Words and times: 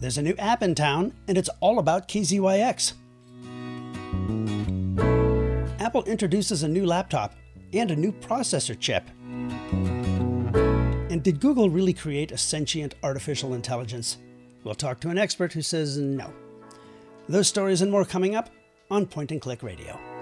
There's 0.00 0.18
a 0.18 0.22
new 0.22 0.34
app 0.38 0.62
in 0.62 0.74
town, 0.74 1.12
and 1.28 1.38
it's 1.38 1.48
all 1.60 1.78
about 1.78 2.08
KZYX. 2.08 2.92
Apple 5.80 6.04
introduces 6.04 6.62
a 6.62 6.68
new 6.68 6.84
laptop 6.84 7.34
and 7.72 7.90
a 7.90 7.96
new 7.96 8.12
processor 8.12 8.78
chip. 8.78 9.08
And 11.10 11.22
did 11.22 11.40
Google 11.40 11.70
really 11.70 11.92
create 11.92 12.32
a 12.32 12.38
sentient 12.38 12.94
artificial 13.02 13.54
intelligence? 13.54 14.18
We'll 14.62 14.74
talk 14.74 15.00
to 15.00 15.10
an 15.10 15.18
expert 15.18 15.52
who 15.52 15.62
says 15.62 15.98
no. 15.98 16.32
Those 17.28 17.48
stories 17.48 17.80
and 17.80 17.90
more 17.90 18.04
coming 18.04 18.34
up 18.34 18.50
on 18.90 19.06
Point 19.06 19.32
and 19.32 19.40
Click 19.40 19.62
Radio. 19.62 20.13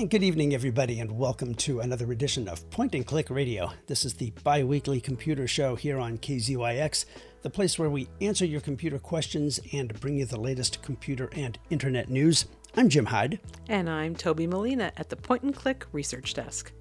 And 0.00 0.08
good 0.08 0.22
evening, 0.22 0.54
everybody, 0.54 0.98
and 1.00 1.12
welcome 1.12 1.54
to 1.56 1.80
another 1.80 2.10
edition 2.10 2.48
of 2.48 2.70
Point 2.70 2.94
and 2.94 3.06
Click 3.06 3.28
Radio. 3.28 3.70
This 3.86 4.06
is 4.06 4.14
the 4.14 4.32
bi 4.42 4.64
weekly 4.64 4.98
computer 4.98 5.46
show 5.46 5.76
here 5.76 5.98
on 5.98 6.16
KZYX, 6.16 7.04
the 7.42 7.50
place 7.50 7.78
where 7.78 7.90
we 7.90 8.08
answer 8.22 8.46
your 8.46 8.62
computer 8.62 8.98
questions 8.98 9.60
and 9.74 10.00
bring 10.00 10.16
you 10.16 10.24
the 10.24 10.40
latest 10.40 10.80
computer 10.80 11.28
and 11.34 11.58
internet 11.68 12.08
news. 12.08 12.46
I'm 12.78 12.88
Jim 12.88 13.04
Hyde. 13.04 13.40
And 13.68 13.90
I'm 13.90 14.16
Toby 14.16 14.46
Molina 14.46 14.90
at 14.96 15.10
the 15.10 15.16
Point 15.16 15.42
and 15.42 15.54
Click 15.54 15.84
Research 15.92 16.32
Desk. 16.32 16.72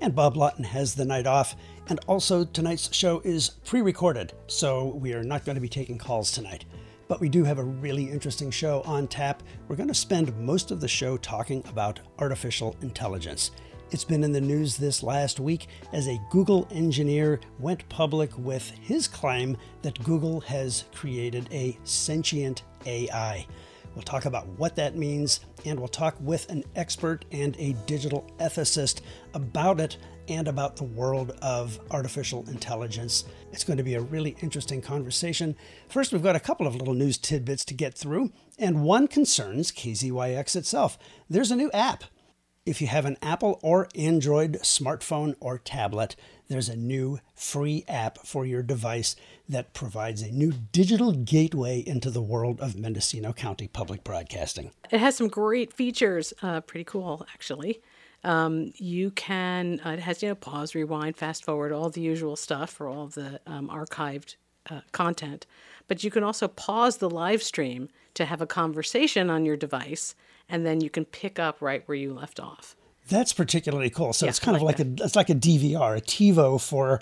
And 0.00 0.14
Bob 0.14 0.38
Lawton 0.38 0.64
has 0.64 0.94
the 0.94 1.04
night 1.04 1.26
off. 1.26 1.56
And 1.90 2.00
also, 2.06 2.42
tonight's 2.42 2.90
show 2.96 3.20
is 3.22 3.50
pre 3.66 3.82
recorded, 3.82 4.32
so 4.46 4.94
we 4.94 5.12
are 5.12 5.22
not 5.22 5.44
going 5.44 5.56
to 5.56 5.60
be 5.60 5.68
taking 5.68 5.98
calls 5.98 6.30
tonight 6.32 6.64
but 7.08 7.20
we 7.20 7.28
do 7.28 7.44
have 7.44 7.58
a 7.58 7.64
really 7.64 8.10
interesting 8.10 8.50
show 8.50 8.82
on 8.82 9.06
tap. 9.06 9.42
We're 9.68 9.76
going 9.76 9.88
to 9.88 9.94
spend 9.94 10.36
most 10.38 10.70
of 10.70 10.80
the 10.80 10.88
show 10.88 11.16
talking 11.16 11.62
about 11.68 12.00
artificial 12.18 12.76
intelligence. 12.82 13.50
It's 13.92 14.04
been 14.04 14.24
in 14.24 14.32
the 14.32 14.40
news 14.40 14.76
this 14.76 15.02
last 15.02 15.38
week 15.38 15.68
as 15.92 16.08
a 16.08 16.20
Google 16.30 16.66
engineer 16.72 17.38
went 17.60 17.88
public 17.88 18.36
with 18.36 18.68
his 18.70 19.06
claim 19.06 19.56
that 19.82 20.02
Google 20.02 20.40
has 20.40 20.84
created 20.92 21.48
a 21.52 21.78
sentient 21.84 22.64
AI. 22.84 23.46
We'll 23.96 24.02
talk 24.02 24.26
about 24.26 24.46
what 24.58 24.76
that 24.76 24.94
means, 24.94 25.40
and 25.64 25.78
we'll 25.78 25.88
talk 25.88 26.16
with 26.20 26.50
an 26.50 26.64
expert 26.76 27.24
and 27.32 27.56
a 27.58 27.72
digital 27.86 28.30
ethicist 28.38 29.00
about 29.32 29.80
it 29.80 29.96
and 30.28 30.46
about 30.48 30.76
the 30.76 30.84
world 30.84 31.30
of 31.40 31.80
artificial 31.90 32.44
intelligence. 32.50 33.24
It's 33.52 33.64
going 33.64 33.78
to 33.78 33.82
be 33.82 33.94
a 33.94 34.02
really 34.02 34.36
interesting 34.42 34.82
conversation. 34.82 35.56
First, 35.88 36.12
we've 36.12 36.22
got 36.22 36.36
a 36.36 36.40
couple 36.40 36.66
of 36.66 36.76
little 36.76 36.92
news 36.92 37.16
tidbits 37.16 37.64
to 37.64 37.74
get 37.74 37.96
through, 37.96 38.32
and 38.58 38.84
one 38.84 39.08
concerns 39.08 39.72
KZYX 39.72 40.56
itself. 40.56 40.98
There's 41.30 41.50
a 41.50 41.56
new 41.56 41.70
app. 41.72 42.04
If 42.66 42.82
you 42.82 42.88
have 42.88 43.06
an 43.06 43.16
Apple 43.22 43.58
or 43.62 43.88
Android 43.94 44.58
smartphone 44.62 45.36
or 45.40 45.56
tablet, 45.56 46.16
there's 46.48 46.68
a 46.68 46.76
new 46.76 47.18
free 47.34 47.84
app 47.88 48.18
for 48.26 48.46
your 48.46 48.62
device 48.62 49.16
that 49.48 49.74
provides 49.74 50.22
a 50.22 50.30
new 50.30 50.52
digital 50.72 51.12
gateway 51.12 51.82
into 51.86 52.10
the 52.10 52.22
world 52.22 52.60
of 52.60 52.76
Mendocino 52.76 53.32
County 53.32 53.68
Public 53.68 54.04
Broadcasting. 54.04 54.70
It 54.90 55.00
has 55.00 55.16
some 55.16 55.28
great 55.28 55.72
features, 55.72 56.32
uh, 56.42 56.60
pretty 56.60 56.84
cool, 56.84 57.26
actually. 57.32 57.80
Um, 58.24 58.72
you 58.76 59.10
can, 59.12 59.80
uh, 59.84 59.90
it 59.90 60.00
has, 60.00 60.22
you 60.22 60.28
know, 60.30 60.34
pause, 60.34 60.74
rewind, 60.74 61.16
fast 61.16 61.44
forward, 61.44 61.72
all 61.72 61.90
the 61.90 62.00
usual 62.00 62.34
stuff 62.34 62.70
for 62.70 62.88
all 62.88 63.06
the 63.06 63.40
um, 63.46 63.68
archived 63.68 64.36
uh, 64.68 64.80
content. 64.92 65.46
But 65.86 66.02
you 66.02 66.10
can 66.10 66.24
also 66.24 66.48
pause 66.48 66.96
the 66.96 67.10
live 67.10 67.42
stream 67.42 67.88
to 68.14 68.24
have 68.24 68.40
a 68.40 68.46
conversation 68.46 69.30
on 69.30 69.44
your 69.44 69.56
device, 69.56 70.14
and 70.48 70.66
then 70.66 70.80
you 70.80 70.90
can 70.90 71.04
pick 71.04 71.38
up 71.38 71.62
right 71.62 71.86
where 71.86 71.96
you 71.96 72.12
left 72.12 72.40
off. 72.40 72.74
That's 73.08 73.32
particularly 73.32 73.90
cool. 73.90 74.12
So 74.12 74.26
yeah, 74.26 74.30
it's 74.30 74.40
kind 74.40 74.56
of 74.56 74.62
like 74.62 74.80
a 74.80 74.86
it's 74.98 75.16
like 75.16 75.30
a 75.30 75.34
DVR, 75.34 75.98
a 75.98 76.00
TiVo 76.00 76.60
for 76.60 77.00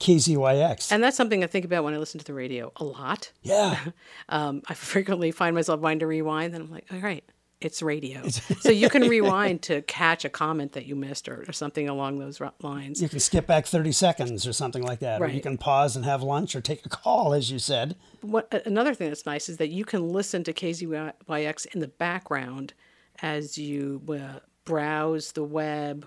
KZYX. 0.00 0.92
And 0.92 1.02
that's 1.02 1.16
something 1.16 1.44
I 1.44 1.46
think 1.46 1.64
about 1.64 1.84
when 1.84 1.94
I 1.94 1.98
listen 1.98 2.18
to 2.18 2.24
the 2.24 2.34
radio 2.34 2.72
a 2.76 2.84
lot. 2.84 3.32
Yeah. 3.42 3.78
um, 4.28 4.62
I 4.66 4.74
frequently 4.74 5.30
find 5.30 5.54
myself 5.54 5.80
wanting 5.80 6.00
to 6.00 6.06
rewind, 6.06 6.54
and 6.54 6.64
I'm 6.64 6.70
like, 6.70 6.86
all 6.92 6.98
right, 6.98 7.24
it's 7.60 7.82
radio. 7.82 8.28
so 8.28 8.70
you 8.70 8.90
can 8.90 9.08
rewind 9.08 9.62
to 9.62 9.82
catch 9.82 10.24
a 10.24 10.28
comment 10.28 10.72
that 10.72 10.86
you 10.86 10.96
missed 10.96 11.28
or, 11.28 11.44
or, 11.48 11.52
something 11.52 11.88
along 11.88 12.18
those 12.18 12.40
lines. 12.60 13.00
You 13.00 13.08
can 13.08 13.20
skip 13.20 13.46
back 13.46 13.66
30 13.66 13.92
seconds 13.92 14.46
or 14.46 14.52
something 14.52 14.82
like 14.82 14.98
that. 15.00 15.20
Right. 15.20 15.30
Or 15.30 15.34
you 15.34 15.40
can 15.40 15.56
pause 15.56 15.96
and 15.96 16.04
have 16.04 16.22
lunch 16.22 16.54
or 16.54 16.60
take 16.60 16.84
a 16.84 16.88
call, 16.88 17.32
as 17.32 17.50
you 17.50 17.58
said. 17.58 17.96
What, 18.20 18.52
another 18.66 18.94
thing 18.94 19.08
that's 19.08 19.26
nice 19.26 19.48
is 19.48 19.56
that 19.58 19.68
you 19.68 19.84
can 19.84 20.10
listen 20.10 20.44
to 20.44 20.52
KZYX 20.52 21.66
in 21.74 21.80
the 21.80 21.88
background 21.88 22.74
as 23.22 23.56
you 23.56 24.02
uh, 24.10 24.40
browse 24.64 25.32
the 25.32 25.44
web 25.44 26.06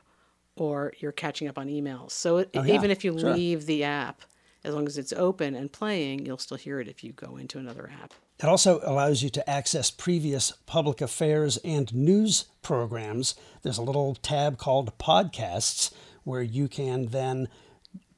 or 0.55 0.93
you're 0.99 1.11
catching 1.11 1.47
up 1.47 1.57
on 1.57 1.67
emails. 1.67 2.11
So 2.11 2.37
it, 2.37 2.49
oh, 2.55 2.63
yeah. 2.63 2.75
even 2.75 2.91
if 2.91 3.03
you 3.03 3.17
sure. 3.17 3.33
leave 3.33 3.65
the 3.65 3.83
app, 3.83 4.21
as 4.63 4.73
long 4.73 4.87
as 4.87 4.97
it's 4.97 5.13
open 5.13 5.55
and 5.55 5.71
playing, 5.71 6.25
you'll 6.25 6.37
still 6.37 6.57
hear 6.57 6.79
it 6.79 6.87
if 6.87 7.03
you 7.03 7.13
go 7.13 7.37
into 7.37 7.59
another 7.59 7.89
app. 8.03 8.13
It 8.39 8.45
also 8.45 8.79
allows 8.83 9.23
you 9.23 9.29
to 9.31 9.49
access 9.49 9.89
previous 9.89 10.51
public 10.65 11.01
affairs 11.01 11.57
and 11.57 11.93
news 11.93 12.45
programs. 12.61 13.35
There's 13.63 13.79
a 13.79 13.83
little 13.83 14.15
tab 14.15 14.57
called 14.57 14.97
Podcasts 14.99 15.91
where 16.23 16.43
you 16.43 16.67
can 16.67 17.07
then 17.07 17.47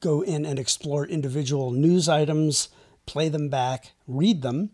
go 0.00 0.22
in 0.22 0.44
and 0.44 0.58
explore 0.58 1.06
individual 1.06 1.70
news 1.70 2.08
items, 2.08 2.68
play 3.06 3.28
them 3.28 3.48
back, 3.48 3.92
read 4.06 4.42
them, 4.42 4.70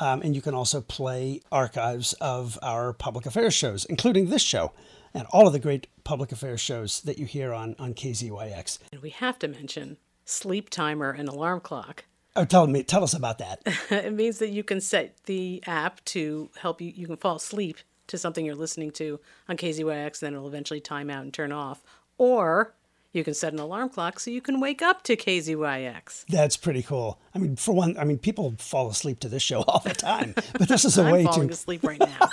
um, 0.00 0.22
and 0.22 0.34
you 0.34 0.40
can 0.40 0.54
also 0.54 0.80
play 0.80 1.40
archives 1.50 2.12
of 2.14 2.58
our 2.62 2.92
public 2.92 3.26
affairs 3.26 3.54
shows, 3.54 3.84
including 3.86 4.30
this 4.30 4.42
show 4.42 4.72
and 5.14 5.26
all 5.30 5.46
of 5.46 5.52
the 5.52 5.58
great 5.58 5.86
public 6.04 6.32
affairs 6.32 6.60
shows 6.60 7.00
that 7.02 7.18
you 7.18 7.26
hear 7.26 7.52
on, 7.52 7.74
on 7.78 7.94
KZYX. 7.94 8.78
And 8.92 9.02
we 9.02 9.10
have 9.10 9.38
to 9.40 9.48
mention 9.48 9.98
Sleep 10.24 10.70
Timer 10.70 11.10
and 11.10 11.28
Alarm 11.28 11.60
Clock. 11.60 12.04
Oh, 12.36 12.44
tell 12.44 12.66
me, 12.66 12.82
tell 12.82 13.02
us 13.02 13.14
about 13.14 13.38
that. 13.38 13.60
it 13.90 14.12
means 14.12 14.38
that 14.38 14.50
you 14.50 14.62
can 14.62 14.80
set 14.80 15.16
the 15.24 15.62
app 15.66 16.04
to 16.06 16.50
help 16.58 16.80
you. 16.80 16.92
You 16.94 17.06
can 17.06 17.16
fall 17.16 17.36
asleep 17.36 17.78
to 18.08 18.18
something 18.18 18.44
you're 18.44 18.54
listening 18.54 18.90
to 18.92 19.20
on 19.48 19.56
KZYX, 19.56 20.22
and 20.22 20.26
then 20.26 20.34
it'll 20.34 20.48
eventually 20.48 20.80
time 20.80 21.10
out 21.10 21.22
and 21.22 21.32
turn 21.32 21.52
off. 21.52 21.82
Or 22.16 22.74
you 23.12 23.24
can 23.24 23.34
set 23.34 23.52
an 23.52 23.58
alarm 23.58 23.88
clock 23.88 24.20
so 24.20 24.30
you 24.30 24.40
can 24.40 24.60
wake 24.60 24.82
up 24.82 25.02
to 25.04 25.16
KZYX. 25.16 26.26
That's 26.28 26.56
pretty 26.56 26.82
cool. 26.82 27.18
I 27.34 27.38
mean, 27.38 27.56
for 27.56 27.72
one, 27.72 27.96
I 27.98 28.04
mean, 28.04 28.18
people 28.18 28.54
fall 28.58 28.90
asleep 28.90 29.20
to 29.20 29.28
this 29.28 29.42
show 29.42 29.62
all 29.68 29.80
the 29.80 29.94
time, 29.94 30.34
but 30.34 30.68
this 30.68 30.84
is 30.84 30.98
a 30.98 31.04
way 31.04 31.24
to. 31.24 31.30
I'm 31.30 31.48
asleep 31.48 31.82
right 31.84 31.98
now. 31.98 32.28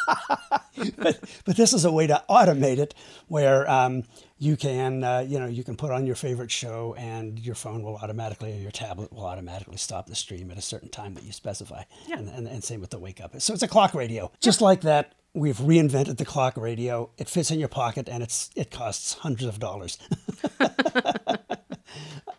but 0.97 1.19
but 1.45 1.55
this 1.55 1.73
is 1.73 1.85
a 1.85 1.91
way 1.91 2.07
to 2.07 2.23
automate 2.29 2.77
it, 2.77 2.93
where 3.27 3.69
um, 3.69 4.03
you 4.37 4.57
can 4.57 5.03
uh, 5.03 5.19
you 5.19 5.39
know 5.39 5.47
you 5.47 5.63
can 5.63 5.75
put 5.75 5.91
on 5.91 6.05
your 6.05 6.15
favorite 6.15 6.51
show 6.51 6.93
and 6.97 7.39
your 7.39 7.55
phone 7.55 7.83
will 7.83 7.97
automatically 7.97 8.51
or 8.53 8.61
your 8.61 8.71
tablet 8.71 9.11
will 9.13 9.25
automatically 9.25 9.77
stop 9.77 10.07
the 10.07 10.15
stream 10.15 10.51
at 10.51 10.57
a 10.57 10.61
certain 10.61 10.89
time 10.89 11.13
that 11.13 11.23
you 11.23 11.31
specify 11.31 11.83
yeah. 12.07 12.17
and, 12.17 12.29
and, 12.29 12.47
and 12.47 12.63
same 12.63 12.81
with 12.81 12.89
the 12.89 12.99
wake 12.99 13.21
up 13.21 13.39
so 13.41 13.53
it's 13.53 13.63
a 13.63 13.67
clock 13.67 13.93
radio 13.93 14.29
just 14.41 14.61
like 14.61 14.81
that 14.81 15.13
we've 15.35 15.57
reinvented 15.57 16.17
the 16.17 16.25
clock 16.25 16.57
radio. 16.57 17.11
It 17.17 17.29
fits 17.29 17.51
in 17.51 17.59
your 17.59 17.67
pocket 17.67 18.09
and 18.09 18.23
it's 18.23 18.49
it 18.55 18.71
costs 18.71 19.13
hundreds 19.13 19.45
of 19.45 19.59
dollars. 19.59 19.97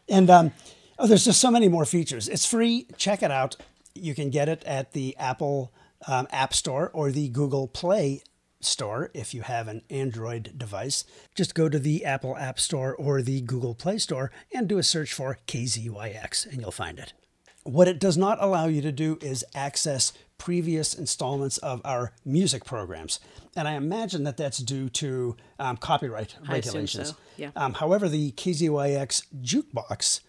And 0.09 0.31
um, 0.31 0.53
oh 0.99 1.07
there's 1.07 1.25
just 1.25 1.41
so 1.41 1.51
many 1.51 1.69
more 1.69 1.85
features. 1.85 2.29
It's 2.29 2.47
free. 2.47 2.87
Check 2.97 3.23
it 3.23 3.31
out. 3.31 3.57
You 3.95 4.15
can 4.15 4.31
get 4.31 4.49
it 4.49 4.63
at 4.65 4.93
the 4.93 5.17
apple 5.19 5.73
um, 6.07 6.29
app 6.31 6.55
store 6.55 6.91
or 6.93 7.11
the 7.11 7.29
google 7.29 7.69
play 7.69 8.23
Store 8.61 9.11
if 9.15 9.35
you 9.35 9.43
have 9.43 9.69
an 9.69 9.83
Android 9.91 10.55
device. 10.57 11.05
Just 11.35 11.55
go 11.55 11.69
to 11.69 11.79
the 11.79 12.05
Apple 12.05 12.37
App 12.37 12.59
Store 12.59 12.97
or 12.97 13.21
the 13.21 13.43
Google 13.43 13.75
Play 13.75 13.99
Store 13.99 14.33
and 14.53 14.67
do 14.67 14.79
a 14.79 14.83
search 14.83 15.13
for 15.13 15.39
KZYX 15.47 16.47
and 16.47 16.63
you'll 16.63 16.73
find 16.73 16.99
it. 16.99 17.13
What 17.65 17.87
it 17.87 18.01
does 18.01 18.17
not 18.17 18.39
allow 18.41 18.67
you 18.67 18.81
to 18.81 18.91
do 18.91 19.19
is 19.21 19.45
access 19.55 20.13
previous 20.39 20.95
installments 20.95 21.59
of 21.59 21.81
our 21.85 22.13
music 22.25 22.65
programs. 22.65 23.19
And 23.55 23.67
I 23.67 23.73
imagine 23.73 24.25
that 24.25 24.37
that's 24.37 24.59
due 24.59 24.89
to 24.91 25.37
um, 25.59 25.77
copyright 25.77 26.37
regulations. 26.49 27.11
So. 27.11 27.17
Yeah. 27.37 27.51
Um, 27.57 27.75
however, 27.75 28.09
the 28.09 28.33
KZYX 28.33 29.25
jukebox 29.43 30.21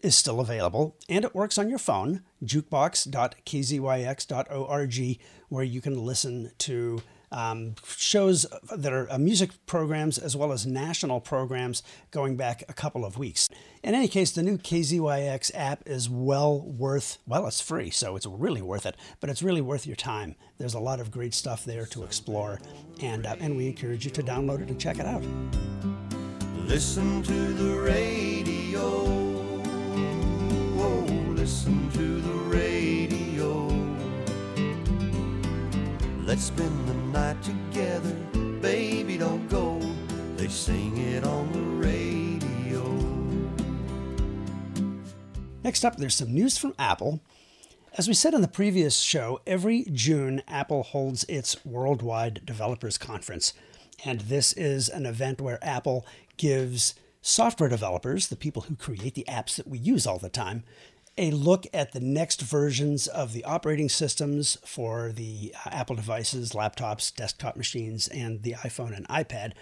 is 0.00 0.14
still 0.14 0.40
available 0.40 0.96
and 1.08 1.24
it 1.24 1.34
works 1.34 1.56
on 1.56 1.70
your 1.70 1.78
phone, 1.78 2.20
jukebox.kzyx.org, 2.44 5.18
where 5.48 5.64
you 5.64 5.80
can 5.80 6.04
listen 6.04 6.50
to 6.58 7.02
um, 7.34 7.74
shows 7.84 8.46
that 8.74 8.92
are 8.92 9.10
uh, 9.10 9.18
music 9.18 9.50
programs 9.66 10.18
as 10.18 10.36
well 10.36 10.52
as 10.52 10.64
national 10.66 11.20
programs 11.20 11.82
going 12.12 12.36
back 12.36 12.62
a 12.68 12.72
couple 12.72 13.04
of 13.04 13.18
weeks. 13.18 13.48
In 13.82 13.94
any 13.94 14.06
case, 14.06 14.30
the 14.30 14.42
new 14.42 14.56
KZYX 14.56 15.50
app 15.52 15.82
is 15.84 16.08
well 16.08 16.60
worth, 16.60 17.18
well, 17.26 17.46
it's 17.48 17.60
free, 17.60 17.90
so 17.90 18.14
it's 18.14 18.24
really 18.24 18.62
worth 18.62 18.86
it, 18.86 18.96
but 19.20 19.28
it's 19.28 19.42
really 19.42 19.60
worth 19.60 19.84
your 19.84 19.96
time. 19.96 20.36
There's 20.58 20.74
a 20.74 20.80
lot 20.80 21.00
of 21.00 21.10
great 21.10 21.34
stuff 21.34 21.64
there 21.64 21.86
to 21.86 22.04
explore, 22.04 22.60
and, 23.02 23.26
uh, 23.26 23.34
and 23.40 23.56
we 23.56 23.66
encourage 23.66 24.04
you 24.04 24.12
to 24.12 24.22
download 24.22 24.62
it 24.62 24.68
and 24.68 24.80
check 24.80 25.00
it 25.00 25.06
out. 25.06 25.24
Listen 26.66 27.22
to 27.24 27.32
the 27.32 27.80
radio. 27.80 29.24
Listen 31.34 31.90
to 31.90 32.20
the 32.22 32.32
radio. 32.48 33.03
Let's 36.26 36.44
spend 36.44 36.88
the 36.88 36.94
night 36.94 37.36
together, 37.42 38.14
baby, 38.62 39.18
don't 39.18 39.46
go. 39.50 39.78
They 40.36 40.48
sing 40.48 40.96
it 40.96 41.22
on 41.22 41.52
the 41.52 41.60
radio. 41.86 42.82
Next 45.62 45.84
up, 45.84 45.96
there's 45.96 46.14
some 46.14 46.32
news 46.32 46.56
from 46.56 46.72
Apple. 46.78 47.20
As 47.98 48.08
we 48.08 48.14
said 48.14 48.32
in 48.32 48.40
the 48.40 48.48
previous 48.48 49.00
show, 49.00 49.42
every 49.46 49.84
June 49.92 50.42
Apple 50.48 50.82
holds 50.82 51.24
its 51.24 51.62
Worldwide 51.62 52.40
Developers 52.46 52.96
Conference. 52.96 53.52
And 54.02 54.22
this 54.22 54.54
is 54.54 54.88
an 54.88 55.04
event 55.04 55.42
where 55.42 55.62
Apple 55.62 56.06
gives 56.38 56.94
software 57.20 57.68
developers, 57.68 58.28
the 58.28 58.36
people 58.36 58.62
who 58.62 58.76
create 58.76 59.14
the 59.14 59.26
apps 59.28 59.56
that 59.56 59.68
we 59.68 59.76
use 59.76 60.06
all 60.06 60.18
the 60.18 60.30
time, 60.30 60.64
a 61.16 61.30
look 61.30 61.66
at 61.72 61.92
the 61.92 62.00
next 62.00 62.40
versions 62.40 63.06
of 63.06 63.32
the 63.32 63.44
operating 63.44 63.88
systems 63.88 64.58
for 64.64 65.12
the 65.12 65.54
uh, 65.64 65.70
Apple 65.70 65.96
devices, 65.96 66.52
laptops, 66.52 67.14
desktop 67.14 67.56
machines, 67.56 68.08
and 68.08 68.42
the 68.42 68.52
iPhone 68.52 68.96
and 68.96 69.06
iPad, 69.08 69.52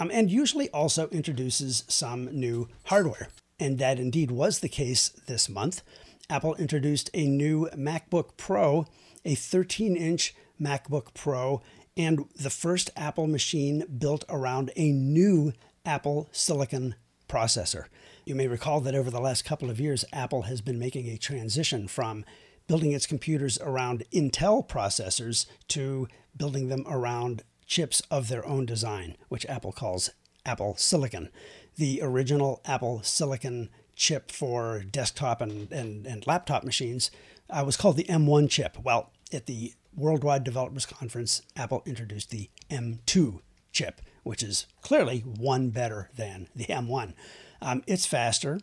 um, 0.00 0.10
and 0.12 0.30
usually 0.30 0.70
also 0.70 1.08
introduces 1.08 1.84
some 1.88 2.24
new 2.32 2.68
hardware. 2.84 3.28
And 3.60 3.78
that 3.78 3.98
indeed 4.00 4.30
was 4.30 4.60
the 4.60 4.68
case 4.68 5.10
this 5.26 5.48
month. 5.48 5.82
Apple 6.30 6.54
introduced 6.54 7.10
a 7.12 7.26
new 7.26 7.68
MacBook 7.76 8.36
Pro, 8.36 8.86
a 9.24 9.34
13 9.34 9.96
inch 9.96 10.34
MacBook 10.60 11.12
Pro, 11.14 11.60
and 11.96 12.24
the 12.34 12.50
first 12.50 12.90
Apple 12.96 13.26
machine 13.26 13.84
built 13.98 14.24
around 14.28 14.70
a 14.76 14.92
new 14.92 15.52
Apple 15.84 16.28
Silicon 16.32 16.94
processor. 17.28 17.84
You 18.24 18.36
may 18.36 18.46
recall 18.46 18.80
that 18.80 18.94
over 18.94 19.10
the 19.10 19.20
last 19.20 19.44
couple 19.44 19.68
of 19.68 19.80
years, 19.80 20.04
Apple 20.12 20.42
has 20.42 20.60
been 20.60 20.78
making 20.78 21.08
a 21.08 21.16
transition 21.16 21.88
from 21.88 22.24
building 22.68 22.92
its 22.92 23.06
computers 23.06 23.58
around 23.60 24.04
Intel 24.12 24.66
processors 24.66 25.46
to 25.68 26.06
building 26.36 26.68
them 26.68 26.84
around 26.88 27.42
chips 27.66 28.00
of 28.12 28.28
their 28.28 28.46
own 28.46 28.64
design, 28.64 29.16
which 29.28 29.44
Apple 29.46 29.72
calls 29.72 30.10
Apple 30.46 30.76
Silicon. 30.76 31.30
The 31.76 31.98
original 32.00 32.60
Apple 32.64 33.02
Silicon 33.02 33.70
chip 33.96 34.30
for 34.30 34.84
desktop 34.84 35.40
and, 35.40 35.72
and, 35.72 36.06
and 36.06 36.24
laptop 36.24 36.62
machines 36.62 37.10
uh, 37.50 37.64
was 37.66 37.76
called 37.76 37.96
the 37.96 38.04
M1 38.04 38.48
chip. 38.48 38.78
Well, 38.84 39.10
at 39.32 39.46
the 39.46 39.74
Worldwide 39.96 40.44
Developers 40.44 40.86
Conference, 40.86 41.42
Apple 41.56 41.82
introduced 41.86 42.30
the 42.30 42.50
M2 42.70 43.40
chip, 43.72 44.00
which 44.22 44.44
is 44.44 44.66
clearly 44.80 45.20
one 45.20 45.70
better 45.70 46.08
than 46.14 46.48
the 46.54 46.66
M1. 46.66 47.14
Um, 47.62 47.82
it's 47.86 48.06
faster, 48.06 48.60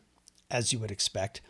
as 0.51 0.73
you 0.73 0.79
would 0.79 0.91
expect, 0.91 1.41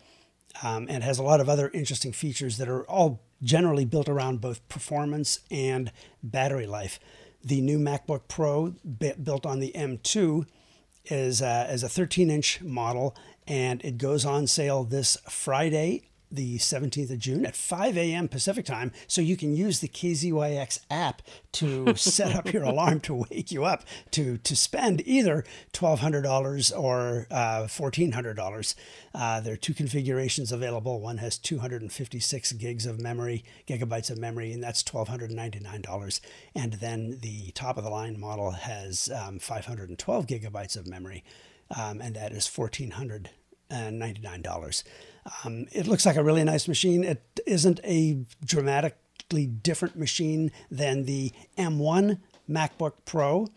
um, 0.62 0.86
and 0.88 1.04
has 1.04 1.18
a 1.18 1.24
lot 1.24 1.42
of 1.42 1.50
other 1.50 1.70
interesting 1.74 2.12
features 2.14 2.58
that 2.58 2.70
are 2.70 2.84
all 2.84 3.22
generally 3.42 3.86
built 3.86 4.08
around 4.08 4.40
both 4.40 4.68
performance 4.70 5.40
and 5.50 5.92
battery 6.22 6.68
life. 6.68 7.00
The 7.44 7.62
new 7.62 7.80
MacBook 7.80 8.28
Pro, 8.28 8.76
built 9.24 9.46
on 9.46 9.60
the 9.60 9.72
M2, 9.76 10.46
is, 11.06 11.42
uh, 11.42 11.68
is 11.72 11.82
a 11.82 11.90
13 11.90 12.30
inch 12.30 12.62
model, 12.62 13.16
and 13.48 13.84
it 13.84 13.98
goes 13.98 14.26
on 14.26 14.46
sale 14.46 14.84
this 14.84 15.18
Friday 15.28 16.09
the 16.32 16.58
17th 16.58 17.12
of 17.12 17.20
June 17.20 17.46
at 17.46 17.56
5 17.56 17.98
a.m. 17.98 18.28
Pacific 18.28 18.66
time. 18.66 18.92
So 19.08 19.22
you 19.22 19.36
can 19.36 19.56
use 19.56 19.80
the 19.80 19.88
KZYX 19.88 20.80
app 20.90 21.22
to 21.54 21.96
set 21.96 22.36
up 22.36 22.54
your 22.54 22.64
alarm 22.64 23.00
to 23.02 23.26
wake 23.30 23.52
you 23.52 23.66
up 23.66 23.84
to, 24.12 24.38
to 24.38 24.56
spend 24.56 25.02
either 25.06 25.44
$1,200 25.74 26.78
or 26.78 27.28
uh, 27.32 27.64
$1,400. 27.64 28.76
Uh, 29.14 29.42
there 29.42 29.54
are 29.54 29.58
two 29.58 29.74
configurations 29.74 30.52
available. 30.52 31.00
One 31.00 31.18
has 31.18 31.38
256 31.38 32.52
gigs 32.54 32.86
of 32.86 33.00
memory, 33.00 33.44
gigabytes 33.68 34.12
of 34.12 34.18
memory, 34.18 34.52
and 34.52 34.64
that's 34.64 34.84
$1,299. 34.84 36.22
And 36.56 36.74
then 36.74 37.20
the 37.22 37.52
top 37.52 37.78
of 37.78 37.84
the 37.84 37.90
line 37.90 38.20
model 38.20 38.52
has 38.52 39.10
um, 39.10 39.40
512 39.40 40.28
gigabytes 40.28 40.78
of 40.78 40.88
memory, 40.88 41.24
um, 41.76 42.02
and 42.02 42.16
that 42.16 42.32
is 42.32 42.48
$1,499. 43.72 44.84
Um, 45.44 45.68
it 45.72 45.88
looks 45.88 46.06
like 46.06 46.16
a 46.16 46.24
really 46.24 46.44
nice 46.44 46.68
machine. 46.68 47.04
It 47.04 47.40
isn't 47.46 47.80
a 47.84 48.26
dramatically 48.44 49.46
different 49.46 49.98
machine 49.98 50.52
than 50.72 51.06
the 51.06 51.32
M1 51.58 52.20
MacBook 52.50 52.94
Pro. 53.06 53.48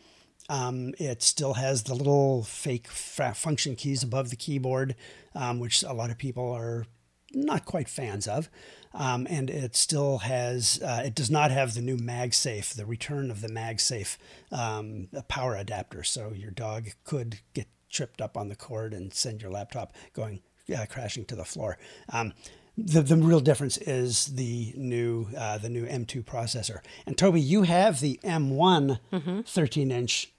Um, 0.49 0.93
it 0.99 1.23
still 1.23 1.55
has 1.55 1.85
the 1.85 1.95
little 1.95 2.43
fake 2.43 2.89
function 2.89 3.77
keys 3.77 4.03
above 4.03 4.31
the 4.31 4.37
keyboard, 4.37 4.97
um, 5.35 5.61
which 5.61 5.83
a 5.83 5.93
lot 5.93 6.11
of 6.11 6.19
people 6.19 6.51
are 6.51 6.87
not 7.33 7.65
quite 7.65 7.89
fans 7.89 8.27
of. 8.27 8.51
Um, 8.95 9.27
and 9.31 9.49
it 9.49 9.75
still 9.75 10.19
has, 10.19 10.79
uh, 10.83 11.03
it 11.07 11.15
does 11.15 11.31
not 11.31 11.51
have 11.51 11.73
the 11.73 11.81
new 11.81 11.97
MagSafe, 11.97 12.75
the 12.75 12.85
return 12.85 13.31
of 13.31 13.41
the 13.41 13.49
MagSafe 13.49 14.19
um, 14.51 15.09
power 15.29 15.57
adapter. 15.57 16.03
So 16.03 16.33
your 16.35 16.51
dog 16.51 16.89
could 17.05 17.41
get 17.55 17.69
tripped 17.93 18.21
up 18.21 18.37
on 18.37 18.49
the 18.49 18.57
cord 18.57 18.93
and 18.93 19.15
send 19.15 19.43
your 19.43 19.51
laptop 19.51 19.93
going 20.13 20.41
uh, 20.77 20.87
crashing 20.89 21.25
to 21.27 21.37
the 21.37 21.45
floor. 21.45 21.79
Um, 22.13 22.33
the, 22.77 23.03
the 23.03 23.17
real 23.17 23.41
difference 23.41 23.77
is 23.77 24.27
the 24.27 24.73
new 24.77 25.29
uh, 25.37 25.59
the 25.59 25.69
new 25.69 25.85
M2 25.87 26.25
processor. 26.25 26.79
And 27.07 27.17
Toby, 27.19 27.41
you 27.41 27.63
have 27.63 28.01
the 28.01 28.19
M1 28.25 28.99
mm-hmm. 29.13 29.41
13 29.43 29.91
inch 29.91 30.33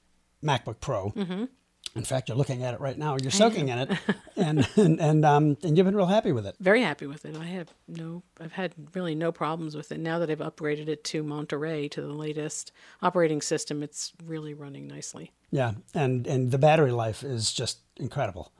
MacBook 0.43 0.79
Pro. 0.79 1.11
Mm-hmm. 1.11 1.45
In 1.95 2.03
fact, 2.03 2.27
you're 2.27 2.37
looking 2.37 2.63
at 2.63 2.73
it 2.73 2.79
right 2.79 2.97
now. 2.97 3.17
You're 3.21 3.29
soaking 3.29 3.69
in 3.69 3.77
it, 3.77 3.91
and 4.35 4.67
and 4.75 4.99
and, 4.99 5.23
um, 5.23 5.57
and 5.61 5.77
you've 5.77 5.85
been 5.85 5.95
real 5.95 6.07
happy 6.07 6.31
with 6.31 6.47
it. 6.47 6.55
Very 6.59 6.81
happy 6.81 7.05
with 7.05 7.23
it. 7.23 7.37
I 7.37 7.45
have 7.45 7.71
no, 7.87 8.23
I've 8.39 8.53
had 8.53 8.73
really 8.95 9.13
no 9.13 9.31
problems 9.31 9.75
with 9.75 9.91
it. 9.91 9.99
Now 9.99 10.17
that 10.17 10.31
I've 10.31 10.39
upgraded 10.39 10.87
it 10.87 11.03
to 11.05 11.21
Monterey 11.21 11.87
to 11.89 12.01
the 12.01 12.13
latest 12.13 12.71
operating 13.03 13.41
system, 13.41 13.83
it's 13.83 14.11
really 14.25 14.55
running 14.55 14.87
nicely. 14.87 15.33
Yeah, 15.53 15.73
and 15.93 16.25
and 16.25 16.51
the 16.51 16.57
battery 16.57 16.91
life 16.91 17.23
is 17.23 17.53
just 17.53 17.79
incredible 17.97 18.51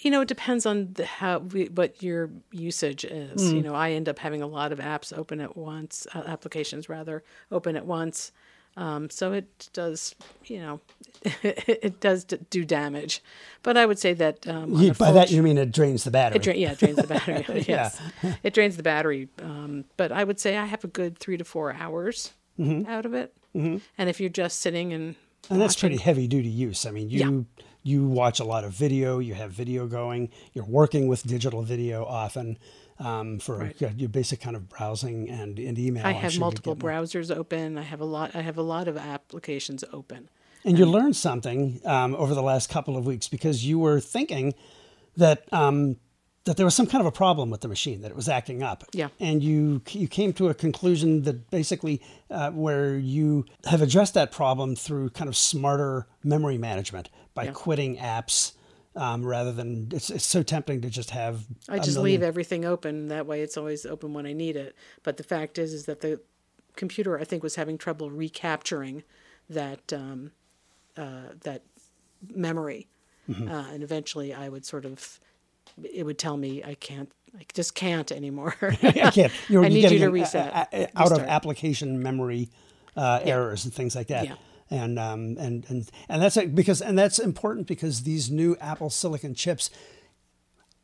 you 0.00 0.10
know, 0.10 0.20
it 0.20 0.28
depends 0.28 0.64
on 0.64 0.92
the, 0.92 1.04
how 1.04 1.38
we, 1.38 1.66
what 1.66 2.02
your 2.02 2.30
usage 2.52 3.04
is. 3.04 3.42
Mm. 3.42 3.54
You 3.54 3.62
know, 3.62 3.74
I 3.74 3.92
end 3.92 4.08
up 4.08 4.18
having 4.18 4.42
a 4.42 4.46
lot 4.46 4.72
of 4.72 4.78
apps 4.78 5.16
open 5.16 5.40
at 5.40 5.56
once, 5.56 6.06
uh, 6.14 6.22
applications 6.26 6.88
rather 6.88 7.24
open 7.50 7.76
at 7.76 7.84
once. 7.84 8.32
Um, 8.76 9.10
so 9.10 9.32
it 9.32 9.70
does, 9.72 10.14
you 10.44 10.60
know, 10.60 10.80
it 11.42 12.00
does 12.00 12.24
do 12.24 12.64
damage. 12.64 13.22
But 13.64 13.76
I 13.76 13.86
would 13.86 13.98
say 13.98 14.12
that 14.14 14.46
um, 14.46 14.72
you, 14.74 14.92
by 14.94 15.10
that 15.10 15.32
you 15.32 15.42
mean 15.42 15.58
it 15.58 15.72
drains 15.72 16.04
the 16.04 16.12
battery. 16.12 16.36
It 16.36 16.42
dra- 16.42 16.54
yeah, 16.54 16.72
it 16.72 16.78
drains 16.78 16.96
the 16.96 17.06
battery. 17.06 17.44
yes, 17.68 18.00
yeah. 18.22 18.34
it 18.44 18.54
drains 18.54 18.76
the 18.76 18.84
battery. 18.84 19.28
Um, 19.42 19.84
but 19.96 20.12
I 20.12 20.22
would 20.22 20.38
say 20.38 20.56
I 20.56 20.66
have 20.66 20.84
a 20.84 20.88
good 20.88 21.18
three 21.18 21.36
to 21.36 21.44
four 21.44 21.72
hours 21.72 22.34
mm-hmm. 22.58 22.88
out 22.88 23.04
of 23.04 23.14
it. 23.14 23.34
Mm-hmm. 23.56 23.78
And 23.96 24.08
if 24.08 24.20
you're 24.20 24.30
just 24.30 24.60
sitting 24.60 24.92
and 24.92 25.16
and 25.50 25.60
that's 25.60 25.76
pretty 25.76 25.96
heavy 25.96 26.26
duty 26.26 26.48
use. 26.48 26.86
I 26.86 26.90
mean, 26.90 27.10
you 27.10 27.18
yeah 27.18 27.64
you 27.88 28.06
watch 28.06 28.38
a 28.38 28.44
lot 28.44 28.64
of 28.64 28.72
video, 28.72 29.18
you 29.18 29.34
have 29.34 29.50
video 29.50 29.86
going, 29.86 30.30
you're 30.52 30.64
working 30.64 31.08
with 31.08 31.22
digital 31.22 31.62
video 31.62 32.04
often 32.04 32.58
um, 32.98 33.38
for 33.38 33.58
right. 33.58 33.80
your 33.96 34.08
basic 34.08 34.40
kind 34.40 34.56
of 34.56 34.68
browsing 34.68 35.28
and, 35.30 35.58
and 35.58 35.78
email. 35.78 36.04
I 36.04 36.12
have 36.12 36.38
multiple 36.38 36.76
browsers 36.76 37.34
open. 37.34 37.78
I 37.78 37.82
have 37.82 38.00
a 38.00 38.04
lot. 38.04 38.34
I 38.34 38.42
have 38.42 38.58
a 38.58 38.62
lot 38.62 38.88
of 38.88 38.96
applications 38.96 39.84
open. 39.92 40.28
And, 40.64 40.72
and 40.72 40.78
you 40.78 40.86
learned 40.86 41.16
something 41.16 41.80
um, 41.84 42.14
over 42.16 42.34
the 42.34 42.42
last 42.42 42.68
couple 42.68 42.96
of 42.96 43.06
weeks 43.06 43.28
because 43.28 43.64
you 43.64 43.78
were 43.78 44.00
thinking 44.00 44.54
that 45.16 45.50
um, 45.52 45.96
that 46.44 46.56
there 46.56 46.64
was 46.64 46.74
some 46.74 46.86
kind 46.86 47.00
of 47.00 47.06
a 47.06 47.12
problem 47.12 47.50
with 47.50 47.60
the 47.60 47.68
machine 47.68 48.00
that 48.00 48.10
it 48.10 48.16
was 48.16 48.28
acting 48.28 48.62
up. 48.62 48.84
Yeah. 48.92 49.08
And 49.20 49.42
you 49.42 49.82
you 49.90 50.08
came 50.08 50.32
to 50.34 50.48
a 50.48 50.54
conclusion 50.54 51.22
that 51.22 51.50
basically 51.50 52.02
uh, 52.30 52.50
where 52.52 52.96
you 52.96 53.44
have 53.66 53.82
addressed 53.82 54.14
that 54.14 54.32
problem 54.32 54.74
through 54.74 55.10
kind 55.10 55.28
of 55.28 55.36
smarter 55.36 56.06
memory 56.24 56.58
management 56.58 57.10
by 57.34 57.44
yeah. 57.44 57.52
quitting 57.52 57.96
apps. 57.98 58.52
Um, 58.96 59.24
rather 59.24 59.52
than 59.52 59.90
it's, 59.92 60.10
it's 60.10 60.26
so 60.26 60.42
tempting 60.42 60.80
to 60.80 60.90
just 60.90 61.10
have 61.10 61.44
I 61.68 61.78
just 61.78 61.98
leave 61.98 62.22
everything 62.22 62.64
open 62.64 63.08
that 63.08 63.26
way 63.26 63.42
it's 63.42 63.56
always 63.56 63.86
open 63.86 64.12
when 64.12 64.26
I 64.26 64.32
need 64.32 64.56
it 64.56 64.74
but 65.04 65.18
the 65.18 65.22
fact 65.22 65.56
is 65.56 65.72
is 65.72 65.84
that 65.84 66.00
the 66.00 66.20
computer 66.74 67.16
I 67.16 67.22
think 67.22 67.44
was 67.44 67.54
having 67.54 67.78
trouble 67.78 68.10
recapturing 68.10 69.04
that 69.50 69.92
um, 69.92 70.32
uh, 70.96 71.34
that 71.42 71.62
memory 72.34 72.88
mm-hmm. 73.28 73.48
uh, 73.48 73.66
and 73.70 73.84
eventually 73.84 74.34
I 74.34 74.48
would 74.48 74.66
sort 74.66 74.84
of 74.84 75.20
it 75.82 76.04
would 76.04 76.18
tell 76.18 76.36
me 76.36 76.62
I 76.64 76.74
can't, 76.74 77.10
I 77.38 77.44
just 77.52 77.74
can't 77.74 78.10
anymore. 78.12 78.54
I 78.62 79.10
can't. 79.10 79.32
You're, 79.48 79.64
I 79.66 79.68
need 79.68 79.90
you 79.90 79.98
to 80.00 80.08
reset. 80.08 80.52
A, 80.52 80.68
a, 80.72 80.82
out 80.96 81.10
restart. 81.10 81.22
of 81.22 81.28
application 81.28 82.02
memory 82.02 82.50
uh, 82.96 83.20
yeah. 83.24 83.34
errors 83.34 83.64
and 83.64 83.72
things 83.72 83.94
like 83.94 84.08
that. 84.08 84.26
Yeah. 84.26 84.34
And, 84.70 84.98
um, 84.98 85.36
and 85.38 85.64
and 85.70 85.90
and 86.10 86.22
that's 86.22 86.36
because 86.36 86.82
and 86.82 86.98
that's 86.98 87.18
important 87.18 87.66
because 87.66 88.02
these 88.02 88.30
new 88.30 88.54
Apple 88.60 88.90
Silicon 88.90 89.34
chips 89.34 89.70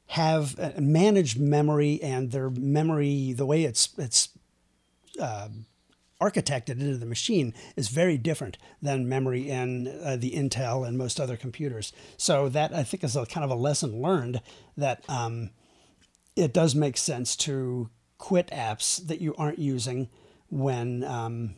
have 0.07 0.59
uh, 0.59 0.71
managed 0.79 1.39
memory 1.39 2.01
and 2.03 2.31
their 2.31 2.49
memory 2.49 3.35
the 3.35 3.45
way 3.45 3.65
it's 3.65 3.91
it's 3.99 4.31
uh, 5.21 5.49
architected 6.21 6.81
into 6.81 6.97
the 6.97 7.07
machine 7.07 7.55
is 7.77 7.89
very 7.89 8.17
different 8.17 8.59
than 8.81 9.09
memory 9.09 9.49
in 9.49 9.89
uh, 10.03 10.17
the 10.17 10.33
Intel 10.33 10.87
and 10.87 10.97
most 10.97 11.21
other 11.21 11.37
computers. 11.37 11.93
So 12.17 12.49
that 12.49 12.75
I 12.75 12.83
think 12.83 13.05
is 13.05 13.17
a 13.17 13.27
kind 13.27 13.45
of 13.45 13.51
a 13.51 13.61
lesson 13.61 14.01
learned 14.01 14.41
that 14.77 15.03
um, 15.09 15.51
it 16.37 16.53
does 16.53 16.75
make 16.75 16.97
sense 16.97 17.37
to 17.37 17.91
quit 18.19 18.49
apps 18.49 19.07
that 19.07 19.21
you 19.21 19.35
aren't 19.37 19.59
using 19.59 20.09
when 20.49 21.05
um, 21.05 21.57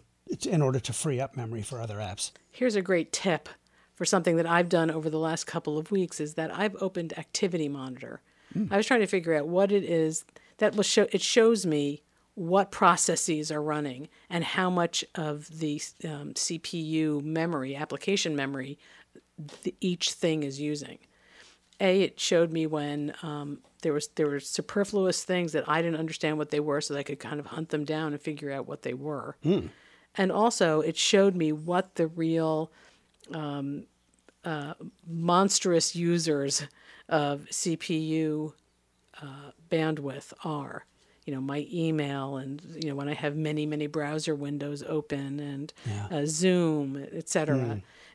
in 0.48 0.62
order 0.62 0.80
to 0.80 0.92
free 0.92 1.20
up 1.20 1.36
memory 1.36 1.62
for 1.62 1.80
other 1.80 1.96
apps. 1.96 2.32
Here's 2.50 2.76
a 2.76 2.82
great 2.82 3.12
tip 3.12 3.48
for 3.94 4.04
something 4.04 4.36
that 4.36 4.46
I've 4.46 4.68
done 4.68 4.90
over 4.90 5.08
the 5.08 5.18
last 5.18 5.46
couple 5.46 5.78
of 5.78 5.90
weeks 5.90 6.20
is 6.20 6.34
that 6.34 6.54
I've 6.54 6.76
opened 6.80 7.16
Activity 7.18 7.68
Monitor 7.68 8.20
I 8.70 8.76
was 8.76 8.86
trying 8.86 9.00
to 9.00 9.06
figure 9.06 9.34
out 9.34 9.48
what 9.48 9.72
it 9.72 9.84
is 9.84 10.24
that 10.58 10.74
will 10.74 10.82
show. 10.82 11.06
It 11.12 11.22
shows 11.22 11.66
me 11.66 12.02
what 12.36 12.70
processes 12.70 13.50
are 13.50 13.62
running 13.62 14.08
and 14.30 14.44
how 14.44 14.68
much 14.70 15.04
of 15.14 15.58
the 15.58 15.80
um, 16.04 16.34
CPU 16.34 17.22
memory, 17.24 17.74
application 17.74 18.36
memory, 18.36 18.78
the, 19.62 19.74
each 19.80 20.12
thing 20.12 20.42
is 20.42 20.60
using. 20.60 20.98
A, 21.80 22.02
it 22.02 22.20
showed 22.20 22.52
me 22.52 22.66
when 22.66 23.14
um, 23.22 23.58
there 23.82 23.92
was 23.92 24.08
there 24.08 24.28
were 24.28 24.40
superfluous 24.40 25.24
things 25.24 25.52
that 25.52 25.68
I 25.68 25.82
didn't 25.82 25.98
understand 25.98 26.38
what 26.38 26.50
they 26.50 26.60
were, 26.60 26.80
so 26.80 26.94
that 26.94 27.00
I 27.00 27.02
could 27.02 27.18
kind 27.18 27.40
of 27.40 27.46
hunt 27.46 27.70
them 27.70 27.84
down 27.84 28.12
and 28.12 28.20
figure 28.20 28.52
out 28.52 28.66
what 28.66 28.82
they 28.82 28.94
were. 28.94 29.36
And 30.14 30.30
also, 30.32 30.80
it 30.80 30.96
showed 30.96 31.36
me 31.36 31.52
what 31.52 31.96
the 31.96 32.06
real 32.06 32.70
um, 33.34 33.84
uh, 34.44 34.74
monstrous 35.06 35.94
users 35.96 36.64
of 37.08 37.46
CPU 37.50 38.52
uh, 39.22 39.50
bandwidth 39.70 40.32
are. 40.44 40.84
You 41.26 41.34
know, 41.34 41.40
my 41.40 41.66
email, 41.72 42.36
and 42.36 42.62
you 42.82 42.88
know, 42.88 42.94
when 42.94 43.08
I 43.08 43.14
have 43.14 43.36
many, 43.36 43.66
many 43.66 43.86
browser 43.88 44.34
windows 44.34 44.82
open, 44.86 45.40
and 45.40 45.72
uh, 46.10 46.22
Zoom, 46.24 46.96
etc. 47.12 47.56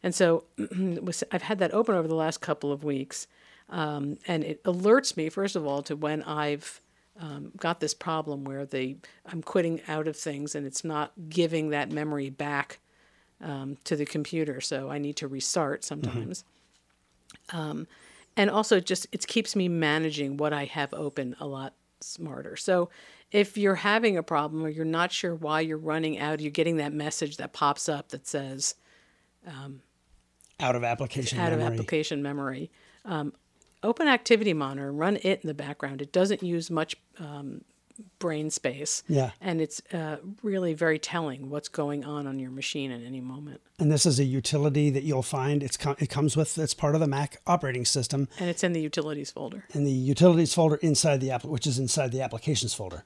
And 0.02 0.16
so, 0.16 0.46
I've 1.32 1.44
had 1.44 1.60
that 1.60 1.74
open 1.74 1.94
over 1.94 2.08
the 2.08 2.16
last 2.16 2.42
couple 2.42 2.72
of 2.72 2.84
weeks, 2.84 3.28
um, 3.70 4.18
and 4.28 4.44
it 4.44 4.64
alerts 4.64 5.16
me 5.16 5.30
first 5.30 5.56
of 5.56 5.68
all 5.68 5.84
to 5.84 5.96
when 5.96 6.24
I've 6.24 6.82
um, 7.20 7.52
got 7.58 7.80
this 7.80 7.94
problem 7.94 8.44
where 8.46 8.66
they 8.66 8.96
I'm 9.26 9.42
quitting 9.44 9.82
out 9.88 10.08
of 10.08 10.16
things 10.16 10.56
and 10.56 10.66
it's 10.66 10.84
not 10.84 11.12
giving 11.30 11.70
that 11.70 11.92
memory 11.92 12.30
back 12.30 12.80
um, 13.42 13.78
to 13.84 13.96
the 13.96 14.06
computer, 14.06 14.62
so 14.62 14.90
I 14.90 14.98
need 14.98 15.18
to 15.18 15.28
restart 15.28 15.84
sometimes. 15.84 16.44
Um, 17.52 17.88
and 18.38 18.50
also, 18.50 18.80
just 18.80 19.08
it 19.12 19.28
keeps 19.28 19.56
me 19.56 19.68
managing 19.68 20.38
what 20.38 20.54
I 20.54 20.66
have 20.66 20.94
open 20.94 21.36
a 21.40 21.46
lot 21.46 21.74
smarter. 22.04 22.56
So, 22.56 22.90
if 23.32 23.58
you're 23.58 23.76
having 23.76 24.18
a 24.18 24.24
problem 24.24 24.64
or 24.66 24.70
you're 24.70 24.84
not 24.86 25.12
sure 25.12 25.34
why 25.36 25.62
you're 25.62 25.78
running 25.78 26.20
out, 26.20 26.40
you're 26.42 26.52
getting 26.52 26.78
that 26.78 26.92
message 26.94 27.38
that 27.38 27.54
pops 27.54 27.88
up 27.88 28.10
that 28.10 28.28
says 28.28 28.76
Out 30.60 30.76
of 30.76 30.84
application 30.84 31.38
memory. 31.38 31.54
out 31.54 31.58
memory. 31.58 31.68
of 31.68 31.74
application 31.74 32.22
memory. 32.22 32.72
Um, 33.06 33.34
open 33.84 34.08
Activity 34.08 34.54
Monitor, 34.54 34.92
run 34.92 35.16
it 35.18 35.42
in 35.42 35.48
the 35.48 35.54
background. 35.54 36.02
It 36.02 36.12
doesn't 36.12 36.44
use 36.44 36.70
much 36.70 36.96
um, 37.20 37.62
brain 38.20 38.50
space. 38.50 39.04
Yeah. 39.08 39.32
And 39.42 39.62
it's 39.62 39.82
uh, 39.94 40.18
really 40.44 40.74
very 40.74 41.00
telling 41.00 41.50
what's 41.50 41.70
going 41.70 42.04
on 42.06 42.28
on 42.28 42.40
your 42.40 42.52
machine 42.52 42.92
at 42.92 43.02
any 43.04 43.22
moment. 43.22 43.62
And 43.80 43.92
this 43.92 44.06
is 44.06 44.20
a 44.20 44.24
utility 44.24 44.90
that 44.90 45.04
you'll 45.04 45.24
find. 45.24 45.64
It's 45.64 45.78
com- 45.78 45.96
it 46.00 46.10
comes 46.10 46.38
with 46.38 46.58
it's 46.58 46.74
part 46.74 46.96
of 46.96 47.02
the 47.02 47.08
Mac 47.08 47.42
operating 47.48 47.86
system 47.86 48.28
And 48.40 48.50
it's 48.50 48.64
in 48.64 48.74
the 48.74 48.82
utilities 48.82 49.32
folder. 49.32 49.66
in 49.74 49.84
the 49.84 49.92
utilities 49.92 50.54
folder 50.54 50.76
inside 50.76 51.22
the 51.22 51.32
app, 51.32 51.44
which 51.44 51.66
is 51.68 51.80
inside 51.80 52.12
the 52.12 52.22
applications 52.22 52.74
folder, 52.74 53.04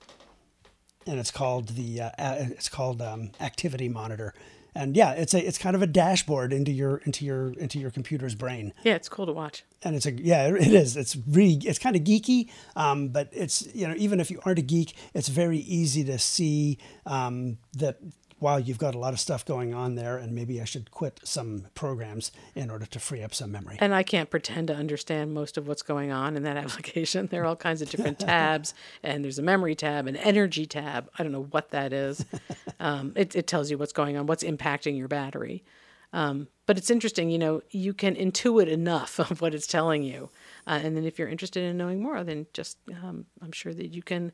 and 1.07 1.19
it's 1.19 1.31
called 1.31 1.69
the 1.69 2.01
uh, 2.01 2.11
it's 2.17 2.69
called 2.69 3.01
um, 3.01 3.31
Activity 3.39 3.87
Monitor. 3.89 4.33
And 4.75 4.95
yeah, 4.97 5.11
it's 5.13 5.33
a 5.33 5.39
it's 5.47 5.57
kind 5.57 5.75
of 5.75 5.81
a 5.81 5.87
dashboard 5.87 6.51
into 6.51 6.71
your 6.71 6.97
into 7.05 7.23
your 7.25 7.53
into 7.53 7.79
your 7.79 7.91
computer's 7.91 8.35
brain. 8.35 8.73
Yeah, 8.83 8.95
it's 8.95 9.07
cool 9.07 9.25
to 9.25 9.31
watch. 9.33 9.63
and 9.83 9.95
it's 9.95 10.05
a 10.05 10.11
yeah 10.11 10.47
it 10.47 10.73
is 10.73 10.97
it's 10.97 11.15
really 11.27 11.53
it's 11.65 11.79
kind 11.79 11.95
of 11.95 12.03
geeky 12.03 12.49
um, 12.75 13.07
but 13.09 13.29
it's 13.31 13.73
you 13.73 13.87
know 13.87 13.93
even 13.97 14.19
if 14.19 14.29
you 14.29 14.39
aren't 14.45 14.59
a 14.59 14.63
geek 14.63 14.95
it's 15.13 15.29
very 15.29 15.59
easy 15.59 16.03
to 16.03 16.17
see 16.19 16.77
um, 17.05 17.57
that 17.77 17.99
while 18.39 18.59
you've 18.59 18.77
got 18.77 18.93
a 18.95 18.99
lot 18.99 19.13
of 19.13 19.19
stuff 19.19 19.45
going 19.45 19.73
on 19.73 19.95
there 19.95 20.17
and 20.17 20.33
maybe 20.33 20.61
i 20.61 20.65
should 20.65 20.91
quit 20.91 21.19
some 21.23 21.67
programs 21.73 22.31
in 22.53 22.69
order 22.69 22.85
to 22.85 22.99
free 22.99 23.23
up 23.23 23.33
some 23.33 23.51
memory 23.51 23.77
And 23.79 23.93
I 23.93 24.03
can't 24.03 24.29
pretend 24.29 24.67
to 24.67 24.75
understand 24.75 25.33
most 25.33 25.57
of 25.57 25.67
what's 25.67 25.81
going 25.81 26.11
on 26.11 26.35
in 26.35 26.43
that 26.43 26.57
application. 26.65 27.27
There 27.27 27.43
are 27.43 27.45
all 27.45 27.55
kinds 27.55 27.81
of 27.81 27.89
different 27.89 28.19
tabs, 28.31 28.73
and 29.03 29.23
there's 29.23 29.39
a 29.39 29.43
memory 29.43 29.75
tab, 29.75 30.07
an 30.07 30.15
energy 30.15 30.65
tab. 30.65 31.09
I 31.17 31.23
don't 31.23 31.31
know 31.31 31.47
what 31.51 31.71
that 31.71 31.93
is. 31.93 32.25
Um, 32.77 33.13
it, 33.15 33.35
it 33.35 33.47
tells 33.47 33.71
you 33.71 33.77
what's 33.77 33.93
going 33.93 34.17
on, 34.17 34.27
what's 34.27 34.43
impacting 34.43 34.97
your 34.97 35.07
battery. 35.07 35.63
Um, 36.11 36.49
but 36.65 36.77
it's 36.77 36.89
interesting, 36.89 37.29
you 37.29 37.37
know, 37.37 37.61
you 37.71 37.93
can 37.93 38.15
intuit 38.15 38.67
enough 38.67 39.17
of 39.17 39.39
what 39.39 39.53
it's 39.55 39.65
telling 39.65 40.03
you. 40.03 40.29
Uh, 40.67 40.81
and 40.83 40.95
then 40.95 41.05
if 41.05 41.17
you're 41.17 41.29
interested 41.29 41.63
in 41.63 41.77
knowing 41.77 42.03
more, 42.03 42.23
then 42.23 42.47
just, 42.53 42.77
um, 43.01 43.25
I'm 43.41 43.53
sure 43.53 43.73
that 43.73 43.93
you 43.93 44.03
can 44.03 44.33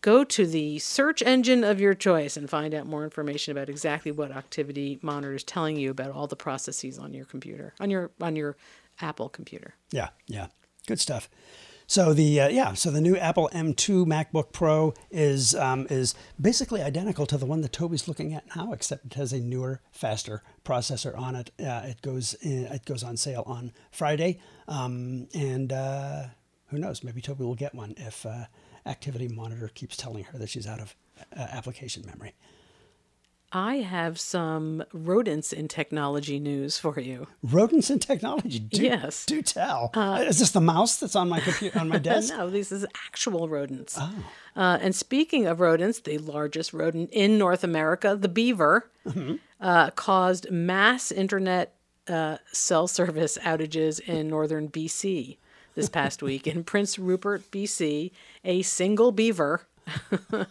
go 0.00 0.24
to 0.24 0.46
the 0.46 0.78
search 0.78 1.22
engine 1.22 1.64
of 1.64 1.80
your 1.80 1.94
choice 1.94 2.36
and 2.36 2.48
find 2.48 2.74
out 2.74 2.86
more 2.86 3.04
information 3.04 3.52
about 3.52 3.68
exactly 3.68 4.12
what 4.12 4.30
activity 4.30 4.98
monitor 5.02 5.34
is 5.34 5.44
telling 5.44 5.76
you 5.76 5.90
about 5.90 6.10
all 6.10 6.26
the 6.26 6.36
processes 6.36 6.98
on 6.98 7.12
your 7.12 7.24
computer 7.24 7.74
on 7.80 7.90
your 7.90 8.10
on 8.20 8.36
your 8.36 8.56
apple 9.00 9.28
computer. 9.28 9.74
Yeah 9.90 10.08
yeah. 10.26 10.48
Good 10.86 11.00
stuff. 11.00 11.28
So 11.88 12.12
the 12.12 12.40
uh, 12.40 12.48
yeah 12.48 12.74
so 12.74 12.90
the 12.90 13.00
new 13.00 13.16
apple 13.16 13.48
m2 13.52 14.06
macbook 14.06 14.52
pro 14.52 14.92
is 15.10 15.54
um, 15.54 15.86
is 15.88 16.14
basically 16.40 16.82
identical 16.82 17.26
to 17.26 17.38
the 17.38 17.46
one 17.46 17.60
that 17.60 17.72
toby's 17.72 18.08
looking 18.08 18.34
at 18.34 18.44
now 18.56 18.72
except 18.72 19.06
it 19.06 19.14
has 19.14 19.32
a 19.32 19.38
newer 19.38 19.80
faster 19.92 20.42
processor 20.64 21.16
on 21.16 21.36
it. 21.36 21.50
Uh, 21.60 21.82
it 21.84 22.02
goes 22.02 22.34
in, 22.34 22.64
it 22.66 22.84
goes 22.84 23.04
on 23.04 23.16
sale 23.16 23.44
on 23.46 23.72
friday. 23.92 24.38
Um, 24.66 25.28
and 25.32 25.72
uh, 25.72 26.24
who 26.68 26.78
knows? 26.78 27.04
Maybe 27.04 27.20
toby 27.20 27.44
will 27.44 27.54
get 27.54 27.74
one 27.74 27.94
if 27.96 28.26
uh, 28.26 28.46
activity 28.86 29.28
monitor 29.28 29.70
keeps 29.74 29.96
telling 29.96 30.24
her 30.24 30.38
that 30.38 30.48
she's 30.48 30.66
out 30.66 30.80
of 30.80 30.94
uh, 31.36 31.40
application 31.40 32.04
memory. 32.06 32.34
I 33.52 33.76
have 33.76 34.18
some 34.18 34.82
rodents 34.92 35.52
in 35.52 35.68
technology 35.68 36.40
news 36.40 36.78
for 36.78 36.98
you. 36.98 37.28
Rodents 37.44 37.90
in 37.90 38.00
technology? 38.00 38.58
Do, 38.58 38.82
Yes. 38.82 39.24
do 39.24 39.40
tell. 39.40 39.92
Is 39.96 40.40
this 40.40 40.50
the 40.50 40.60
mouse 40.60 40.96
that's 40.98 41.14
on 41.14 41.28
my 41.28 41.38
computer 41.40 41.78
on 41.78 41.88
my 41.88 41.98
desk? 42.10 42.34
No 42.36 42.50
these 42.50 42.72
is 42.72 42.84
actual 43.06 43.48
rodents. 43.48 43.98
Uh, 43.98 44.78
and 44.82 44.94
speaking 44.94 45.46
of 45.46 45.60
rodents 45.60 46.00
the 46.00 46.18
largest 46.18 46.72
rodent 46.72 47.10
in 47.12 47.36
north 47.38 47.62
america 47.62 48.16
the 48.18 48.28
beaver 48.28 48.90
uh, 49.60 49.90
caused 49.90 50.50
mass 50.50 51.12
internet 51.12 51.74
uh, 52.08 52.38
cell 52.52 52.88
service 52.88 53.36
outages 53.42 54.00
in 54.00 54.28
northern 54.28 54.68
bc 54.68 55.36
this 55.76 55.88
past 55.88 56.22
week 56.22 56.46
in 56.48 56.64
prince 56.64 56.98
rupert 56.98 57.48
bc 57.52 58.10
a 58.44 58.62
single 58.62 59.12
beaver 59.12 59.68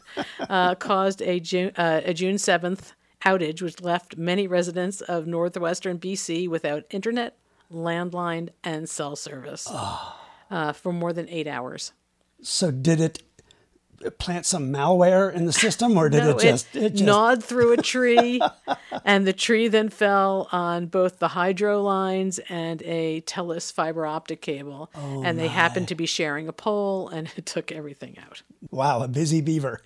uh, 0.50 0.76
caused 0.76 1.22
a 1.22 1.40
June, 1.40 1.72
uh, 1.76 2.02
a 2.06 2.14
June 2.14 2.36
7th 2.36 2.94
outage, 3.26 3.62
which 3.62 3.82
left 3.82 4.18
many 4.18 4.48
residents 4.48 5.02
of 5.02 5.28
northwestern 5.28 5.98
BC 6.00 6.48
without 6.48 6.84
internet, 6.92 7.38
landline, 7.72 8.50
and 8.64 8.88
cell 8.88 9.16
service 9.16 9.68
uh, 10.52 10.74
for 10.74 10.94
more 10.94 11.12
than 11.12 11.28
eight 11.30 11.48
hours. 11.48 11.92
so 12.42 12.72
did 12.72 13.02
it 13.02 13.24
plant 14.18 14.46
some 14.46 14.72
malware 14.72 15.34
in 15.34 15.46
the 15.46 15.54
system 15.54 15.98
or 15.98 16.10
did 16.10 16.24
No, 16.24 16.32
it 16.32 16.40
just 16.40 16.76
it, 16.76 17.00
gnawed 17.02 17.44
through 17.44 17.74
a 17.74 17.78
tree, 17.78 18.42
and 19.06 19.26
the 19.26 19.34
tree 19.34 19.68
then 19.68 19.90
fell 19.90 20.48
on 20.52 20.88
both 20.88 21.20
the 21.20 21.30
hydro 21.30 21.82
lines 21.82 22.40
and 22.50 22.82
a 22.84 23.22
TELUS 23.22 23.72
fiber 23.72 24.06
optic 24.06 24.42
cable. 24.42 24.90
and 24.96 25.40
they 25.40 25.48
happened 25.48 25.88
to 25.90 25.96
be 25.96 26.06
sharing 26.06 26.48
a 26.48 26.54
pole, 26.54 27.10
and 27.10 27.32
it 27.36 27.46
took 27.46 27.72
everything 27.72 28.18
out. 28.20 28.42
wow 28.72 29.02
a 29.02 29.08
busy 29.08 29.42
beaver 29.42 29.82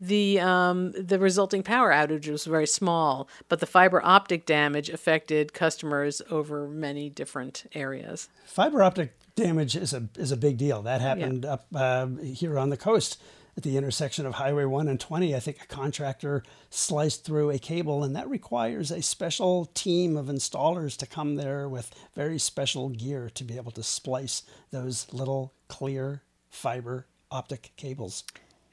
The 0.00 0.40
um, 0.40 0.92
the 0.92 1.18
resulting 1.18 1.62
power 1.62 1.90
outage 1.92 2.28
was 2.28 2.44
very 2.44 2.66
small, 2.66 3.28
but 3.48 3.60
the 3.60 3.66
fiber 3.66 4.04
optic 4.04 4.44
damage 4.44 4.90
affected 4.90 5.52
customers 5.52 6.20
over 6.30 6.68
many 6.68 7.08
different 7.10 7.64
areas. 7.74 8.28
fiber 8.44 8.82
optic 8.82 9.12
damage 9.36 9.76
is 9.76 9.92
a 9.92 10.08
is 10.16 10.32
a 10.32 10.36
big 10.36 10.56
deal. 10.58 10.82
That 10.82 11.00
happened 11.00 11.44
up 11.44 11.66
uh, 11.74 12.06
here 12.22 12.58
on 12.58 12.70
the 12.70 12.76
coast 12.76 13.20
at 13.56 13.62
the 13.62 13.76
intersection 13.76 14.26
of 14.26 14.34
Highway 14.34 14.64
1 14.64 14.88
and 14.88 14.98
20. 14.98 15.34
I 15.34 15.40
think 15.40 15.62
a 15.62 15.66
contractor 15.66 16.42
sliced 16.70 17.24
through 17.24 17.50
a 17.50 17.58
cable, 17.58 18.02
and 18.02 18.14
that 18.16 18.28
requires 18.28 18.90
a 18.90 19.02
special 19.02 19.66
team 19.74 20.16
of 20.16 20.26
installers 20.26 20.96
to 20.98 21.06
come 21.06 21.36
there 21.36 21.68
with 21.68 21.94
very 22.14 22.38
special 22.38 22.88
gear 22.88 23.30
to 23.34 23.44
be 23.44 23.56
able 23.56 23.72
to 23.72 23.82
splice 23.82 24.42
those 24.70 25.06
little 25.12 25.52
clear 25.68 26.22
fiber 26.50 27.06
optic 27.30 27.72
cables. 27.76 28.24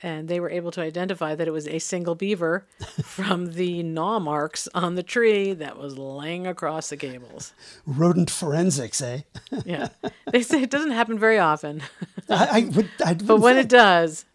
And 0.03 0.27
they 0.27 0.39
were 0.39 0.49
able 0.49 0.71
to 0.71 0.81
identify 0.81 1.35
that 1.35 1.47
it 1.47 1.51
was 1.51 1.67
a 1.67 1.77
single 1.77 2.15
beaver 2.15 2.65
from 3.03 3.53
the 3.53 3.83
gnaw 3.83 4.17
marks 4.19 4.67
on 4.73 4.95
the 4.95 5.03
tree 5.03 5.53
that 5.53 5.77
was 5.77 5.95
laying 5.95 6.47
across 6.47 6.89
the 6.89 6.97
cables. 6.97 7.53
Rodent 7.85 8.31
forensics, 8.31 8.99
eh? 8.99 9.21
Yeah. 9.65 9.89
they 10.31 10.41
say 10.41 10.63
it 10.63 10.71
doesn't 10.71 10.91
happen 10.91 11.19
very 11.19 11.37
often, 11.37 11.83
I, 12.27 12.47
I 12.51 12.75
would, 12.75 12.89
I 13.05 13.13
but 13.13 13.37
when 13.41 13.57
it 13.57 13.69
does, 13.69 14.25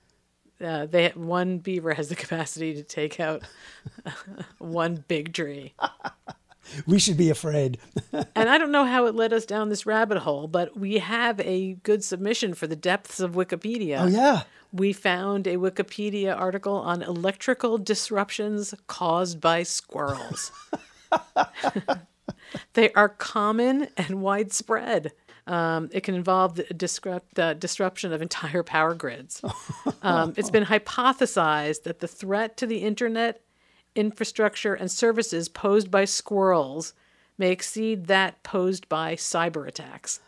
uh, 0.62 0.86
they 0.86 1.08
one 1.10 1.58
beaver 1.58 1.94
has 1.94 2.08
the 2.08 2.16
capacity 2.16 2.74
to 2.74 2.82
take 2.82 3.20
out 3.20 3.42
one 4.58 5.04
big 5.08 5.32
tree. 5.32 5.74
we 6.86 6.98
should 6.98 7.16
be 7.16 7.30
afraid. 7.30 7.78
And 8.34 8.48
I 8.48 8.58
don't 8.58 8.72
know 8.72 8.84
how 8.84 9.06
it 9.06 9.14
led 9.14 9.32
us 9.32 9.44
down 9.44 9.68
this 9.68 9.86
rabbit 9.86 10.18
hole, 10.18 10.46
but 10.46 10.76
we 10.78 10.98
have 10.98 11.40
a 11.40 11.74
good 11.82 12.04
submission 12.04 12.54
for 12.54 12.66
the 12.66 12.76
depths 12.76 13.20
of 13.20 13.32
Wikipedia. 13.32 14.00
Oh 14.02 14.06
yeah. 14.06 14.42
We 14.72 14.92
found 14.92 15.46
a 15.46 15.56
Wikipedia 15.56 16.38
article 16.38 16.74
on 16.74 17.02
electrical 17.02 17.78
disruptions 17.78 18.74
caused 18.86 19.40
by 19.40 19.62
squirrels. 19.62 20.52
they 22.74 22.92
are 22.92 23.08
common 23.08 23.88
and 23.96 24.22
widespread. 24.22 25.12
Um, 25.46 25.90
it 25.92 26.02
can 26.02 26.14
involve 26.16 26.56
the, 26.56 26.64
disrupt, 26.64 27.34
the 27.36 27.54
disruption 27.54 28.12
of 28.12 28.20
entire 28.20 28.62
power 28.62 28.94
grids. 28.94 29.42
Um, 30.02 30.34
it's 30.36 30.50
been 30.50 30.64
hypothesized 30.64 31.84
that 31.84 32.00
the 32.00 32.08
threat 32.08 32.56
to 32.56 32.66
the 32.66 32.78
internet 32.78 33.40
infrastructure 33.94 34.74
and 34.74 34.90
services 34.90 35.48
posed 35.48 35.90
by 35.90 36.04
squirrels 36.04 36.94
may 37.38 37.50
exceed 37.50 38.06
that 38.06 38.42
posed 38.42 38.88
by 38.88 39.14
cyber 39.14 39.66
attacks. 39.66 40.20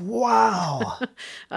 Wow. 0.00 0.98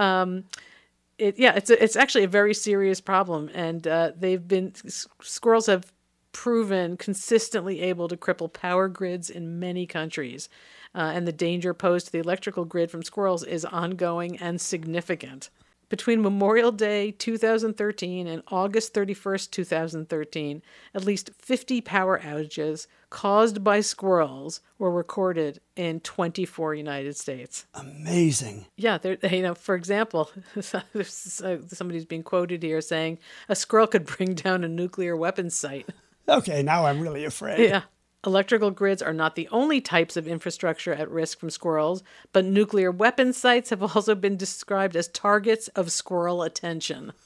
It, 1.18 1.40
yeah, 1.40 1.56
it's 1.56 1.70
a, 1.70 1.82
it's 1.82 1.96
actually 1.96 2.26
a 2.26 2.28
very 2.30 2.54
serious 2.54 3.00
problem, 3.00 3.50
and 3.54 3.88
uh, 3.88 4.12
they've 4.18 4.46
been 4.46 4.74
s- 4.86 5.08
squirrels 5.22 5.68
have 5.68 5.94
proven 6.34 6.98
consistently 6.98 7.80
able 7.80 8.10
to 8.10 8.18
cripple 8.18 8.52
power 8.52 8.90
grids 8.90 9.30
in 9.30 9.58
many 9.58 9.86
countries, 9.86 10.50
uh, 10.96 11.12
and 11.14 11.28
the 11.28 11.34
danger 11.34 11.74
posed 11.74 12.08
to 12.08 12.12
the 12.12 12.20
electrical 12.20 12.66
grid 12.66 12.90
from 12.90 13.04
squirrels 13.04 13.44
is 13.44 13.66
ongoing 13.66 14.38
and 14.38 14.60
significant. 14.60 15.50
Between 15.88 16.22
Memorial 16.22 16.72
Day 16.72 17.12
2013 17.12 18.26
and 18.26 18.42
August 18.48 18.94
31st, 18.96 19.52
2013, 19.52 20.64
at 20.96 21.06
least 21.06 21.30
50 21.38 21.82
power 21.82 22.20
outages 22.20 22.88
caused 23.12 23.64
by 23.64 23.82
squirrels 23.82 24.62
were 24.80 24.90
recorded 24.90 25.62
in 25.76 26.00
24 26.00 26.74
United 26.74 27.16
States. 27.16 27.68
Amazing. 27.76 28.66
Yeah. 28.76 28.98
You 29.04 29.44
know, 29.44 29.54
for 29.54 29.76
example, 29.76 30.32
somebody's 30.60 32.06
being 32.06 32.24
quoted 32.24 32.64
here 32.64 32.82
saying 32.82 33.20
a 33.48 33.56
squirrel 33.56 33.88
could 33.88 34.06
bring 34.06 34.34
down 34.34 34.64
a 34.64 34.68
nuclear 34.68 35.16
weapons 35.16 35.56
site. 35.56 35.88
Okay, 36.28 36.64
now 36.64 36.88
I'm 36.88 37.00
really 37.00 37.26
afraid. 37.26 37.70
Yeah. 37.70 37.84
Electrical 38.26 38.72
grids 38.72 39.02
are 39.02 39.14
not 39.14 39.36
the 39.36 39.48
only 39.50 39.80
types 39.80 40.18
of 40.18 40.28
infrastructure 40.28 40.94
at 40.94 41.10
risk 41.10 41.40
from 41.40 41.50
squirrels, 41.50 42.04
but 42.34 42.44
nuclear 42.44 42.92
weapon 42.92 43.32
sites 43.34 43.70
have 43.70 43.84
also 43.84 44.16
been 44.16 44.38
described 44.38 44.96
as 44.96 45.08
targets 45.10 45.68
of 45.70 45.92
squirrel 45.92 46.42
attention. 46.42 47.14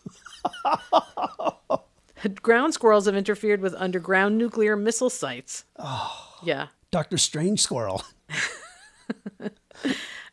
Ground 2.42 2.74
squirrels 2.74 3.06
have 3.06 3.16
interfered 3.16 3.62
with 3.62 3.74
underground 3.76 4.38
nuclear 4.38 4.76
missile 4.76 5.10
sites. 5.10 5.64
Oh. 5.78 6.40
Yeah. 6.44 6.68
Dr. 6.92 7.18
Strange 7.18 7.62
Squirrel. 7.62 8.04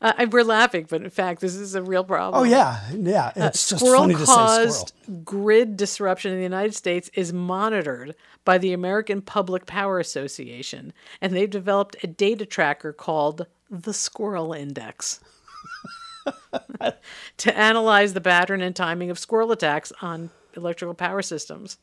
Uh, 0.01 0.27
we're 0.31 0.45
laughing, 0.45 0.87
but 0.89 1.03
in 1.03 1.11
fact, 1.11 1.41
this 1.41 1.55
is 1.55 1.75
a 1.75 1.83
real 1.83 2.05
problem. 2.05 2.41
Oh, 2.41 2.45
yeah. 2.45 2.81
Yeah. 2.93 3.33
It's 3.35 3.69
just 3.69 3.81
squirrel 3.83 4.03
funny 4.03 4.15
to 4.15 4.21
say 4.21 4.27
caused 4.27 4.93
squirrel. 5.03 5.23
grid 5.25 5.77
disruption 5.77 6.33
in 6.33 6.39
the 6.39 6.43
United 6.43 6.75
States 6.75 7.11
is 7.15 7.33
monitored 7.33 8.15
by 8.45 8.59
the 8.59 8.73
American 8.73 9.23
Public 9.23 9.67
Power 9.67 9.99
Association, 9.99 10.93
and 11.21 11.35
they've 11.35 11.51
developed 11.51 11.97
a 12.03 12.07
data 12.07 12.45
tracker 12.47 12.93
called 12.93 13.47
the 13.71 13.93
Squirrel 13.93 14.53
Index 14.53 15.21
to 17.39 17.59
analyze 17.59 18.15
the 18.15 18.21
pattern 18.21 18.61
and 18.61 18.77
timing 18.77 19.11
of 19.11 19.19
squirrel 19.19 19.53
attacks 19.53 19.93
on 20.03 20.31
electrical 20.57 20.95
power 20.95 21.23
systems. 21.23 21.79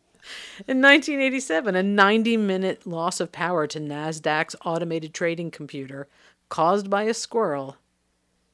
In 0.68 0.82
1987, 0.82 1.76
a 1.76 1.84
90 1.84 2.38
minute 2.38 2.88
loss 2.88 3.20
of 3.20 3.32
power 3.32 3.68
to 3.68 3.80
NASDAQ's 3.80 4.56
automated 4.64 5.14
trading 5.14 5.52
computer 5.52 6.08
caused 6.48 6.90
by 6.90 7.04
a 7.04 7.14
squirrel 7.14 7.78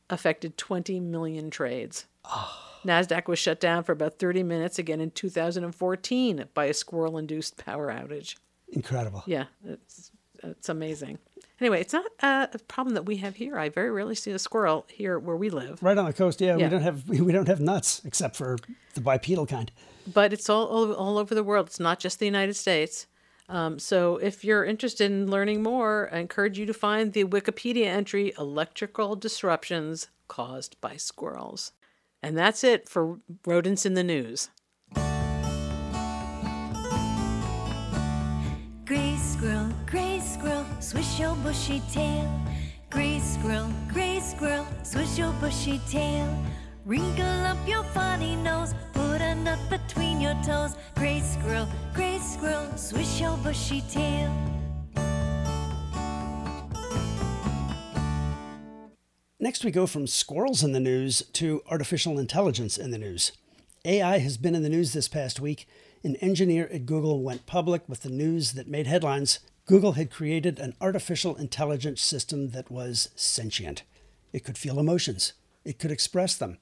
affected 0.10 0.58
20 0.58 1.00
million 1.00 1.50
trades. 1.50 2.06
Ah. 2.26 2.66
NASDAQ 2.86 3.28
was 3.28 3.40
shut 3.40 3.60
down 3.60 3.84
for 3.84 3.92
about 3.92 4.20
30 4.20 4.42
minutes 4.44 4.80
again 4.80 5.02
in 5.02 5.12
2014 5.12 6.46
by 6.54 6.66
a 6.66 6.74
squirrel 6.74 7.18
induced 7.18 7.58
power 7.58 7.92
outage. 7.92 8.36
Incredible. 8.72 9.24
Yeah, 9.26 9.46
it's, 9.66 10.12
it's 10.44 10.70
amazing. 10.70 11.18
Anyway, 11.60 11.82
it's 11.82 11.92
not 11.92 12.06
a 12.22 12.48
problem 12.70 12.94
that 12.96 13.04
we 13.06 13.18
have 13.18 13.36
here. 13.36 13.58
I 13.60 13.68
very 13.68 13.92
rarely 13.92 14.16
see 14.16 14.32
a 14.32 14.40
squirrel 14.40 14.86
here 14.90 15.20
where 15.20 15.36
we 15.36 15.50
live, 15.50 15.84
Right 15.84 15.98
on 15.98 16.06
the 16.06 16.14
coast, 16.14 16.40
yeah, 16.40 16.56
Yeah. 16.56 16.66
we 16.66 16.70
don't 16.70 16.82
have 16.82 17.10
we 17.28 17.32
don't 17.34 17.48
have 17.50 17.60
nuts 17.60 18.02
except 18.06 18.38
for 18.38 18.58
the 18.94 19.02
bipedal 19.02 19.46
kind. 19.46 19.70
but 20.14 20.32
it's 20.32 20.50
all, 20.50 20.66
all, 20.68 20.94
all 20.94 21.18
over 21.18 21.36
the 21.36 21.44
world. 21.44 21.68
It's 21.68 21.80
not 21.82 22.00
just 22.00 22.20
the 22.20 22.26
United 22.26 22.56
States. 22.56 23.08
Um, 23.50 23.80
so 23.80 24.18
if 24.18 24.46
you're 24.46 24.64
interested 24.64 25.12
in 25.12 25.30
learning 25.30 25.64
more, 25.64 26.08
I 26.14 26.20
encourage 26.20 26.60
you 26.60 26.68
to 26.68 26.74
find 26.74 27.12
the 27.12 27.26
Wikipedia 27.26 27.88
entry 27.88 28.32
Electrical 28.38 29.16
Disruptions 29.16 30.08
Caused 30.28 30.80
by 30.80 30.98
Squirrels. 30.98 31.72
And 32.22 32.38
that's 32.38 32.64
it 32.64 32.88
for 32.88 33.20
Rodents 33.48 33.88
in 33.88 33.96
the 33.96 34.04
News. 34.04 34.50
Gray 38.86 39.18
squirrel, 39.18 39.72
gray 39.88 40.20
squirrel, 40.20 40.66
swish 40.80 41.20
your 41.20 41.36
bushy 41.38 41.82
tail. 41.92 42.30
Gray 42.92 43.20
squirrel, 43.20 43.72
gray 43.92 44.20
squirrel, 44.20 44.68
swish 44.84 45.18
your 45.18 45.32
bushy 45.34 45.80
tail. 45.90 46.28
Wrinkle 46.86 47.46
up 47.46 47.58
your 47.68 47.84
funny 47.84 48.36
nose, 48.38 48.74
put 48.94 49.22
a 49.22 49.36
nut 49.36 49.60
between 49.70 50.22
your 50.22 50.34
toes. 50.46 50.76
Gray 50.96 51.20
squirrel, 51.20 51.68
gray 51.94 52.20
squirrel, 52.20 52.76
swish 52.78 53.20
your 53.20 53.38
bushy 53.38 53.82
tail. 53.92 54.34
Next, 59.42 59.64
we 59.64 59.72
go 59.72 59.88
from 59.88 60.08
squirrels 60.08 60.64
in 60.64 60.72
the 60.72 60.80
news 60.80 61.22
to 61.34 61.62
artificial 61.70 62.18
intelligence 62.18 62.78
in 62.78 62.92
the 62.92 62.98
news. 62.98 63.32
AI 63.86 64.20
has 64.20 64.38
been 64.38 64.56
in 64.56 64.64
the 64.64 64.70
news 64.70 64.94
this 64.94 65.08
past 65.08 65.40
week. 65.40 65.68
An 66.04 66.16
engineer 66.18 66.70
at 66.74 66.86
Google 66.86 67.24
went 67.24 67.46
public 67.46 67.88
with 67.88 68.02
the 68.02 68.10
news 68.10 68.54
that 68.54 68.68
made 68.68 68.88
headlines. 68.88 69.40
Google 69.66 69.94
had 69.94 70.12
created 70.12 70.60
an 70.60 70.76
artificial 70.82 71.36
intelligence 71.36 72.02
system 72.02 72.50
that 72.50 72.72
was 72.72 73.10
sentient. 73.16 73.84
It 74.34 74.44
could 74.44 74.58
feel 74.58 74.80
emotions, 74.80 75.34
it 75.64 75.80
could 75.80 75.92
express 75.92 76.36
them, 76.36 76.58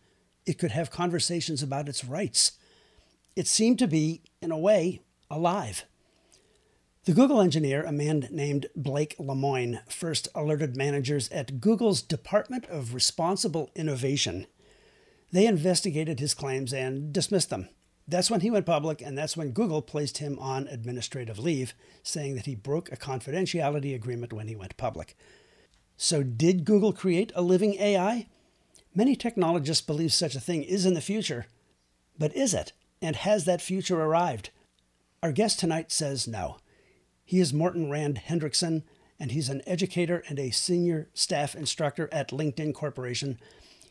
it 0.47 0.57
could 0.57 0.71
have 0.71 0.89
conversations 0.89 1.61
about 1.61 1.89
its 1.89 2.05
rights. 2.05 2.53
It 3.35 3.47
seemed 3.47 3.77
to 3.79 3.87
be, 3.87 4.21
in 4.41 4.51
a 4.51 4.57
way, 4.57 5.01
alive. 5.29 5.83
The 7.03 7.13
Google 7.13 7.41
engineer, 7.41 7.83
a 7.83 7.91
man 7.91 8.27
named 8.31 8.67
Blake 8.75 9.15
Lemoine, 9.19 9.81
first 9.87 10.27
alerted 10.33 10.75
managers 10.75 11.29
at 11.29 11.61
Google's 11.61 12.01
Department 12.01 12.65
of 12.65 12.93
Responsible 12.93 13.69
Innovation. 13.75 14.47
They 15.31 15.45
investigated 15.45 16.19
his 16.19 16.33
claims 16.33 16.73
and 16.73 17.11
dismissed 17.13 17.49
them. 17.49 17.69
That's 18.07 18.31
when 18.31 18.39
he 18.39 18.49
went 18.49 18.65
public, 18.65 19.01
and 19.01 19.17
that's 19.17 19.35
when 19.35 19.51
Google 19.51 19.81
placed 19.81 20.19
him 20.19 20.39
on 20.39 20.67
administrative 20.67 21.37
leave, 21.37 21.73
saying 22.03 22.35
that 22.35 22.45
he 22.45 22.55
broke 22.55 22.89
a 22.91 22.97
confidentiality 22.97 23.93
agreement 23.93 24.31
when 24.31 24.47
he 24.47 24.55
went 24.55 24.77
public. 24.77 25.17
So, 25.97 26.23
did 26.23 26.63
Google 26.63 26.93
create 26.93 27.33
a 27.35 27.41
living 27.41 27.75
AI? 27.75 28.27
Many 28.97 29.15
technologists 29.15 29.85
believe 29.85 30.11
such 30.11 30.33
a 30.33 30.39
thing 30.39 30.63
is 30.63 30.83
in 30.83 30.95
the 30.95 31.01
future. 31.01 31.45
But 32.17 32.35
is 32.35 32.55
it? 32.55 32.73
And 32.99 33.15
has 33.15 33.45
that 33.45 33.61
future 33.61 34.01
arrived? 34.01 34.49
Our 35.21 35.31
guest 35.31 35.59
tonight 35.59 35.91
says 35.91 36.27
no. 36.27 36.57
He 37.23 37.39
is 37.39 37.53
Morten 37.53 37.91
Rand-Hendriksen, 37.91 38.81
and 39.19 39.31
he's 39.31 39.49
an 39.49 39.61
educator 39.67 40.23
and 40.27 40.39
a 40.39 40.49
senior 40.49 41.09
staff 41.13 41.53
instructor 41.53 42.09
at 42.11 42.31
LinkedIn 42.31 42.73
Corporation. 42.73 43.37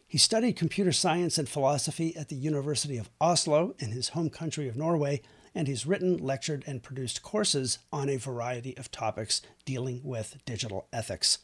He 0.08 0.18
studied 0.18 0.56
computer 0.56 0.90
science 0.90 1.38
and 1.38 1.48
philosophy 1.48 2.16
at 2.16 2.28
the 2.28 2.34
University 2.34 2.96
of 2.98 3.08
Oslo 3.20 3.76
in 3.78 3.92
his 3.92 4.08
home 4.08 4.28
country 4.28 4.66
of 4.66 4.74
Norway, 4.74 5.22
and 5.54 5.68
he's 5.68 5.86
written, 5.86 6.16
lectured, 6.16 6.64
and 6.66 6.82
produced 6.82 7.22
courses 7.22 7.78
on 7.92 8.08
a 8.08 8.16
variety 8.16 8.76
of 8.76 8.90
topics 8.90 9.40
dealing 9.64 10.00
with 10.02 10.38
digital 10.44 10.88
ethics. 10.92 11.38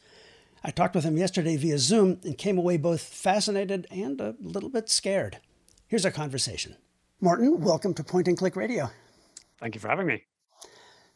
I 0.65 0.71
talked 0.71 0.95
with 0.95 1.03
him 1.03 1.17
yesterday 1.17 1.57
via 1.57 1.77
Zoom 1.77 2.21
and 2.23 2.37
came 2.37 2.57
away 2.57 2.77
both 2.77 3.01
fascinated 3.01 3.85
and 3.91 4.21
a 4.21 4.33
little 4.39 4.69
bit 4.69 4.89
scared. 4.89 5.39
Here's 5.87 6.05
our 6.05 6.11
conversation. 6.11 6.77
Martin, 7.19 7.59
welcome 7.59 7.93
to 7.95 8.03
Point 8.03 8.29
and 8.29 8.37
Click 8.37 8.55
Radio. 8.55 8.89
Thank 9.59 9.75
you 9.75 9.81
for 9.81 9.89
having 9.89 10.07
me. 10.07 10.23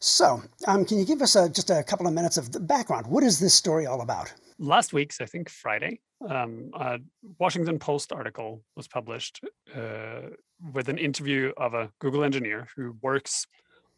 So, 0.00 0.42
um, 0.66 0.84
can 0.84 0.98
you 0.98 1.06
give 1.06 1.22
us 1.22 1.34
a, 1.34 1.48
just 1.48 1.70
a 1.70 1.82
couple 1.82 2.06
of 2.06 2.12
minutes 2.12 2.36
of 2.36 2.52
the 2.52 2.60
background? 2.60 3.06
What 3.06 3.24
is 3.24 3.40
this 3.40 3.54
story 3.54 3.86
all 3.86 4.02
about? 4.02 4.30
Last 4.58 4.92
week's, 4.92 5.18
I 5.18 5.24
think 5.24 5.48
Friday, 5.48 6.00
um, 6.28 6.70
a 6.74 6.98
Washington 7.38 7.78
Post 7.78 8.12
article 8.12 8.62
was 8.76 8.86
published 8.86 9.40
uh, 9.74 10.28
with 10.74 10.90
an 10.90 10.98
interview 10.98 11.52
of 11.56 11.72
a 11.72 11.90
Google 12.00 12.22
engineer 12.22 12.68
who 12.76 12.98
works 13.00 13.46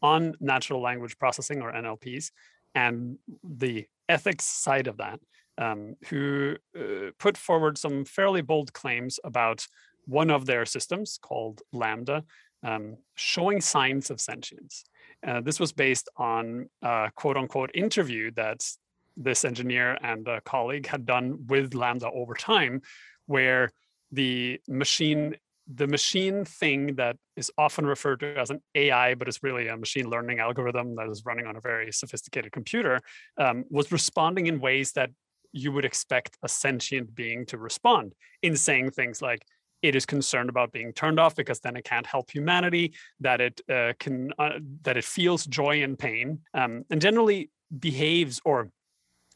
on 0.01 0.33
natural 0.39 0.81
language 0.81 1.17
processing 1.17 1.61
or 1.61 1.73
NLPs 1.73 2.31
and 2.73 3.17
the 3.43 3.85
ethics 4.07 4.45
side 4.45 4.87
of 4.87 4.97
that, 4.97 5.19
um, 5.61 5.95
who 6.09 6.55
uh, 6.77 7.11
put 7.19 7.37
forward 7.37 7.77
some 7.77 8.03
fairly 8.03 8.41
bold 8.41 8.73
claims 8.73 9.19
about 9.23 9.65
one 10.05 10.31
of 10.31 10.45
their 10.45 10.65
systems 10.65 11.19
called 11.21 11.61
LaMDA 11.73 12.23
um, 12.63 12.97
showing 13.15 13.61
signs 13.61 14.09
of 14.09 14.19
sentience. 14.19 14.83
Uh, 15.25 15.39
this 15.41 15.59
was 15.59 15.71
based 15.71 16.09
on 16.17 16.67
a 16.81 17.11
quote 17.15 17.37
unquote 17.37 17.71
interview 17.75 18.31
that 18.31 18.67
this 19.15 19.45
engineer 19.45 19.97
and 20.01 20.27
a 20.27 20.41
colleague 20.41 20.87
had 20.87 21.05
done 21.05 21.45
with 21.47 21.71
LaMDA 21.71 22.11
over 22.13 22.33
time, 22.33 22.81
where 23.27 23.71
the 24.11 24.59
machine 24.67 25.35
the 25.73 25.87
machine 25.87 26.43
thing 26.43 26.95
that 26.95 27.15
is 27.37 27.51
often 27.57 27.85
referred 27.85 28.19
to 28.19 28.37
as 28.37 28.49
an 28.49 28.61
AI, 28.75 29.15
but 29.15 29.29
is 29.29 29.39
really 29.41 29.67
a 29.67 29.77
machine 29.77 30.09
learning 30.09 30.39
algorithm 30.39 30.95
that 30.95 31.07
is 31.07 31.23
running 31.25 31.45
on 31.45 31.55
a 31.55 31.61
very 31.61 31.93
sophisticated 31.93 32.51
computer, 32.51 32.99
um, 33.37 33.63
was 33.69 33.91
responding 33.91 34.47
in 34.47 34.59
ways 34.59 34.91
that 34.93 35.11
you 35.53 35.71
would 35.71 35.85
expect 35.85 36.37
a 36.43 36.47
sentient 36.47 37.13
being 37.13 37.45
to 37.47 37.57
respond 37.57 38.13
in 38.41 38.55
saying 38.55 38.91
things 38.91 39.21
like 39.21 39.45
it 39.81 39.95
is 39.95 40.05
concerned 40.05 40.49
about 40.49 40.71
being 40.71 40.93
turned 40.93 41.19
off 41.19 41.35
because 41.35 41.59
then 41.59 41.75
it 41.75 41.83
can't 41.83 42.05
help 42.05 42.29
humanity 42.29 42.93
that 43.19 43.41
it 43.41 43.61
uh, 43.69 43.93
can 43.99 44.31
uh, 44.37 44.59
that 44.83 44.97
it 44.97 45.03
feels 45.03 45.45
joy 45.45 45.81
and 45.83 45.97
pain 45.97 46.39
um, 46.53 46.83
and 46.89 47.01
generally 47.01 47.49
behaves 47.79 48.39
or 48.45 48.69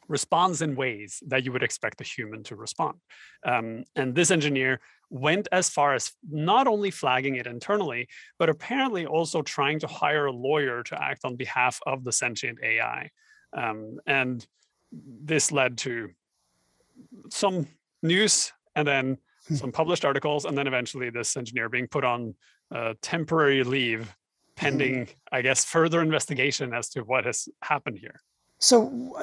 responds 0.08 0.62
in 0.62 0.76
ways 0.76 1.22
that 1.28 1.44
you 1.44 1.52
would 1.52 1.64
expect 1.64 2.00
a 2.00 2.04
human 2.04 2.44
to 2.44 2.56
respond. 2.56 2.98
Um, 3.44 3.86
and 3.96 4.14
this 4.14 4.30
engineer 4.30 4.80
went 5.10 5.48
as 5.52 5.70
far 5.70 5.96
as 5.96 6.12
not 6.30 6.68
only 6.68 6.92
flagging 6.92 7.36
it 7.36 7.48
internally 7.48 8.08
but 8.40 8.50
apparently 8.50 9.06
also 9.06 9.42
trying 9.42 9.80
to 9.80 9.88
hire 9.88 10.26
a 10.26 10.32
lawyer 10.32 10.84
to 10.84 11.02
act 11.02 11.22
on 11.24 11.36
behalf 11.36 11.80
of 11.86 12.04
the 12.04 12.12
sentient 12.12 12.58
ai 12.64 13.10
um, 13.56 13.98
and 14.08 14.46
this 14.92 15.52
led 15.52 15.78
to 15.80 16.10
some 17.30 17.68
news 18.02 18.52
and 18.76 18.88
then 18.88 19.18
some 19.54 19.72
published 19.72 20.06
articles, 20.06 20.46
and 20.46 20.58
then 20.58 20.68
eventually 20.68 21.10
this 21.10 21.38
engineer 21.38 21.70
being 21.70 21.88
put 21.88 22.04
on 22.04 22.34
uh, 22.72 22.94
temporary 23.02 23.64
leave 23.64 24.16
pending, 24.56 25.08
I 25.32 25.42
guess, 25.42 25.66
further 25.66 26.02
investigation 26.02 26.74
as 26.74 26.90
to 26.90 27.02
what 27.02 27.26
has 27.26 27.48
happened 27.62 28.00
here. 28.00 28.22
So, 28.60 29.18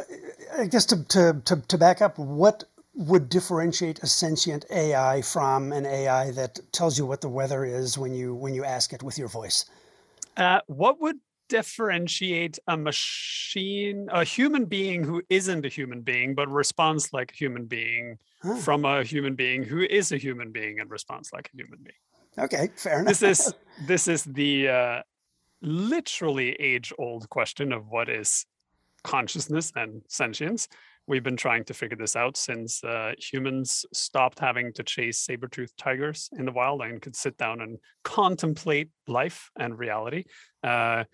I 0.56 0.66
guess 0.66 0.84
to, 0.86 1.04
to, 1.08 1.42
to, 1.46 1.56
to 1.56 1.78
back 1.78 2.02
up, 2.02 2.18
what 2.18 2.64
would 2.94 3.28
differentiate 3.28 4.02
a 4.02 4.06
sentient 4.06 4.66
AI 4.70 5.22
from 5.22 5.72
an 5.72 5.86
AI 5.86 6.30
that 6.32 6.60
tells 6.72 6.98
you 6.98 7.06
what 7.06 7.22
the 7.22 7.28
weather 7.28 7.64
is 7.64 7.96
when 7.96 8.14
you 8.14 8.34
when 8.34 8.54
you 8.54 8.64
ask 8.64 8.92
it 8.92 9.02
with 9.02 9.18
your 9.18 9.28
voice? 9.28 9.64
Uh, 10.36 10.60
what 10.66 11.00
would 11.00 11.16
differentiate 11.52 12.58
a 12.66 12.78
machine, 12.78 14.08
a 14.10 14.24
human 14.24 14.64
being 14.64 15.04
who 15.04 15.20
isn't 15.28 15.66
a 15.66 15.68
human 15.68 16.00
being 16.00 16.34
but 16.34 16.48
responds 16.48 17.12
like 17.12 17.30
a 17.30 17.34
human 17.34 17.66
being 17.66 18.16
huh. 18.42 18.56
from 18.56 18.86
a 18.86 19.04
human 19.04 19.34
being 19.34 19.62
who 19.62 19.82
is 19.82 20.12
a 20.12 20.16
human 20.16 20.50
being 20.50 20.80
and 20.80 20.90
responds 20.90 21.30
like 21.30 21.50
a 21.52 21.56
human 21.58 21.78
being? 21.84 22.44
Okay, 22.46 22.70
fair 22.74 23.00
enough. 23.00 23.18
This 23.18 23.22
is 23.22 23.54
this 23.86 24.08
is 24.08 24.24
the 24.24 24.68
uh, 24.68 25.02
literally 25.60 26.52
age-old 26.58 27.28
question 27.28 27.70
of 27.70 27.82
what 27.90 28.08
is 28.08 28.46
consciousness 29.04 29.70
and 29.76 30.00
sentience. 30.08 30.68
We've 31.06 31.22
been 31.22 31.36
trying 31.36 31.64
to 31.64 31.74
figure 31.74 31.98
this 31.98 32.16
out 32.16 32.38
since 32.38 32.82
uh, 32.82 33.12
humans 33.18 33.84
stopped 33.92 34.38
having 34.38 34.72
to 34.72 34.82
chase 34.82 35.18
saber-toothed 35.18 35.76
tigers 35.76 36.30
in 36.38 36.46
the 36.46 36.52
wild 36.52 36.80
and 36.80 37.02
could 37.02 37.16
sit 37.16 37.36
down 37.36 37.60
and 37.60 37.76
contemplate 38.04 38.88
life 39.06 39.50
and 39.58 39.78
reality. 39.78 40.24
Uh, 40.62 41.04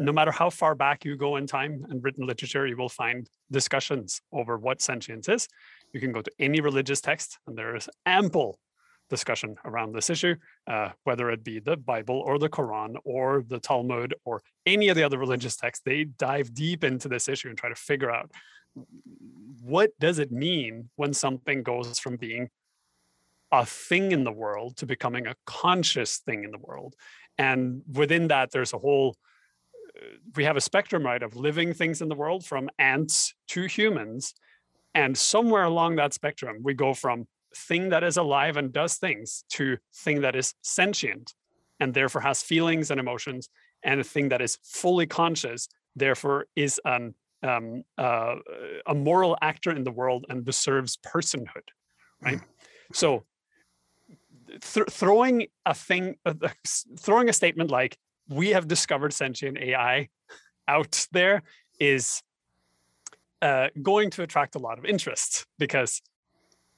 no 0.00 0.12
matter 0.12 0.30
how 0.30 0.48
far 0.48 0.74
back 0.74 1.04
you 1.04 1.14
go 1.14 1.36
in 1.36 1.46
time 1.46 1.86
and 1.90 2.02
written 2.02 2.26
literature, 2.26 2.66
you 2.66 2.76
will 2.76 2.88
find 2.88 3.28
discussions 3.52 4.22
over 4.32 4.56
what 4.56 4.80
sentience 4.80 5.28
is. 5.28 5.46
You 5.92 6.00
can 6.00 6.10
go 6.10 6.22
to 6.22 6.30
any 6.38 6.62
religious 6.62 7.02
text, 7.02 7.38
and 7.46 7.56
there 7.56 7.76
is 7.76 7.86
ample 8.06 8.58
discussion 9.10 9.56
around 9.66 9.92
this 9.92 10.08
issue, 10.08 10.36
uh, 10.66 10.90
whether 11.04 11.30
it 11.30 11.44
be 11.44 11.58
the 11.58 11.76
Bible 11.76 12.22
or 12.24 12.38
the 12.38 12.48
Quran 12.48 12.94
or 13.04 13.44
the 13.46 13.60
Talmud 13.60 14.14
or 14.24 14.40
any 14.64 14.88
of 14.88 14.96
the 14.96 15.02
other 15.02 15.18
religious 15.18 15.56
texts. 15.56 15.82
They 15.84 16.04
dive 16.04 16.54
deep 16.54 16.82
into 16.82 17.08
this 17.08 17.28
issue 17.28 17.50
and 17.50 17.58
try 17.58 17.68
to 17.68 17.74
figure 17.74 18.10
out 18.10 18.30
what 19.62 19.90
does 20.00 20.18
it 20.18 20.32
mean 20.32 20.88
when 20.96 21.12
something 21.12 21.62
goes 21.62 21.98
from 21.98 22.16
being 22.16 22.48
a 23.52 23.66
thing 23.66 24.12
in 24.12 24.24
the 24.24 24.32
world 24.32 24.76
to 24.78 24.86
becoming 24.86 25.26
a 25.26 25.34
conscious 25.44 26.18
thing 26.18 26.44
in 26.44 26.52
the 26.52 26.58
world. 26.58 26.94
And 27.36 27.82
within 27.92 28.28
that, 28.28 28.52
there's 28.52 28.72
a 28.72 28.78
whole 28.78 29.16
we 30.36 30.44
have 30.44 30.56
a 30.56 30.60
spectrum 30.60 31.04
right 31.04 31.22
of 31.22 31.36
living 31.36 31.74
things 31.74 32.02
in 32.02 32.08
the 32.08 32.14
world 32.14 32.44
from 32.44 32.68
ants 32.78 33.34
to 33.48 33.64
humans. 33.64 34.34
And 34.94 35.16
somewhere 35.16 35.64
along 35.64 35.96
that 35.96 36.14
spectrum 36.14 36.58
we 36.62 36.74
go 36.74 36.94
from 36.94 37.26
thing 37.54 37.88
that 37.90 38.04
is 38.04 38.16
alive 38.16 38.56
and 38.56 38.72
does 38.72 38.96
things 38.96 39.44
to 39.50 39.76
thing 39.94 40.20
that 40.20 40.36
is 40.36 40.54
sentient 40.62 41.34
and 41.80 41.92
therefore 41.94 42.20
has 42.20 42.42
feelings 42.42 42.90
and 42.90 43.00
emotions. 43.00 43.48
And 43.82 44.00
a 44.00 44.04
thing 44.04 44.28
that 44.28 44.42
is 44.42 44.58
fully 44.62 45.06
conscious 45.06 45.68
therefore 45.96 46.46
is 46.56 46.80
an 46.84 47.14
um, 47.42 47.84
uh, 47.96 48.36
a 48.86 48.94
moral 48.94 49.36
actor 49.40 49.70
in 49.70 49.82
the 49.82 49.90
world 49.90 50.26
and 50.28 50.44
deserves 50.44 50.98
personhood 50.98 51.68
right? 52.22 52.38
Mm. 52.38 52.44
so 52.92 53.24
th- 54.60 54.88
throwing 54.90 55.46
a 55.66 55.74
thing 55.74 56.16
uh, 56.26 56.34
throwing 56.98 57.28
a 57.28 57.32
statement 57.32 57.70
like 57.70 57.98
we 58.30 58.50
have 58.50 58.68
discovered 58.68 59.12
sentient 59.12 59.58
AI 59.58 60.08
out 60.68 61.06
there 61.12 61.42
is 61.78 62.22
uh, 63.42 63.68
going 63.82 64.10
to 64.10 64.22
attract 64.22 64.54
a 64.54 64.58
lot 64.58 64.78
of 64.78 64.84
interest 64.84 65.46
because, 65.58 66.00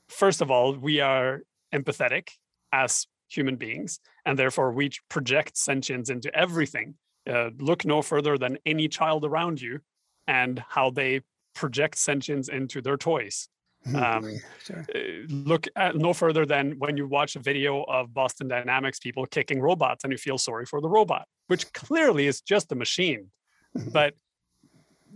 first 0.08 0.40
of 0.40 0.50
all, 0.50 0.74
we 0.74 1.00
are 1.00 1.42
empathetic 1.74 2.28
as 2.72 3.06
human 3.28 3.56
beings, 3.56 4.00
and 4.24 4.38
therefore 4.38 4.72
we 4.72 4.90
project 5.08 5.56
sentience 5.56 6.08
into 6.08 6.34
everything. 6.34 6.94
Uh, 7.28 7.50
look 7.58 7.84
no 7.84 8.02
further 8.02 8.38
than 8.38 8.58
any 8.66 8.88
child 8.88 9.24
around 9.24 9.60
you 9.60 9.80
and 10.26 10.62
how 10.68 10.90
they 10.90 11.20
project 11.54 11.98
sentience 11.98 12.48
into 12.48 12.80
their 12.80 12.96
toys 12.96 13.48
Mm-hmm. 13.86 14.26
Um, 14.26 14.36
sure. 14.64 14.86
Uh, 14.94 15.26
look 15.28 15.66
at 15.76 15.96
no 15.96 16.12
further 16.12 16.46
than 16.46 16.72
when 16.78 16.96
you 16.96 17.06
watch 17.08 17.36
a 17.36 17.40
video 17.40 17.82
of 17.84 18.14
Boston 18.14 18.48
Dynamics 18.48 18.98
people 18.98 19.26
kicking 19.26 19.60
robots 19.60 20.04
and 20.04 20.12
you 20.12 20.18
feel 20.18 20.38
sorry 20.38 20.66
for 20.66 20.80
the 20.80 20.88
robot, 20.88 21.26
which 21.52 21.70
clearly 21.74 22.26
is 22.26 22.40
just 22.40 22.72
a 22.72 22.74
machine. 22.74 23.30
But 23.98 24.12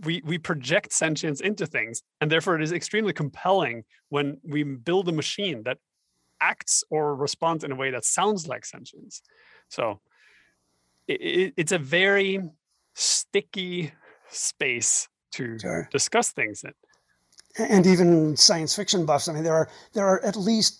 we 0.05 0.21
we 0.31 0.37
project 0.37 0.89
sentience 0.93 1.39
into 1.49 1.65
things, 1.65 1.95
and 2.19 2.31
therefore 2.31 2.55
it 2.55 2.63
is 2.67 2.71
extremely 2.71 3.13
compelling 3.13 3.83
when 4.09 4.27
we 4.53 4.61
build 4.89 5.05
a 5.09 5.11
machine 5.11 5.63
that 5.63 5.77
acts 6.39 6.83
or 6.89 7.15
responds 7.15 7.63
in 7.63 7.71
a 7.71 7.75
way 7.81 7.89
that 7.91 8.05
sounds 8.05 8.47
like 8.47 8.63
sentience. 8.65 9.21
So 9.69 9.99
it, 11.07 11.53
it's 11.61 11.71
a 11.71 11.79
very 11.99 12.31
sticky 12.93 13.91
space 14.29 15.07
to 15.37 15.59
sure. 15.59 15.89
discuss 15.91 16.31
things 16.31 16.63
in 16.63 16.73
and 17.57 17.87
even 17.87 18.37
science 18.37 18.75
fiction 18.75 19.05
buffs. 19.05 19.27
I 19.27 19.33
mean, 19.33 19.43
there 19.43 19.59
are 19.61 19.69
there 19.93 20.07
are 20.11 20.19
at 20.23 20.35
least 20.35 20.71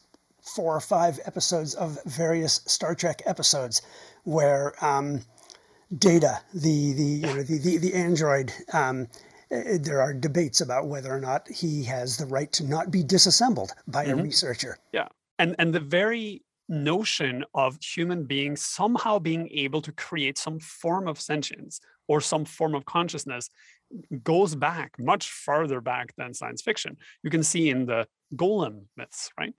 four 0.56 0.76
or 0.76 0.84
five 0.96 1.20
episodes 1.26 1.76
of 1.76 1.98
various 2.06 2.62
Star 2.66 2.94
Trek 2.96 3.22
episodes 3.26 3.82
where 4.24 4.74
um, 4.84 5.22
Data, 5.98 6.42
the 6.54 6.94
the 6.94 7.04
you 7.04 7.28
know, 7.28 7.44
the, 7.44 7.58
the, 7.60 7.78
the 7.78 7.94
android. 7.94 8.52
Um, 8.74 9.08
eh, 9.52 9.78
there 9.80 10.02
are 10.02 10.14
debates 10.14 10.62
about 10.62 10.88
whether 10.88 11.14
or 11.14 11.20
not 11.20 11.48
he 11.48 11.84
has 11.86 12.18
the 12.18 12.26
right 12.26 12.52
to 12.54 12.66
not 12.66 12.92
be 12.92 13.04
disassembled 13.04 13.72
by 13.88 14.06
mm-hmm. 14.06 14.20
a 14.20 14.24
researcher. 14.24 14.78
Yeah, 14.92 15.08
and 15.40 15.56
and 15.60 15.74
the 15.74 15.80
very 15.80 16.44
notion 16.70 17.46
of 17.54 17.78
human 17.82 18.26
beings 18.26 18.62
somehow 18.62 19.20
being 19.20 19.48
able 19.50 19.82
to 19.82 19.92
create 19.94 20.38
some 20.38 20.60
form 20.60 21.08
of 21.08 21.20
sentience 21.20 21.80
or 22.08 22.20
some 22.20 22.46
form 22.46 22.76
of 22.76 22.86
consciousness 22.86 23.50
goes 24.24 24.56
back 24.56 24.92
much 25.00 25.32
farther 25.32 25.80
back 25.80 26.14
than 26.18 26.34
science 26.34 26.62
fiction. 26.62 26.98
You 27.24 27.30
can 27.30 27.44
see 27.44 27.70
in 27.70 27.86
the 27.86 28.08
golem 28.36 28.84
myths, 28.98 29.30
right? 29.40 29.54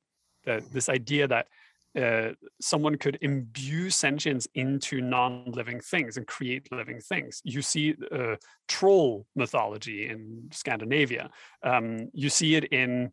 That 0.45 0.71
this 0.73 0.89
idea 0.89 1.27
that 1.29 1.49
uh, 1.99 2.33
someone 2.61 2.97
could 2.97 3.19
imbue 3.23 3.91
sentience 3.91 4.47
into 4.55 5.01
non-living 5.01 5.81
things 5.81 6.17
and 6.17 6.27
create 6.27 6.71
living 6.71 7.01
things. 7.01 7.41
You 7.45 7.63
see 7.63 7.95
uh, 8.13 8.37
troll 8.69 9.27
mythology 9.35 10.09
in 10.09 10.49
Scandinavia. 10.53 11.31
Um, 11.63 12.11
you 12.13 12.31
see 12.31 12.55
it 12.55 12.65
in, 12.65 13.13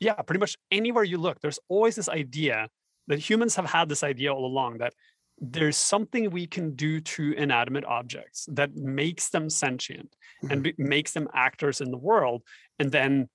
yeah, 0.00 0.14
pretty 0.14 0.40
much 0.40 0.56
anywhere 0.70 1.04
you 1.04 1.18
look. 1.18 1.40
There's 1.40 1.60
always 1.68 1.96
this 1.96 2.08
idea 2.08 2.68
that 3.06 3.18
humans 3.18 3.56
have 3.56 3.66
had 3.66 3.88
this 3.88 4.02
idea 4.02 4.32
all 4.32 4.46
along 4.46 4.78
that 4.78 4.94
there's 5.40 5.76
something 5.76 6.30
we 6.30 6.46
can 6.46 6.74
do 6.74 7.00
to 7.00 7.32
inanimate 7.32 7.84
objects 7.84 8.48
that 8.52 8.74
makes 8.74 9.30
them 9.30 9.48
sentient 9.48 10.14
mm-hmm. 10.44 10.52
and 10.52 10.72
makes 10.78 11.12
them 11.12 11.28
actors 11.32 11.80
in 11.80 11.90
the 11.90 11.96
world 11.96 12.42
and 12.78 12.90
then 12.90 13.28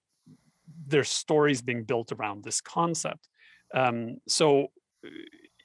there's 0.87 1.09
stories 1.09 1.61
being 1.61 1.83
built 1.83 2.11
around 2.11 2.43
this 2.43 2.59
concept 2.59 3.29
um, 3.73 4.17
so 4.27 4.67
uh, 5.05 5.09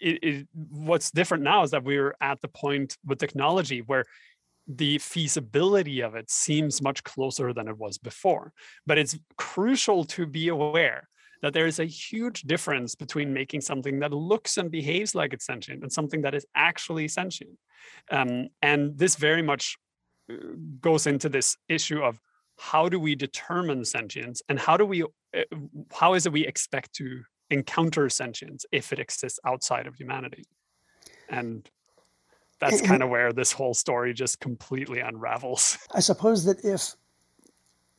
it, 0.00 0.18
it, 0.22 0.48
what's 0.54 1.10
different 1.10 1.42
now 1.42 1.62
is 1.62 1.72
that 1.72 1.84
we're 1.84 2.14
at 2.20 2.40
the 2.40 2.48
point 2.48 2.96
with 3.04 3.18
technology 3.18 3.82
where 3.82 4.04
the 4.66 4.98
feasibility 4.98 6.02
of 6.02 6.14
it 6.14 6.30
seems 6.30 6.82
much 6.82 7.02
closer 7.02 7.52
than 7.52 7.68
it 7.68 7.76
was 7.76 7.98
before 7.98 8.52
but 8.86 8.98
it's 8.98 9.18
crucial 9.36 10.04
to 10.04 10.26
be 10.26 10.48
aware 10.48 11.08
that 11.42 11.52
there 11.52 11.66
is 11.66 11.78
a 11.78 11.84
huge 11.84 12.42
difference 12.42 12.94
between 12.94 13.32
making 13.32 13.60
something 13.60 14.00
that 14.00 14.12
looks 14.12 14.56
and 14.56 14.70
behaves 14.70 15.14
like 15.14 15.32
it's 15.32 15.46
sentient 15.46 15.82
and 15.82 15.92
something 15.92 16.22
that 16.22 16.34
is 16.34 16.46
actually 16.54 17.08
sentient. 17.08 17.56
Um, 18.10 18.48
and 18.60 18.98
this 18.98 19.16
very 19.16 19.42
much 19.42 19.76
uh, 20.30 20.34
goes 20.80 21.06
into 21.06 21.28
this 21.28 21.56
issue 21.68 22.02
of 22.02 22.18
how 22.58 22.88
do 22.88 22.98
we 22.98 23.14
determine 23.14 23.84
sentience 23.84 24.42
and 24.48 24.58
how 24.58 24.76
do 24.76 24.84
we 24.84 25.04
uh, 25.04 25.42
how 25.92 26.14
is 26.14 26.26
it 26.26 26.32
we 26.32 26.46
expect 26.46 26.92
to 26.94 27.22
encounter 27.50 28.08
sentience 28.08 28.66
if 28.72 28.92
it 28.92 28.98
exists 28.98 29.38
outside 29.44 29.86
of 29.86 29.94
humanity 29.94 30.44
and 31.28 31.70
that's 32.60 32.80
kind 32.80 33.02
of 33.04 33.08
where 33.08 33.32
this 33.32 33.52
whole 33.52 33.74
story 33.74 34.12
just 34.12 34.40
completely 34.40 35.00
unravels 35.00 35.78
i 35.94 36.00
suppose 36.00 36.44
that 36.44 36.64
if 36.64 36.94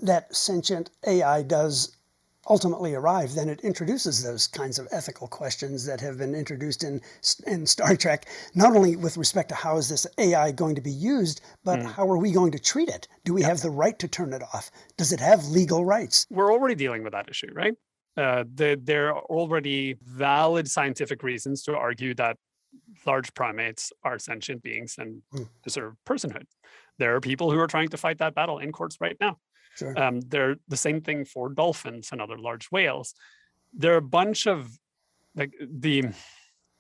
that 0.02 0.34
sentient 0.36 0.90
AI 1.06 1.44
does 1.44 1.96
ultimately 2.50 2.96
arrive, 2.96 3.36
then 3.36 3.50
it 3.50 3.62
introduces 3.62 4.24
those 4.24 4.48
kinds 4.48 4.80
of 4.80 4.88
ethical 4.92 5.28
questions 5.28 5.86
that 5.86 6.02
have 6.02 6.18
been 6.18 6.34
introduced 6.34 6.84
in 6.84 7.02
in 7.46 7.66
Star 7.66 7.96
Trek. 7.96 8.28
Not 8.56 8.76
only 8.76 8.96
with 8.96 9.18
respect 9.18 9.50
to 9.50 9.56
how 9.56 9.78
is 9.78 9.90
this 9.90 10.08
AI 10.18 10.52
going 10.52 10.76
to 10.76 10.82
be 10.82 10.92
used, 10.92 11.42
but 11.64 11.80
hmm. 11.80 11.86
how 11.86 12.10
are 12.10 12.18
we 12.18 12.32
going 12.32 12.52
to 12.54 12.60
treat 12.60 12.90
it? 12.90 13.08
Do 13.24 13.34
we 13.34 13.44
have 13.44 13.62
the 13.62 13.70
right 13.70 14.00
to 14.00 14.08
turn 14.08 14.34
it 14.34 14.42
off? 14.54 14.72
Does 14.98 15.12
it 15.12 15.20
have 15.20 15.46
legal 15.46 15.86
rights? 15.86 16.26
we're 16.30 16.52
already 16.52 16.76
dealing 16.76 17.04
with 17.04 17.14
that 17.14 17.30
issue, 17.30 17.52
right? 17.54 17.76
Uh, 18.18 18.44
the, 18.54 18.80
there 18.84 19.14
are 19.14 19.22
already 19.24 19.96
valid 20.02 20.70
scientific 20.70 21.24
reasons 21.24 21.64
to 21.64 21.76
argue 21.76 22.14
that 22.16 22.38
large 23.06 23.34
primates 23.34 23.92
are 24.04 24.20
sentient 24.20 24.62
beings 24.62 24.96
and 24.98 25.22
Hmm. 25.32 25.44
deserve 25.64 25.96
personhood. 26.06 26.46
There 26.98 27.16
are 27.16 27.22
people 27.22 27.52
who 27.52 27.60
are 27.60 27.68
trying 27.68 27.90
to 27.90 27.98
fight 27.98 28.18
that 28.18 28.36
battle 28.36 28.60
in 28.60 28.72
courts 28.72 28.98
right 29.00 29.18
now. 29.20 29.38
Sure. 29.76 29.98
Um, 29.98 30.20
they're 30.22 30.58
the 30.68 30.78
same 30.78 31.02
thing 31.02 31.24
for 31.26 31.50
dolphins 31.50 32.10
and 32.12 32.22
other 32.22 32.38
large 32.38 32.68
whales. 32.72 33.14
There 33.74 33.94
are 33.94 33.98
a 33.98 34.02
bunch 34.02 34.48
of 34.48 34.78
like 35.36 35.54
the, 35.62 36.06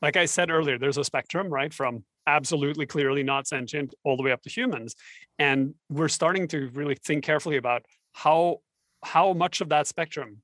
like 0.01 0.17
I 0.17 0.25
said 0.25 0.49
earlier, 0.49 0.77
there's 0.77 0.97
a 0.97 1.03
spectrum, 1.03 1.47
right, 1.49 1.73
from 1.73 2.03
absolutely 2.27 2.85
clearly 2.85 3.23
not 3.23 3.47
sentient 3.47 3.93
all 4.03 4.17
the 4.17 4.23
way 4.23 4.31
up 4.31 4.41
to 4.41 4.49
humans, 4.49 4.95
and 5.37 5.75
we're 5.89 6.09
starting 6.09 6.47
to 6.49 6.69
really 6.73 6.95
think 6.95 7.23
carefully 7.23 7.57
about 7.57 7.85
how 8.13 8.57
how 9.03 9.33
much 9.33 9.61
of 9.61 9.69
that 9.69 9.87
spectrum 9.87 10.41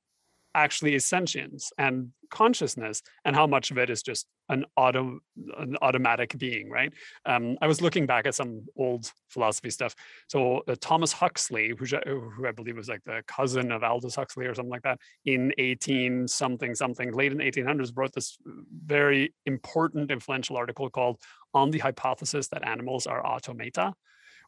actually 0.56 0.96
is 0.96 1.06
sentience 1.06 1.72
and 1.78 2.12
consciousness 2.32 3.02
and 3.24 3.36
how 3.36 3.46
much 3.46 3.72
of 3.72 3.78
it 3.78 3.90
is 3.90 4.02
just 4.02 4.26
an 4.50 4.66
auto 4.76 5.20
an 5.58 5.76
automatic 5.82 6.38
being 6.38 6.70
right? 6.70 6.92
Um, 7.26 7.58
i 7.62 7.68
was 7.68 7.82
looking 7.82 8.06
back 8.06 8.26
at 8.26 8.36
some 8.36 8.66
old 8.78 9.12
philosophy 9.30 9.70
stuff. 9.70 9.96
So 10.28 10.64
uh, 10.68 10.76
thomas 10.80 11.12
huxley 11.12 11.74
who, 11.78 11.86
who 11.86 12.48
i 12.48 12.52
believe 12.52 12.78
was 12.78 12.90
like 12.90 13.04
the 13.06 13.22
cousin 13.28 13.72
of 13.72 13.84
aldous 13.84 14.16
huxley 14.16 14.46
or 14.46 14.56
something 14.56 14.72
like 14.72 14.84
that 14.84 15.00
in 15.26 15.52
18 15.58 16.28
something 16.28 16.74
something 16.74 17.12
late 17.14 17.32
in 17.32 17.38
the 17.40 17.44
1800s 17.44 17.92
wrote 17.96 18.14
this 18.14 18.38
very 18.86 19.34
important 19.46 20.12
influential 20.12 20.58
article 20.58 20.90
called 20.90 21.20
on 21.54 21.72
the 21.72 21.80
hypothesis 21.80 22.48
that 22.48 22.68
animals 22.68 23.08
are 23.08 23.26
automata 23.26 23.94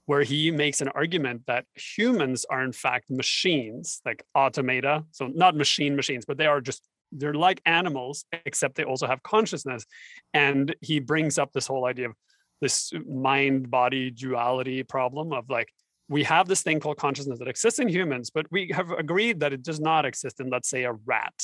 where 0.08 0.24
he 0.24 0.52
makes 0.52 0.80
an 0.82 0.88
argument 0.90 1.44
that 1.48 1.66
humans 1.76 2.46
are 2.50 2.64
in 2.64 2.72
fact 2.72 3.12
machines 3.12 4.02
like 4.06 4.24
automata. 4.36 5.04
So 5.12 5.28
not 5.28 5.56
machine 5.56 5.96
machines 5.96 6.26
but 6.26 6.38
they 6.38 6.48
are 6.48 6.62
just 6.62 6.82
they're 7.12 7.34
like 7.34 7.62
animals 7.66 8.26
except 8.46 8.76
they 8.76 8.84
also 8.84 9.06
have 9.06 9.22
consciousness. 9.22 9.86
And 10.34 10.76
he 10.82 11.00
brings 11.00 11.38
up 11.38 11.52
this 11.54 11.68
whole 11.68 11.86
idea 11.86 12.10
of 12.10 12.16
this 12.62 12.92
mind 13.08 13.70
body 13.70 14.10
duality 14.10 14.82
problem 14.82 15.32
of 15.34 15.50
like 15.50 15.68
we 16.10 16.24
have 16.24 16.48
this 16.48 16.64
thing 16.64 16.80
called 16.80 16.98
consciousness 16.98 17.40
that 17.40 17.50
exists 17.50 17.80
in 17.80 17.90
humans 17.90 18.30
but 18.30 18.46
we 18.50 18.72
have 18.74 18.92
agreed 18.92 19.42
that 19.42 19.52
it 19.52 19.62
does 19.62 19.82
not 19.82 20.06
exist 20.06 20.40
in 20.40 20.50
let's 20.50 20.70
say 20.70 20.86
a 20.86 20.94
rat. 21.06 21.38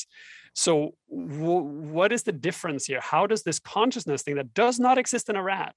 So 0.56 0.94
w- 1.10 1.68
what 1.98 2.14
is 2.14 2.24
the 2.24 2.32
difference 2.32 2.86
here? 2.86 3.02
How 3.02 3.28
does 3.28 3.44
this 3.44 3.60
consciousness 3.60 4.22
thing 4.22 4.36
that 4.36 4.54
does 4.54 4.80
not 4.80 4.98
exist 4.98 5.30
in 5.30 5.36
a 5.36 5.44
rat 5.44 5.76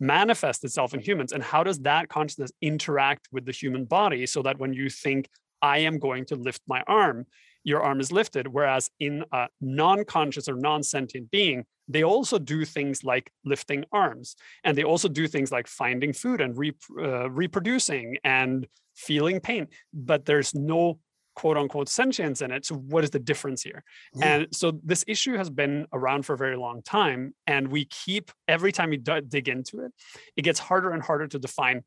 manifest 0.00 0.64
itself 0.64 0.94
in 0.94 1.00
humans 1.00 1.32
and 1.32 1.42
how 1.42 1.62
does 1.64 1.80
that 1.80 2.08
consciousness 2.08 2.52
interact 2.60 3.28
with 3.32 3.44
the 3.44 3.52
human 3.52 3.84
body 3.84 4.26
so 4.26 4.42
that 4.42 4.58
when 4.58 4.72
you 4.72 4.88
think 4.88 5.28
i 5.62 5.78
am 5.78 5.98
going 5.98 6.24
to 6.24 6.36
lift 6.36 6.62
my 6.68 6.82
arm 6.86 7.26
your 7.64 7.82
arm 7.82 8.00
is 8.00 8.12
lifted 8.12 8.46
whereas 8.46 8.90
in 9.00 9.24
a 9.32 9.48
non-conscious 9.60 10.48
or 10.48 10.54
non-sentient 10.54 11.30
being 11.30 11.64
they 11.88 12.04
also 12.04 12.38
do 12.38 12.64
things 12.64 13.02
like 13.02 13.30
lifting 13.44 13.84
arms 13.92 14.36
and 14.62 14.76
they 14.76 14.84
also 14.84 15.08
do 15.08 15.26
things 15.26 15.50
like 15.50 15.66
finding 15.66 16.12
food 16.12 16.40
and 16.40 16.56
re- 16.56 16.76
uh, 17.00 17.28
reproducing 17.30 18.16
and 18.24 18.66
feeling 18.94 19.40
pain 19.40 19.66
but 19.92 20.24
there's 20.24 20.54
no 20.54 20.98
quote 21.40 21.56
unquote 21.62 21.88
sentience 22.00 22.38
in 22.44 22.50
it 22.56 22.62
so 22.68 22.74
what 22.92 23.02
is 23.06 23.10
the 23.16 23.24
difference 23.30 23.60
here 23.68 23.80
Yeah. 24.14 24.26
and 24.28 24.40
so 24.60 24.66
this 24.92 25.02
issue 25.14 25.34
has 25.40 25.48
been 25.60 25.74
around 25.98 26.20
for 26.26 26.32
a 26.34 26.40
very 26.44 26.58
long 26.66 26.78
time 26.98 27.20
and 27.54 27.62
we 27.74 27.80
keep 28.02 28.24
every 28.56 28.72
time 28.76 28.88
we 28.94 28.98
d- 29.08 29.26
dig 29.34 29.46
into 29.54 29.74
it 29.84 29.90
it 30.38 30.42
gets 30.48 30.58
harder 30.68 30.90
and 30.94 31.02
harder 31.08 31.26
to 31.34 31.38
define 31.46 31.78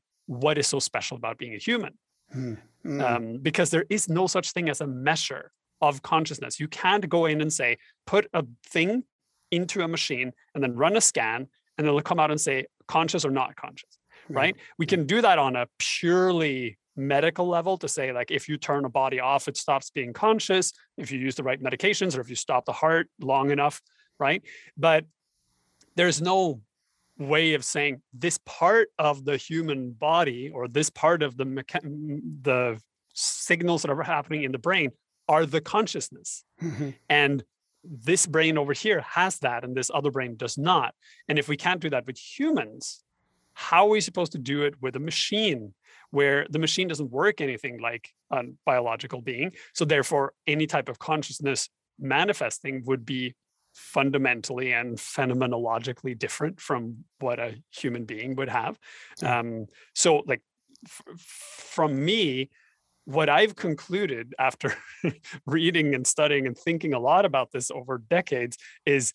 what 0.43 0.55
is 0.61 0.67
so 0.73 0.79
special 0.79 1.15
about 1.21 1.35
being 1.37 1.53
a 1.59 1.63
human 1.69 1.93
Hmm. 2.35 2.53
Mm. 2.85 2.99
um, 3.09 3.23
because 3.47 3.69
there 3.73 3.85
is 3.89 4.03
no 4.19 4.25
such 4.35 4.47
thing 4.55 4.67
as 4.73 4.79
a 4.81 4.87
measure 4.87 5.45
of 5.87 5.93
consciousness. 6.13 6.59
You 6.63 6.69
can't 6.69 7.05
go 7.15 7.21
in 7.31 7.37
and 7.41 7.51
say, 7.51 7.71
put 8.13 8.23
a 8.39 8.43
thing 8.75 9.03
into 9.57 9.77
a 9.83 9.87
machine 9.97 10.31
and 10.53 10.59
then 10.63 10.73
run 10.83 10.95
a 10.95 11.01
scan, 11.01 11.39
and 11.77 11.81
it'll 11.85 12.01
come 12.11 12.19
out 12.23 12.31
and 12.31 12.39
say 12.39 12.57
conscious 12.87 13.23
or 13.27 13.31
not 13.31 13.51
conscious, 13.63 13.93
right? 14.29 14.55
We 14.81 14.85
can 14.85 15.01
do 15.13 15.17
that 15.21 15.37
on 15.45 15.55
a 15.61 15.65
purely 15.77 16.77
medical 16.95 17.47
level 17.47 17.77
to 17.77 17.87
say, 17.87 18.11
like, 18.11 18.31
if 18.31 18.49
you 18.49 18.57
turn 18.57 18.85
a 18.85 18.89
body 18.89 19.19
off, 19.19 19.47
it 19.47 19.57
stops 19.57 19.89
being 19.89 20.13
conscious. 20.13 20.73
If 20.97 21.11
you 21.11 21.19
use 21.19 21.35
the 21.35 21.43
right 21.43 21.61
medications 21.61 22.17
or 22.17 22.21
if 22.21 22.29
you 22.29 22.35
stop 22.35 22.65
the 22.65 22.73
heart 22.73 23.07
long 23.19 23.51
enough, 23.51 23.81
right? 24.19 24.41
But 24.77 25.05
there's 25.95 26.21
no 26.21 26.61
way 27.17 27.53
of 27.53 27.63
saying 27.63 28.01
this 28.13 28.39
part 28.45 28.89
of 28.97 29.25
the 29.25 29.37
human 29.37 29.91
body 29.91 30.49
or 30.53 30.67
this 30.67 30.89
part 30.89 31.21
of 31.21 31.37
the 31.37 31.45
mecha- 31.45 32.21
the 32.43 32.81
signals 33.13 33.83
that 33.83 33.91
are 33.91 34.01
happening 34.03 34.43
in 34.43 34.51
the 34.51 34.57
brain 34.57 34.91
are 35.27 35.45
the 35.45 35.61
consciousness 35.61 36.43
Mhm. 36.61 36.95
and 37.09 37.43
this 37.83 38.25
brain 38.25 38.57
over 38.57 38.73
here 38.73 39.01
has 39.01 39.37
that 39.39 39.63
and 39.63 39.75
this 39.75 39.91
other 39.93 40.09
brain 40.11 40.35
does 40.35 40.57
not 40.57 40.95
and 41.27 41.37
if 41.37 41.47
we 41.47 41.57
can't 41.57 41.81
do 41.81 41.89
that 41.89 42.05
with 42.07 42.17
humans 42.17 43.03
how 43.53 43.85
are 43.87 43.89
we 43.91 44.01
supposed 44.01 44.31
to 44.31 44.37
do 44.39 44.63
it 44.63 44.81
with 44.81 44.95
a 44.95 44.99
machine 44.99 45.73
where 46.11 46.45
the 46.49 46.59
machine 46.59 46.87
doesn't 46.87 47.11
work 47.11 47.41
anything 47.41 47.79
like 47.79 48.09
a 48.31 48.43
biological 48.65 49.21
being. 49.21 49.51
So 49.73 49.85
therefore 49.85 50.33
any 50.45 50.67
type 50.67 50.89
of 50.89 50.99
consciousness 50.99 51.69
manifesting 51.99 52.83
would 52.85 53.05
be 53.05 53.35
fundamentally 53.73 54.73
and 54.73 54.97
phenomenologically 54.97 56.17
different 56.17 56.59
from 56.59 57.05
what 57.19 57.39
a 57.39 57.55
human 57.71 58.05
being 58.05 58.35
would 58.35 58.49
have. 58.49 58.77
Um, 59.23 59.67
so 59.95 60.23
like 60.27 60.41
f- 60.85 61.17
from 61.17 62.03
me 62.03 62.49
what 63.05 63.29
i've 63.29 63.55
concluded 63.55 64.33
after 64.37 64.75
reading 65.45 65.95
and 65.95 66.05
studying 66.05 66.45
and 66.45 66.57
thinking 66.57 66.93
a 66.93 66.99
lot 66.99 67.25
about 67.25 67.51
this 67.51 67.71
over 67.71 67.97
decades 67.97 68.57
is 68.85 69.11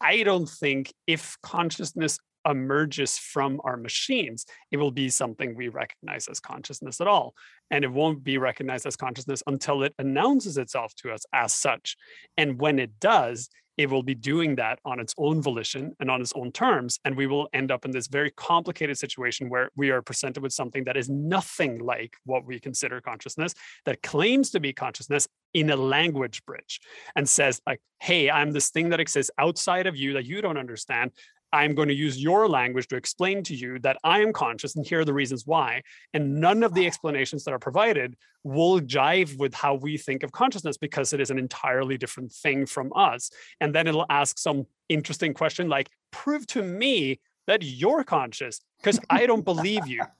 i 0.00 0.22
don't 0.22 0.48
think 0.48 0.92
if 1.06 1.36
consciousness 1.42 2.18
emerges 2.48 3.18
from 3.18 3.60
our 3.64 3.76
machines 3.76 4.46
it 4.70 4.76
will 4.76 4.90
be 4.90 5.08
something 5.08 5.54
we 5.54 5.68
recognize 5.68 6.28
as 6.28 6.40
consciousness 6.40 7.00
at 7.00 7.06
all 7.06 7.34
and 7.70 7.84
it 7.84 7.92
won't 7.92 8.22
be 8.22 8.38
recognized 8.38 8.86
as 8.86 8.96
consciousness 8.96 9.42
until 9.46 9.82
it 9.82 9.94
announces 9.98 10.58
itself 10.58 10.94
to 10.94 11.12
us 11.12 11.24
as 11.32 11.52
such 11.52 11.96
and 12.36 12.60
when 12.60 12.78
it 12.78 12.98
does 13.00 13.48
it 13.76 13.90
will 13.90 14.02
be 14.02 14.14
doing 14.14 14.54
that 14.56 14.78
on 14.84 15.00
its 15.00 15.14
own 15.18 15.42
volition 15.42 15.94
and 15.98 16.10
on 16.10 16.20
its 16.20 16.32
own 16.36 16.52
terms. 16.52 17.00
And 17.04 17.16
we 17.16 17.26
will 17.26 17.48
end 17.52 17.70
up 17.70 17.84
in 17.84 17.90
this 17.90 18.06
very 18.06 18.30
complicated 18.30 18.98
situation 18.98 19.48
where 19.48 19.70
we 19.76 19.90
are 19.90 20.02
presented 20.02 20.42
with 20.42 20.52
something 20.52 20.84
that 20.84 20.96
is 20.96 21.08
nothing 21.08 21.78
like 21.78 22.16
what 22.24 22.44
we 22.44 22.60
consider 22.60 23.00
consciousness, 23.00 23.54
that 23.84 24.02
claims 24.02 24.50
to 24.50 24.60
be 24.60 24.72
consciousness 24.72 25.26
in 25.54 25.70
a 25.70 25.76
language 25.76 26.44
bridge 26.44 26.80
and 27.16 27.28
says, 27.28 27.60
like, 27.66 27.80
hey, 28.00 28.30
I'm 28.30 28.52
this 28.52 28.70
thing 28.70 28.90
that 28.90 29.00
exists 29.00 29.30
outside 29.38 29.86
of 29.86 29.96
you 29.96 30.12
that 30.14 30.24
you 30.24 30.40
don't 30.40 30.58
understand. 30.58 31.10
I'm 31.54 31.76
going 31.76 31.86
to 31.86 31.94
use 31.94 32.20
your 32.20 32.48
language 32.48 32.88
to 32.88 32.96
explain 32.96 33.44
to 33.44 33.54
you 33.54 33.78
that 33.78 33.96
I 34.02 34.20
am 34.20 34.32
conscious 34.32 34.74
and 34.74 34.84
here 34.84 35.00
are 35.00 35.04
the 35.04 35.14
reasons 35.14 35.46
why. 35.46 35.82
And 36.12 36.40
none 36.40 36.64
of 36.64 36.74
the 36.74 36.84
explanations 36.84 37.44
that 37.44 37.54
are 37.54 37.60
provided 37.60 38.16
will 38.42 38.80
jive 38.80 39.38
with 39.38 39.54
how 39.54 39.74
we 39.74 39.96
think 39.96 40.24
of 40.24 40.32
consciousness 40.32 40.76
because 40.76 41.12
it 41.12 41.20
is 41.20 41.30
an 41.30 41.38
entirely 41.38 41.96
different 41.96 42.32
thing 42.32 42.66
from 42.66 42.92
us. 42.96 43.30
And 43.60 43.72
then 43.72 43.86
it'll 43.86 44.04
ask 44.10 44.36
some 44.36 44.66
interesting 44.88 45.32
question 45.32 45.68
like, 45.68 45.90
prove 46.10 46.44
to 46.48 46.62
me 46.62 47.20
that 47.46 47.62
you're 47.62 48.02
conscious 48.02 48.60
because 48.78 48.98
I 49.08 49.26
don't 49.26 49.44
believe 49.44 49.86
you. 49.86 50.02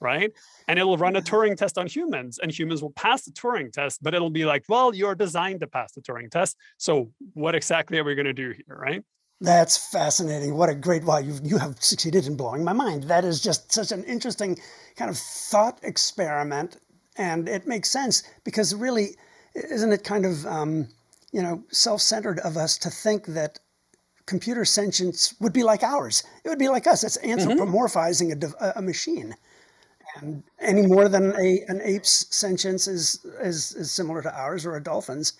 Right. 0.00 0.32
And 0.66 0.80
it'll 0.80 0.98
run 0.98 1.14
a 1.14 1.22
Turing 1.22 1.56
test 1.56 1.78
on 1.78 1.86
humans, 1.86 2.40
and 2.42 2.50
humans 2.50 2.82
will 2.82 2.90
pass 2.90 3.22
the 3.22 3.30
Turing 3.30 3.72
test, 3.72 4.02
but 4.02 4.14
it'll 4.14 4.30
be 4.30 4.44
like, 4.44 4.64
well, 4.68 4.92
you're 4.92 5.14
designed 5.14 5.60
to 5.60 5.68
pass 5.68 5.92
the 5.92 6.00
Turing 6.00 6.28
test. 6.28 6.56
So, 6.76 7.12
what 7.34 7.54
exactly 7.54 7.98
are 7.98 8.02
we 8.02 8.16
going 8.16 8.26
to 8.26 8.32
do 8.32 8.50
here? 8.50 8.76
Right. 8.76 9.04
That's 9.42 9.76
fascinating. 9.76 10.54
What 10.56 10.70
a 10.70 10.74
great 10.74 11.04
wow! 11.04 11.18
You 11.18 11.38
you 11.42 11.58
have 11.58 11.82
succeeded 11.82 12.26
in 12.26 12.36
blowing 12.36 12.62
my 12.64 12.72
mind. 12.72 13.04
That 13.04 13.24
is 13.24 13.40
just 13.42 13.72
such 13.72 13.90
an 13.92 14.04
interesting 14.04 14.58
kind 14.96 15.10
of 15.10 15.18
thought 15.18 15.80
experiment, 15.82 16.76
and 17.16 17.48
it 17.48 17.66
makes 17.66 17.90
sense 17.90 18.22
because 18.44 18.74
really, 18.74 19.16
isn't 19.54 19.92
it 19.92 20.04
kind 20.04 20.24
of 20.24 20.46
um, 20.46 20.88
you 21.32 21.42
know 21.42 21.64
self-centered 21.72 22.38
of 22.38 22.56
us 22.56 22.78
to 22.78 22.90
think 22.90 23.26
that 23.26 23.58
computer 24.26 24.64
sentience 24.64 25.34
would 25.40 25.52
be 25.52 25.64
like 25.64 25.82
ours? 25.82 26.22
It 26.44 26.48
would 26.48 26.58
be 26.60 26.68
like 26.68 26.86
us. 26.86 27.02
It's 27.02 27.18
anthropomorphizing 27.18 28.32
a, 28.32 28.36
div- 28.36 28.54
a, 28.60 28.74
a 28.76 28.82
machine, 28.82 29.34
and 30.16 30.44
any 30.60 30.86
more 30.86 31.08
than 31.08 31.32
a 31.32 31.64
an 31.68 31.80
ape's 31.82 32.26
sentience 32.34 32.86
is 32.86 33.24
is 33.42 33.74
is 33.74 33.90
similar 33.90 34.22
to 34.22 34.32
ours 34.38 34.64
or 34.64 34.76
a 34.76 34.82
dolphin's. 34.82 35.32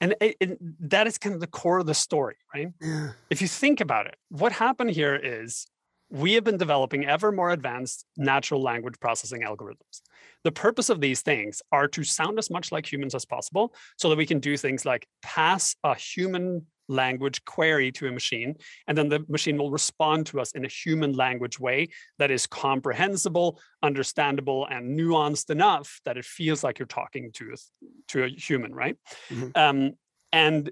And, 0.00 0.14
it, 0.20 0.36
it- 0.40 0.58
that 0.90 1.06
is 1.06 1.18
kind 1.18 1.34
of 1.34 1.40
the 1.40 1.46
core 1.46 1.78
of 1.78 1.86
the 1.86 1.94
story, 1.94 2.36
right? 2.54 2.68
Yeah. 2.80 3.10
if 3.30 3.40
you 3.42 3.48
think 3.48 3.80
about 3.80 4.06
it, 4.06 4.16
what 4.28 4.52
happened 4.52 4.90
here 4.90 5.14
is 5.16 5.66
we 6.10 6.34
have 6.34 6.44
been 6.44 6.56
developing 6.56 7.04
ever 7.04 7.32
more 7.32 7.50
advanced 7.50 8.04
natural 8.16 8.62
language 8.62 8.94
processing 9.00 9.42
algorithms. 9.42 10.02
The 10.44 10.52
purpose 10.52 10.88
of 10.88 11.00
these 11.00 11.22
things 11.22 11.62
are 11.72 11.88
to 11.88 12.04
sound 12.04 12.38
as 12.38 12.50
much 12.50 12.70
like 12.70 12.90
humans 12.90 13.14
as 13.14 13.24
possible 13.24 13.74
so 13.96 14.08
that 14.08 14.18
we 14.18 14.26
can 14.26 14.38
do 14.38 14.56
things 14.56 14.84
like 14.84 15.06
pass 15.22 15.74
a 15.82 15.94
human 15.96 16.66
language 16.88 17.44
query 17.44 17.90
to 17.90 18.06
a 18.06 18.12
machine, 18.12 18.54
and 18.86 18.96
then 18.96 19.08
the 19.08 19.24
machine 19.28 19.56
will 19.56 19.70
respond 19.70 20.26
to 20.26 20.40
us 20.40 20.52
in 20.52 20.64
a 20.64 20.68
human 20.68 21.12
language 21.12 21.58
way 21.58 21.88
that 22.18 22.30
is 22.30 22.46
comprehensible, 22.46 23.58
understandable, 23.82 24.66
and 24.70 24.98
nuanced 24.98 25.50
enough 25.50 26.00
that 26.04 26.16
it 26.16 26.24
feels 26.24 26.62
like 26.62 26.78
you're 26.78 26.86
talking 26.86 27.32
to 27.32 27.52
a, 27.52 27.56
to 28.08 28.24
a 28.24 28.28
human, 28.28 28.72
right? 28.72 28.96
Mhm. 29.30 29.56
Um, 29.56 29.92
and 30.32 30.70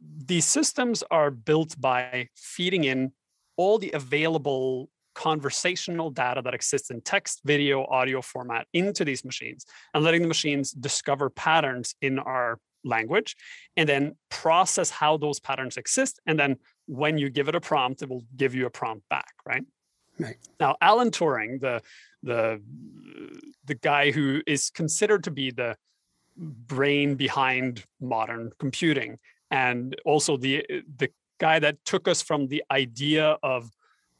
these 0.00 0.44
systems 0.44 1.02
are 1.10 1.30
built 1.30 1.80
by 1.80 2.28
feeding 2.34 2.84
in 2.84 3.12
all 3.56 3.78
the 3.78 3.90
available 3.92 4.88
conversational 5.14 6.10
data 6.10 6.42
that 6.42 6.54
exists 6.54 6.90
in 6.90 7.00
text, 7.00 7.40
video, 7.44 7.86
audio 7.86 8.20
format 8.20 8.66
into 8.74 9.04
these 9.04 9.24
machines 9.24 9.64
and 9.94 10.04
letting 10.04 10.22
the 10.22 10.28
machines 10.28 10.72
discover 10.72 11.30
patterns 11.30 11.94
in 12.02 12.18
our 12.18 12.58
language 12.84 13.34
and 13.76 13.88
then 13.88 14.14
process 14.30 14.90
how 14.90 15.16
those 15.16 15.40
patterns 15.40 15.76
exist. 15.78 16.20
And 16.26 16.38
then 16.38 16.56
when 16.86 17.18
you 17.18 17.30
give 17.30 17.48
it 17.48 17.54
a 17.54 17.60
prompt, 17.60 18.02
it 18.02 18.08
will 18.08 18.24
give 18.36 18.54
you 18.54 18.66
a 18.66 18.70
prompt 18.70 19.08
back, 19.08 19.32
right? 19.46 19.64
Right. 20.18 20.36
Now, 20.60 20.76
Alan 20.80 21.10
Turing, 21.10 21.60
the 21.60 21.82
the 22.22 22.62
the 23.66 23.74
guy 23.74 24.12
who 24.12 24.40
is 24.46 24.70
considered 24.70 25.24
to 25.24 25.30
be 25.30 25.50
the 25.50 25.76
brain 26.36 27.16
behind 27.16 27.84
modern 28.00 28.50
computing, 28.58 29.18
and 29.50 29.94
also 30.06 30.38
the 30.38 30.64
the 30.96 31.10
guy 31.38 31.58
that 31.58 31.76
took 31.84 32.08
us 32.08 32.22
from 32.22 32.48
the 32.48 32.62
idea 32.70 33.36
of 33.42 33.70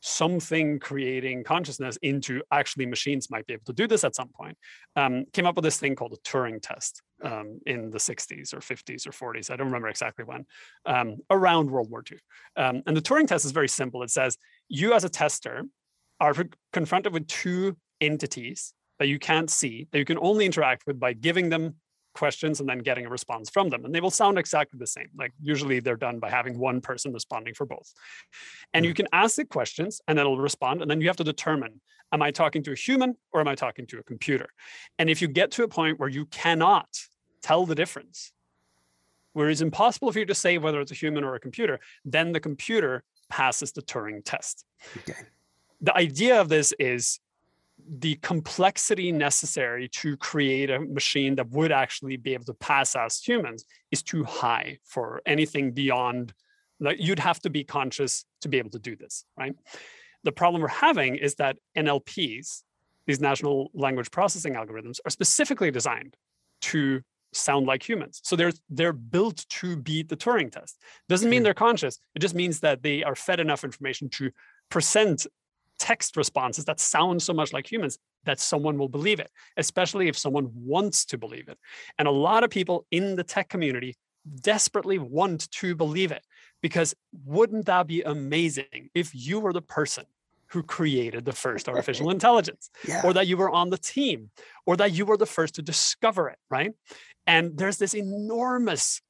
something 0.00 0.78
creating 0.78 1.42
consciousness 1.42 1.96
into 2.02 2.40
actually 2.52 2.86
machines 2.86 3.30
might 3.30 3.46
be 3.46 3.54
able 3.54 3.64
to 3.64 3.72
do 3.72 3.88
this 3.88 4.04
at 4.04 4.14
some 4.14 4.28
point 4.28 4.56
um, 4.94 5.24
came 5.32 5.46
up 5.46 5.56
with 5.56 5.64
this 5.64 5.78
thing 5.78 5.96
called 5.96 6.12
the 6.12 6.18
turing 6.18 6.60
test 6.62 7.02
um, 7.24 7.58
in 7.66 7.90
the 7.90 7.98
60s 7.98 8.52
or 8.52 8.58
50s 8.58 9.06
or 9.06 9.32
40s 9.32 9.50
i 9.50 9.56
don't 9.56 9.66
remember 9.66 9.88
exactly 9.88 10.24
when 10.24 10.44
um, 10.84 11.16
around 11.30 11.70
world 11.70 11.90
war 11.90 12.04
ii 12.12 12.18
um, 12.56 12.82
and 12.86 12.96
the 12.96 13.02
turing 13.02 13.26
test 13.26 13.44
is 13.44 13.52
very 13.52 13.68
simple. 13.68 14.02
It 14.02 14.10
says 14.10 14.38
you 14.68 14.94
as 14.94 15.04
a 15.04 15.08
tester 15.08 15.64
are 16.20 16.34
confronted 16.72 17.12
with 17.12 17.26
two 17.26 17.76
entities 18.00 18.72
that 18.98 19.08
you 19.08 19.18
can't 19.18 19.50
see 19.50 19.86
that 19.92 19.98
you 19.98 20.04
can 20.04 20.18
only 20.18 20.46
interact 20.46 20.86
with 20.86 20.98
by 20.98 21.12
giving 21.12 21.50
them 21.50 21.76
questions 22.16 22.60
and 22.60 22.68
then 22.68 22.78
getting 22.78 23.06
a 23.06 23.08
response 23.08 23.50
from 23.50 23.68
them 23.68 23.84
and 23.84 23.94
they 23.94 24.00
will 24.00 24.10
sound 24.10 24.38
exactly 24.38 24.78
the 24.78 24.86
same 24.86 25.08
like 25.18 25.32
usually 25.40 25.80
they're 25.80 25.96
done 25.96 26.18
by 26.18 26.30
having 26.30 26.58
one 26.58 26.80
person 26.80 27.12
responding 27.12 27.54
for 27.54 27.66
both. 27.66 27.92
And 28.74 28.84
you 28.84 28.92
mm. 28.92 28.96
can 28.96 29.08
ask 29.12 29.36
the 29.36 29.44
questions 29.44 30.00
and 30.06 30.16
then 30.16 30.24
it'll 30.24 30.38
respond 30.38 30.82
and 30.82 30.90
then 30.90 31.00
you 31.00 31.08
have 31.08 31.16
to 31.16 31.24
determine 31.24 31.80
am 32.12 32.22
i 32.22 32.30
talking 32.30 32.62
to 32.62 32.72
a 32.72 32.74
human 32.74 33.14
or 33.32 33.40
am 33.40 33.48
i 33.48 33.54
talking 33.54 33.86
to 33.86 33.98
a 33.98 34.02
computer? 34.02 34.48
And 34.98 35.10
if 35.10 35.20
you 35.22 35.28
get 35.28 35.50
to 35.52 35.64
a 35.64 35.68
point 35.68 36.00
where 36.00 36.08
you 36.08 36.26
cannot 36.26 36.88
tell 37.42 37.66
the 37.66 37.74
difference 37.74 38.32
where 39.34 39.50
it's 39.50 39.60
impossible 39.60 40.10
for 40.10 40.18
you 40.18 40.26
to 40.26 40.34
say 40.34 40.56
whether 40.56 40.80
it's 40.80 40.92
a 40.92 40.94
human 40.94 41.22
or 41.22 41.34
a 41.34 41.40
computer 41.40 41.78
then 42.04 42.32
the 42.32 42.40
computer 42.40 43.04
passes 43.28 43.72
the 43.72 43.82
turing 43.82 44.22
test. 44.24 44.64
Okay. 44.98 45.14
the 45.80 45.94
idea 45.96 46.40
of 46.40 46.48
this 46.48 46.72
is 46.78 47.20
the 47.88 48.16
complexity 48.16 49.12
necessary 49.12 49.88
to 49.88 50.16
create 50.16 50.70
a 50.70 50.80
machine 50.80 51.34
that 51.36 51.48
would 51.50 51.72
actually 51.72 52.16
be 52.16 52.34
able 52.34 52.44
to 52.44 52.54
pass 52.54 52.96
as 52.96 53.18
humans 53.18 53.64
is 53.90 54.02
too 54.02 54.24
high 54.24 54.78
for 54.84 55.22
anything 55.26 55.72
beyond 55.72 56.32
like 56.80 56.98
you'd 57.00 57.18
have 57.18 57.40
to 57.40 57.48
be 57.50 57.64
conscious 57.64 58.24
to 58.40 58.48
be 58.48 58.58
able 58.58 58.70
to 58.70 58.78
do 58.78 58.96
this 58.96 59.24
right? 59.38 59.54
The 60.24 60.32
problem 60.32 60.60
we're 60.62 60.68
having 60.68 61.16
is 61.16 61.36
that 61.36 61.56
nlps 61.76 62.62
these 63.06 63.20
natural 63.20 63.70
language 63.72 64.10
processing 64.10 64.54
algorithms 64.54 64.98
are 65.04 65.10
specifically 65.10 65.70
designed 65.70 66.16
to 66.62 67.00
sound 67.32 67.66
like 67.66 67.86
humans. 67.88 68.20
So 68.24 68.34
they're 68.34 68.52
they're 68.68 68.92
built 68.92 69.44
to 69.60 69.76
beat 69.76 70.08
the 70.08 70.16
turing 70.16 70.50
test. 70.50 70.80
Doesn't 71.08 71.28
mean 71.30 71.40
Mhm. 71.40 71.44
they're 71.44 71.54
conscious. 71.54 71.98
It 72.14 72.20
just 72.20 72.34
means 72.34 72.60
that 72.60 72.82
they 72.82 73.04
are 73.04 73.14
fed 73.14 73.40
enough 73.40 73.62
information 73.62 74.08
to 74.10 74.30
present 74.70 75.26
text 75.78 76.16
responses 76.16 76.64
that 76.64 76.80
sound 76.80 77.22
so 77.22 77.32
much 77.32 77.52
like 77.52 77.70
humans 77.70 77.98
that 78.24 78.40
someone 78.40 78.78
will 78.78 78.88
believe 78.88 79.20
it, 79.20 79.30
especially 79.56 80.08
if 80.08 80.18
someone 80.18 80.50
wants 80.54 81.04
to 81.06 81.18
believe 81.18 81.48
it. 81.48 81.58
And 81.98 82.08
a 82.08 82.12
lot 82.12 82.44
of 82.44 82.50
people 82.50 82.86
in 82.90 83.16
the 83.16 83.24
tech 83.24 83.48
community 83.48 83.96
desperately 84.40 84.98
want 84.98 85.50
to 85.52 85.74
believe 85.74 86.10
it 86.12 86.24
because 86.60 86.94
wouldn't 87.24 87.66
that 87.66 87.86
be 87.86 88.02
amazing 88.02 88.90
if 88.94 89.14
you 89.14 89.38
were 89.38 89.52
the 89.52 89.62
person 89.62 90.04
who 90.48 90.62
created 90.62 91.24
the 91.24 91.32
first 91.32 91.68
artificial 91.68 92.10
intelligence? 92.10 92.70
Yeah. 92.86 93.02
or 93.04 93.12
that 93.12 93.26
you 93.26 93.36
were 93.36 93.50
on 93.50 93.70
the 93.70 93.78
team, 93.78 94.30
or 94.64 94.76
that 94.76 94.92
you 94.92 95.04
were 95.04 95.16
the 95.16 95.26
first 95.26 95.56
to 95.56 95.62
discover 95.62 96.28
it, 96.28 96.38
right? 96.50 96.72
And 97.26 97.56
there's 97.58 97.78
this 97.78 97.94
enormous 97.94 99.00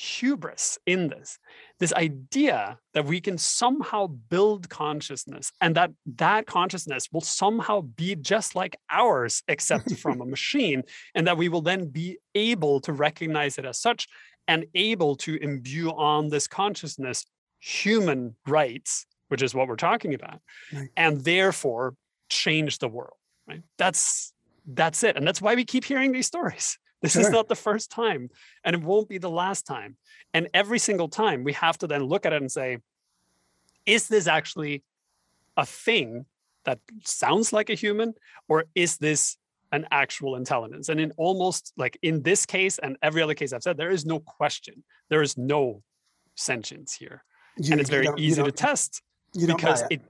hubris 0.00 0.78
in 0.86 1.08
this 1.08 1.40
this 1.80 1.92
idea 1.94 2.78
that 2.94 3.04
we 3.04 3.20
can 3.20 3.36
somehow 3.36 4.06
build 4.06 4.68
consciousness 4.68 5.50
and 5.60 5.74
that 5.74 5.90
that 6.06 6.46
consciousness 6.46 7.08
will 7.12 7.20
somehow 7.20 7.80
be 7.80 8.14
just 8.14 8.54
like 8.54 8.76
ours 8.92 9.42
except 9.48 9.90
from 9.96 10.20
a 10.20 10.24
machine 10.36 10.84
and 11.16 11.26
that 11.26 11.36
we 11.36 11.48
will 11.48 11.62
then 11.62 11.86
be 11.88 12.16
able 12.36 12.78
to 12.78 12.92
recognize 12.92 13.58
it 13.58 13.64
as 13.64 13.80
such 13.80 14.06
and 14.46 14.66
able 14.76 15.16
to 15.16 15.34
imbue 15.42 15.90
on 15.90 16.28
this 16.28 16.46
consciousness 16.46 17.24
human 17.58 18.36
rights 18.46 19.04
which 19.30 19.42
is 19.42 19.52
what 19.52 19.66
we're 19.66 19.74
talking 19.74 20.14
about 20.14 20.40
Right. 20.72 20.90
and 20.96 21.24
therefore 21.24 21.94
change 22.30 22.78
the 22.78 22.88
world 22.88 23.16
right 23.48 23.62
that's 23.78 24.32
that's 24.64 25.02
it 25.02 25.16
and 25.16 25.26
that's 25.26 25.42
why 25.42 25.56
we 25.56 25.64
keep 25.64 25.84
hearing 25.84 26.12
these 26.12 26.26
stories 26.28 26.78
this 27.02 27.16
is 27.16 27.30
not 27.30 27.48
the 27.48 27.54
first 27.54 27.90
time 27.90 28.28
and 28.64 28.74
it 28.74 28.82
won't 28.82 29.08
be 29.08 29.18
the 29.18 29.30
last 29.30 29.66
time. 29.66 29.96
And 30.34 30.48
every 30.52 30.78
single 30.78 31.08
time 31.08 31.44
we 31.44 31.52
have 31.54 31.78
to 31.78 31.86
then 31.86 32.04
look 32.04 32.26
at 32.26 32.32
it 32.32 32.40
and 32.42 32.50
say 32.50 32.78
is 33.86 34.08
this 34.08 34.26
actually 34.26 34.82
a 35.56 35.64
thing 35.64 36.26
that 36.64 36.78
sounds 37.04 37.52
like 37.52 37.70
a 37.70 37.74
human 37.74 38.14
or 38.48 38.64
is 38.74 38.98
this 38.98 39.36
an 39.72 39.86
actual 39.90 40.36
intelligence? 40.36 40.88
And 40.88 41.00
in 41.00 41.12
almost 41.16 41.72
like 41.76 41.98
in 42.02 42.22
this 42.22 42.44
case 42.46 42.78
and 42.78 42.96
every 43.02 43.22
other 43.22 43.34
case 43.34 43.52
i've 43.52 43.62
said 43.62 43.76
there 43.76 43.90
is 43.90 44.04
no 44.04 44.18
question. 44.20 44.82
There 45.08 45.22
is 45.22 45.38
no 45.38 45.82
sentience 46.34 46.94
here. 46.94 47.22
You- 47.56 47.72
and 47.72 47.80
it's 47.80 47.90
very 47.90 48.08
easy 48.18 48.42
to 48.42 48.52
test 48.52 49.02
You 49.34 49.46
don't 49.46 49.56
because 49.56 49.82
it. 49.82 49.86
it 49.92 50.02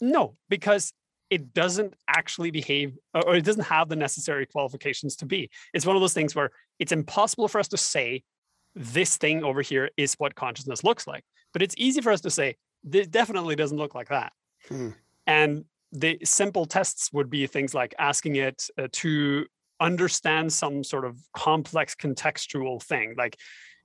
no 0.00 0.36
because 0.48 0.92
it 1.30 1.54
doesn't 1.54 1.94
actually 2.08 2.50
behave 2.50 2.96
or 3.14 3.36
it 3.36 3.44
doesn't 3.44 3.64
have 3.64 3.88
the 3.88 3.96
necessary 3.96 4.46
qualifications 4.46 5.16
to 5.16 5.26
be. 5.26 5.48
It's 5.72 5.86
one 5.86 5.96
of 5.96 6.02
those 6.02 6.12
things 6.12 6.34
where 6.34 6.50
it's 6.78 6.92
impossible 6.92 7.48
for 7.48 7.60
us 7.60 7.68
to 7.68 7.76
say 7.76 8.22
this 8.74 9.16
thing 9.16 9.42
over 9.44 9.62
here 9.62 9.90
is 9.96 10.14
what 10.14 10.34
consciousness 10.34 10.84
looks 10.84 11.06
like. 11.06 11.24
But 11.52 11.62
it's 11.62 11.74
easy 11.78 12.00
for 12.00 12.12
us 12.12 12.20
to 12.22 12.30
say 12.30 12.56
this 12.82 13.06
definitely 13.06 13.56
doesn't 13.56 13.78
look 13.78 13.94
like 13.94 14.08
that. 14.08 14.32
Hmm. 14.68 14.90
and 15.26 15.64
the 15.92 16.18
simple 16.22 16.66
tests 16.66 17.10
would 17.12 17.30
be 17.30 17.46
things 17.46 17.74
like 17.74 17.94
asking 17.98 18.36
it 18.36 18.62
uh, 18.78 18.88
to 18.92 19.46
understand 19.80 20.52
some 20.52 20.84
sort 20.84 21.04
of 21.06 21.18
complex 21.34 21.94
contextual 21.94 22.82
thing. 22.82 23.14
Like 23.16 23.36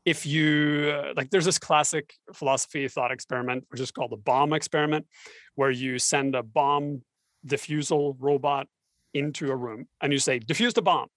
if 0.05 0.25
you 0.25 0.93
uh, 0.95 1.13
like 1.15 1.29
there's 1.29 1.45
this 1.45 1.57
classic 1.57 2.13
philosophy 2.33 2.87
thought 2.87 3.11
experiment 3.11 3.65
which 3.69 3.81
is 3.81 3.91
called 3.91 4.11
the 4.11 4.17
bomb 4.17 4.53
experiment 4.53 5.07
where 5.55 5.71
you 5.71 5.97
send 5.97 6.35
a 6.35 6.43
bomb 6.43 7.01
diffusal 7.45 8.15
robot 8.19 8.67
into 9.13 9.51
a 9.51 9.55
room 9.55 9.87
and 10.01 10.11
you 10.11 10.19
say 10.19 10.39
diffuse 10.39 10.73
the 10.73 10.81
bomb. 10.81 11.07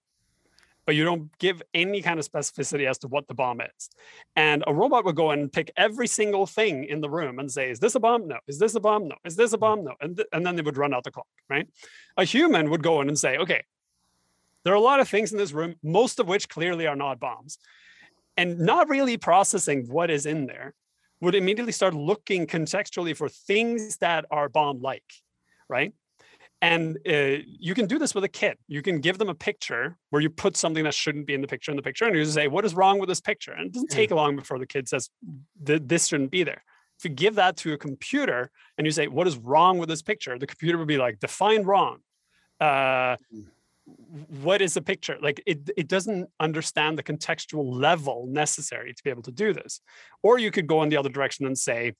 But 0.85 0.95
you 0.95 1.03
don't 1.03 1.29
give 1.37 1.61
any 1.75 2.01
kind 2.01 2.19
of 2.19 2.27
specificity 2.27 2.89
as 2.89 2.97
to 2.99 3.07
what 3.07 3.27
the 3.27 3.35
bomb 3.35 3.61
is. 3.61 3.89
And 4.35 4.63
a 4.65 4.73
robot 4.73 5.05
would 5.05 5.15
go 5.15 5.29
and 5.29 5.51
pick 5.51 5.71
every 5.77 6.07
single 6.07 6.47
thing 6.47 6.85
in 6.85 6.99
the 6.99 7.09
room 7.09 7.37
and 7.37 7.51
say 7.51 7.69
is 7.69 7.79
this 7.79 7.93
a 7.93 7.99
bomb? 7.99 8.27
No. 8.27 8.37
Is 8.47 8.57
this 8.57 8.73
a 8.73 8.79
bomb? 8.79 9.07
No. 9.07 9.15
Is 9.23 9.35
this 9.35 9.53
a 9.53 9.57
bomb? 9.57 9.83
No. 9.83 9.93
And, 10.01 10.15
th- 10.15 10.27
and 10.33 10.43
then 10.43 10.55
they 10.55 10.63
would 10.63 10.77
run 10.77 10.93
out 10.93 11.03
the 11.03 11.11
clock 11.11 11.27
right? 11.49 11.67
A 12.17 12.23
human 12.23 12.71
would 12.71 12.81
go 12.81 13.01
in 13.01 13.07
and 13.07 13.19
say 13.19 13.37
okay 13.37 13.63
there 14.63 14.73
are 14.73 14.77
a 14.77 14.81
lot 14.81 14.99
of 14.99 15.07
things 15.07 15.31
in 15.31 15.37
this 15.37 15.51
room 15.51 15.75
most 15.83 16.19
of 16.19 16.27
which 16.27 16.49
clearly 16.49 16.87
are 16.87 16.95
not 16.95 17.19
bombs. 17.19 17.59
And 18.35 18.59
not 18.59 18.89
really 18.89 19.17
processing 19.17 19.85
what 19.89 20.09
is 20.09 20.25
in 20.25 20.47
there 20.47 20.73
would 21.21 21.35
immediately 21.35 21.73
start 21.73 21.93
looking 21.93 22.47
contextually 22.47 23.15
for 23.15 23.27
things 23.27 23.97
that 23.97 24.25
are 24.31 24.49
bomb 24.49 24.81
like 24.81 25.03
right 25.67 25.93
and 26.61 26.97
uh, 27.07 27.37
you 27.45 27.73
can 27.73 27.85
do 27.85 27.97
this 27.97 28.13
with 28.13 28.23
a 28.23 28.29
kid. 28.29 28.57
You 28.67 28.81
can 28.81 28.99
give 28.99 29.17
them 29.17 29.29
a 29.29 29.35
picture 29.35 29.97
where 30.09 30.21
you 30.21 30.29
put 30.29 30.57
something 30.57 30.83
that 30.83 30.93
shouldn't 30.93 31.25
be 31.25 31.33
in 31.33 31.41
the 31.41 31.47
picture 31.47 31.71
in 31.71 31.77
the 31.77 31.83
picture 31.83 32.05
and 32.05 32.15
you 32.15 32.23
just 32.23 32.33
say 32.33 32.47
what 32.47 32.65
is 32.65 32.73
wrong 32.73 32.99
with 32.99 33.07
this 33.07 33.21
picture? 33.21 33.53
And 33.53 33.67
it 33.67 33.73
doesn't 33.73 33.91
take 33.91 34.11
long 34.11 34.35
before 34.35 34.59
the 34.59 34.67
kid 34.67 34.89
says 34.89 35.09
this 35.61 36.07
shouldn't 36.07 36.31
be 36.31 36.43
there. 36.43 36.63
If 36.97 37.05
you 37.05 37.11
give 37.11 37.35
that 37.35 37.55
to 37.57 37.73
a 37.73 37.77
computer 37.77 38.51
and 38.77 38.85
you 38.85 38.91
say 38.91 39.07
what 39.07 39.25
is 39.25 39.37
wrong 39.37 39.77
with 39.77 39.87
this 39.87 40.01
picture? 40.01 40.37
the 40.37 40.47
computer 40.47 40.77
would 40.77 40.87
be 40.87 40.97
like 40.97 41.19
define 41.19 41.63
wrong. 41.63 41.99
Uh, 42.59 43.15
what 44.43 44.61
is 44.61 44.75
a 44.75 44.81
picture? 44.81 45.17
Like 45.21 45.41
it, 45.45 45.69
it 45.77 45.87
doesn't 45.87 46.29
understand 46.41 46.97
the 46.97 47.03
contextual 47.03 47.73
level 47.73 48.27
necessary 48.27 48.93
to 48.93 49.03
be 49.03 49.09
able 49.09 49.23
to 49.23 49.31
do 49.31 49.53
this. 49.53 49.79
Or 50.23 50.37
you 50.37 50.51
could 50.51 50.67
go 50.67 50.83
in 50.83 50.89
the 50.89 50.97
other 50.97 51.09
direction 51.09 51.45
and 51.45 51.57
say 51.57 51.93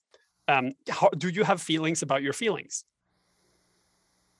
um, 0.48 0.72
how, 0.88 1.08
do 1.16 1.28
you 1.28 1.44
have 1.44 1.62
feelings 1.62 2.02
about 2.02 2.22
your 2.22 2.32
feelings 2.34 2.84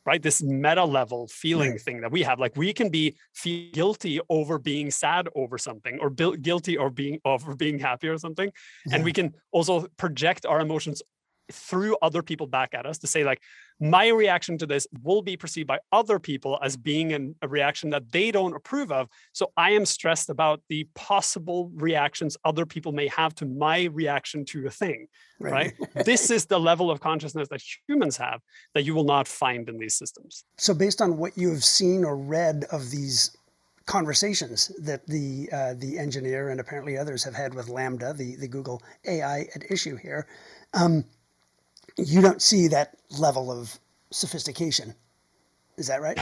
right? 0.06 0.22
This 0.22 0.42
meta 0.42 0.84
level 0.84 1.28
feeling 1.28 1.72
Right. 1.72 1.80
thing 1.80 2.00
that 2.00 2.10
we 2.10 2.22
have. 2.22 2.38
Like 2.38 2.56
we 2.56 2.72
can 2.72 2.88
be 2.90 3.16
feel 3.34 3.70
guilty 3.72 4.20
over 4.28 4.58
being 4.58 4.90
sad 4.90 5.28
over 5.34 5.58
something, 5.58 5.98
or 6.00 6.10
guilty 6.10 6.76
or 6.76 6.90
being 6.90 7.20
over 7.24 7.54
being 7.54 7.78
happy 7.78 8.08
or 8.08 8.18
something, 8.18 8.50
and 8.92 9.04
we 9.04 9.12
can 9.12 9.34
also 9.52 9.86
project 9.96 10.46
our 10.46 10.60
emotions 10.60 11.02
through 11.52 11.96
other 12.00 12.22
people 12.22 12.46
back 12.46 12.74
at 12.74 12.86
us 12.86 12.98
to 12.98 13.06
say 13.06 13.24
like 13.24 13.42
my 13.80 14.08
reaction 14.08 14.58
to 14.58 14.66
this 14.66 14.86
will 15.02 15.22
be 15.22 15.36
perceived 15.36 15.66
by 15.66 15.78
other 15.90 16.18
people 16.18 16.58
as 16.62 16.76
being 16.76 17.12
an, 17.12 17.34
a 17.42 17.48
reaction 17.48 17.90
that 17.90 18.12
they 18.12 18.30
don't 18.30 18.54
approve 18.54 18.92
of. 18.92 19.08
So 19.32 19.52
i 19.56 19.70
am 19.70 19.86
stressed 19.86 20.30
about 20.30 20.60
the 20.68 20.86
possible 20.94 21.70
reactions 21.74 22.36
other 22.44 22.66
people 22.66 22.92
may 22.92 23.08
have 23.08 23.34
to 23.36 23.46
my 23.46 23.84
reaction 23.84 24.44
to 24.46 24.66
a 24.66 24.70
thing 24.70 25.06
right. 25.40 25.72
this 26.04 26.30
is 26.30 26.46
the 26.46 26.60
level 26.60 26.90
of 26.90 27.00
consciousness 27.00 27.48
that 27.48 27.62
humans 27.88 28.16
have 28.16 28.40
that 28.74 28.82
you 28.82 28.94
will 28.94 29.04
not 29.04 29.26
find 29.26 29.68
in 29.68 29.78
these 29.78 29.96
systems. 29.96 30.44
So, 30.58 30.74
based 30.74 31.00
on 31.00 31.16
what 31.16 31.36
you 31.36 31.50
have 31.50 31.64
seen 31.64 32.04
or 32.04 32.16
read 32.16 32.64
of 32.70 32.90
these 32.90 33.36
conversations 33.86 34.70
that 34.80 35.06
the 35.06 35.48
uh, 35.52 35.74
the 35.78 35.98
engineer 35.98 36.50
and 36.50 36.60
apparently 36.60 36.96
others 36.96 37.24
have 37.24 37.34
had 37.34 37.54
with 37.54 37.68
LaMDA, 37.68 38.16
the 38.16 38.36
the 38.36 38.48
Google 38.48 38.82
AI 39.06 39.46
at 39.54 39.70
issue 39.70 39.96
here, 39.96 40.26
um, 40.74 41.04
you 42.04 42.20
don't 42.20 42.42
see 42.42 42.68
that 42.68 42.96
level 43.18 43.50
of 43.50 43.78
sophistication. 44.10 44.94
Is 45.76 45.86
that 45.88 46.00
right? 46.02 46.18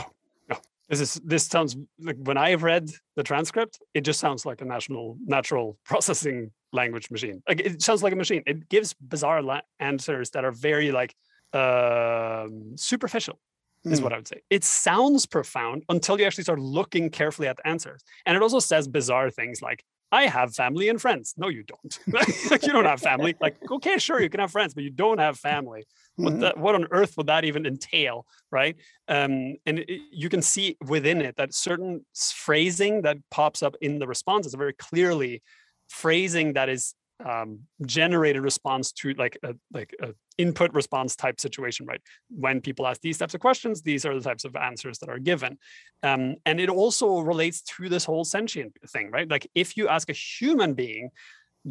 No. 0.48 0.56
This 0.88 1.00
is 1.00 1.14
this 1.24 1.44
sounds 1.44 1.76
like 2.00 2.16
when 2.22 2.36
i've 2.36 2.62
read 2.62 2.90
the 3.16 3.22
transcript 3.22 3.80
it 3.94 4.02
just 4.02 4.20
sounds 4.20 4.46
like 4.46 4.60
a 4.60 4.64
national 4.64 5.16
natural 5.26 5.76
processing 5.84 6.50
language 6.72 7.10
machine 7.10 7.42
like 7.48 7.60
it 7.60 7.82
sounds 7.82 8.02
like 8.02 8.12
a 8.12 8.16
machine 8.16 8.42
it 8.46 8.68
gives 8.68 8.94
bizarre 8.94 9.42
la- 9.42 9.60
answers 9.80 10.30
that 10.30 10.44
are 10.44 10.52
very 10.52 10.90
like 10.92 11.14
um 11.54 12.76
superficial 12.76 13.38
is 13.84 14.00
Mm. 14.00 14.02
what 14.04 14.12
i 14.12 14.16
would 14.16 14.28
say 14.28 14.40
it 14.50 14.64
sounds 14.64 15.24
profound 15.26 15.82
until 15.88 16.18
you 16.18 16.26
actually 16.26 16.44
start 16.44 16.58
looking 16.60 17.10
carefully 17.10 17.48
at 17.48 17.56
the 17.56 17.66
answers 17.66 18.02
and 18.26 18.36
it 18.36 18.42
also 18.42 18.58
says 18.58 18.86
bizarre 18.88 19.30
things 19.30 19.62
like 19.62 19.84
i 20.12 20.26
have 20.26 20.54
family 20.54 20.88
and 20.88 21.00
friends. 21.00 21.34
No 21.36 21.48
you 21.48 21.62
don't. 21.64 21.98
Like 22.50 22.62
you 22.66 22.72
don't 22.72 22.86
have 22.86 23.00
family. 23.00 23.34
Like 23.40 23.56
okay 23.70 23.98
sure 23.98 24.20
you 24.20 24.30
can 24.30 24.40
have 24.40 24.50
friends 24.50 24.74
but 24.74 24.84
you 24.84 24.90
don't 24.90 25.18
have 25.18 25.38
family. 25.38 25.86
What 26.16 26.34
Mhm. 26.34 26.40
that 26.40 26.58
what 26.58 26.74
on 26.74 26.86
earth 26.90 27.16
would 27.16 27.26
that 27.26 27.44
even 27.44 27.66
entail 27.66 28.26
right? 28.50 28.76
Um, 29.08 29.56
and 29.66 29.80
it, 29.80 30.00
you 30.10 30.28
can 30.28 30.42
see 30.42 30.76
within 30.86 31.20
it 31.20 31.36
that 31.36 31.54
certain 31.54 32.04
phrasing 32.14 33.02
that 33.02 33.18
pops 33.30 33.62
up 33.62 33.76
in 33.80 33.98
the 33.98 34.06
responses 34.06 34.54
are 34.54 34.58
very 34.58 34.72
clearly 34.74 35.42
phrasing 35.88 36.54
that 36.54 36.68
is 36.68 36.94
um, 37.24 37.60
generated 37.84 38.42
response 38.42 38.92
to 38.92 39.12
like 39.14 39.38
a 39.42 39.54
like 39.72 39.94
a 40.00 40.14
input 40.36 40.72
response 40.72 41.16
type 41.16 41.40
situation 41.40 41.86
right? 41.86 42.00
When 42.30 42.60
people 42.60 42.86
ask 42.86 43.00
these 43.00 43.18
types 43.18 43.34
of 43.34 43.40
questions 43.40 43.82
these 43.82 44.04
are 44.04 44.14
the 44.14 44.20
types 44.20 44.44
of 44.44 44.56
answers 44.56 44.98
that 44.98 45.08
are 45.08 45.18
given. 45.18 45.58
Um, 46.02 46.36
and 46.46 46.60
it 46.60 46.68
also 46.68 47.18
relates 47.18 47.62
to 47.62 47.88
this 47.88 48.04
whole 48.04 48.24
sentient 48.24 48.76
thing 48.88 49.10
right? 49.10 49.28
Like 49.28 49.50
if 49.54 49.76
you 49.76 49.88
ask 49.88 50.08
a 50.10 50.14
human 50.14 50.74
being 50.74 51.10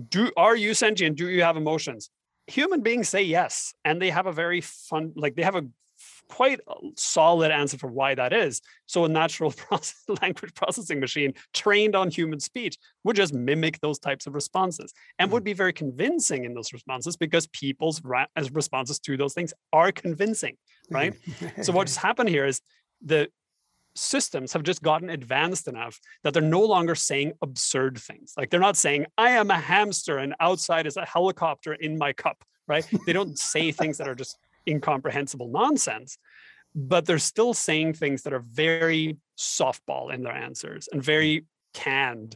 do 0.10 0.32
are 0.36 0.56
you 0.56 0.74
sentient? 0.74 1.18
Do 1.18 1.30
you 1.30 1.43
have 1.43 1.58
emotions? 1.58 2.10
Human 2.48 2.82
beings 2.82 3.10
say 3.10 3.24
yes 3.24 3.74
and 3.86 4.02
they 4.02 4.10
have 4.10 4.28
a 4.28 4.34
very 4.34 4.62
fun 4.62 5.14
like 5.16 5.36
they 5.36 5.43
have 5.43 5.56
a 5.56 5.66
quite 6.30 6.60
a 6.68 6.74
solid 6.96 7.52
answer 7.52 7.78
for 7.78 7.88
why 7.88 8.16
that 8.16 8.34
is 8.34 8.62
so 8.86 9.06
a 9.06 9.10
natural 9.10 9.52
process, 9.58 10.04
language 10.22 10.54
processing 10.54 11.00
machine 11.00 11.34
trained 11.54 11.96
on 11.96 12.10
human 12.10 12.40
speech 12.40 12.78
would 13.04 13.16
just 13.16 13.34
mimic 13.34 13.80
those 13.80 14.00
types 14.00 14.28
of 14.28 14.36
responses 14.36 14.94
and 15.20 15.32
would 15.32 15.42
mm-hmm. 15.42 15.46
be 15.46 15.54
very 15.54 15.74
convincing 15.74 16.46
in 16.46 16.54
those 16.54 16.74
responses 16.74 17.18
because 17.18 17.48
people's 17.48 18.04
ra- 18.04 18.26
as 18.36 18.52
responses 18.52 19.00
to 19.00 19.18
those 19.18 19.34
things 19.34 19.54
are 19.74 19.92
convincing 19.92 20.58
right 20.90 21.14
so 21.62 21.72
what's 21.72 21.96
happened 22.08 22.30
here 22.30 22.46
is 22.46 22.62
the 23.02 23.30
systems 23.98 24.54
have 24.54 24.64
just 24.64 24.82
gotten 24.82 25.10
advanced 25.10 25.68
enough 25.68 26.00
that 26.24 26.34
they're 26.34 26.42
no 26.42 26.62
longer 26.62 26.96
saying 26.96 27.34
absurd 27.42 27.98
things. 27.98 28.34
Like 28.38 28.50
they're 28.50 28.60
not 28.60 28.78
saying, 28.78 29.08
I 29.18 29.32
am 29.32 29.52
a 29.52 29.60
hamster 29.60 30.20
and 30.20 30.36
outside 30.40 30.88
is 30.88 30.98
a 30.98 31.06
helicopter 31.06 31.74
in 31.74 31.98
my 31.98 32.14
cup, 32.14 32.44
right? 32.68 32.88
They 33.06 33.14
don't 33.14 33.38
say 33.38 33.72
things 33.72 33.98
that 33.98 34.08
are 34.08 34.16
just 34.16 34.38
incomprehensible 34.68 35.47
nonsense, 35.47 36.18
but 36.76 37.05
they're 37.05 37.20
still 37.20 37.53
saying 37.53 37.93
things 37.93 38.24
that 38.24 38.34
are 38.34 38.43
very 38.51 39.18
softball 39.38 40.13
in 40.13 40.24
their 40.24 40.34
answers 40.36 40.89
and 40.91 41.03
very 41.03 41.45
canned 41.74 42.36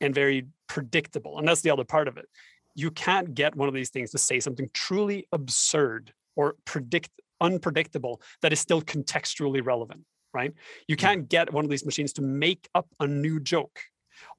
and 0.00 0.14
very 0.14 0.46
predictable. 0.68 1.38
And 1.38 1.46
that's 1.46 1.62
the 1.62 1.70
other 1.70 1.84
part 1.84 2.08
of 2.08 2.16
it. 2.16 2.26
You 2.74 2.90
can't 2.90 3.34
get 3.34 3.54
one 3.56 3.68
of 3.68 3.74
these 3.74 3.90
things 3.90 4.10
to 4.12 4.18
say 4.18 4.40
something 4.40 4.70
truly 4.72 5.26
absurd 5.32 6.12
or 6.36 6.56
predict 6.64 7.10
unpredictable 7.40 8.20
that 8.42 8.52
is 8.52 8.60
still 8.60 8.82
contextually 8.82 9.64
relevant 9.64 10.04
right? 10.32 10.52
You 10.88 10.96
can't 10.96 11.28
get 11.28 11.52
one 11.52 11.64
of 11.64 11.70
these 11.70 11.84
machines 11.84 12.12
to 12.14 12.22
make 12.22 12.68
up 12.74 12.88
a 13.00 13.06
new 13.06 13.40
joke 13.40 13.80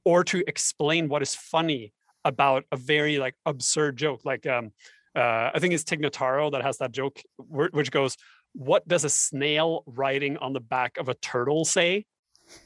or 0.05 0.23
to 0.25 0.43
explain 0.47 1.09
what 1.09 1.21
is 1.21 1.35
funny 1.35 1.93
about 2.23 2.65
a 2.71 2.77
very 2.77 3.17
like 3.17 3.35
absurd 3.45 3.97
joke. 3.97 4.21
Like 4.23 4.45
um, 4.45 4.71
uh, 5.15 5.51
I 5.53 5.59
think 5.59 5.73
it's 5.73 5.83
Tig 5.83 6.01
Notaro 6.01 6.51
that 6.51 6.63
has 6.63 6.77
that 6.77 6.91
joke 6.91 7.21
which 7.37 7.91
goes, 7.91 8.17
"What 8.53 8.87
does 8.87 9.03
a 9.03 9.09
snail 9.09 9.83
riding 9.85 10.37
on 10.37 10.53
the 10.53 10.61
back 10.61 10.97
of 10.97 11.09
a 11.09 11.13
turtle 11.15 11.65
say?" 11.65 12.05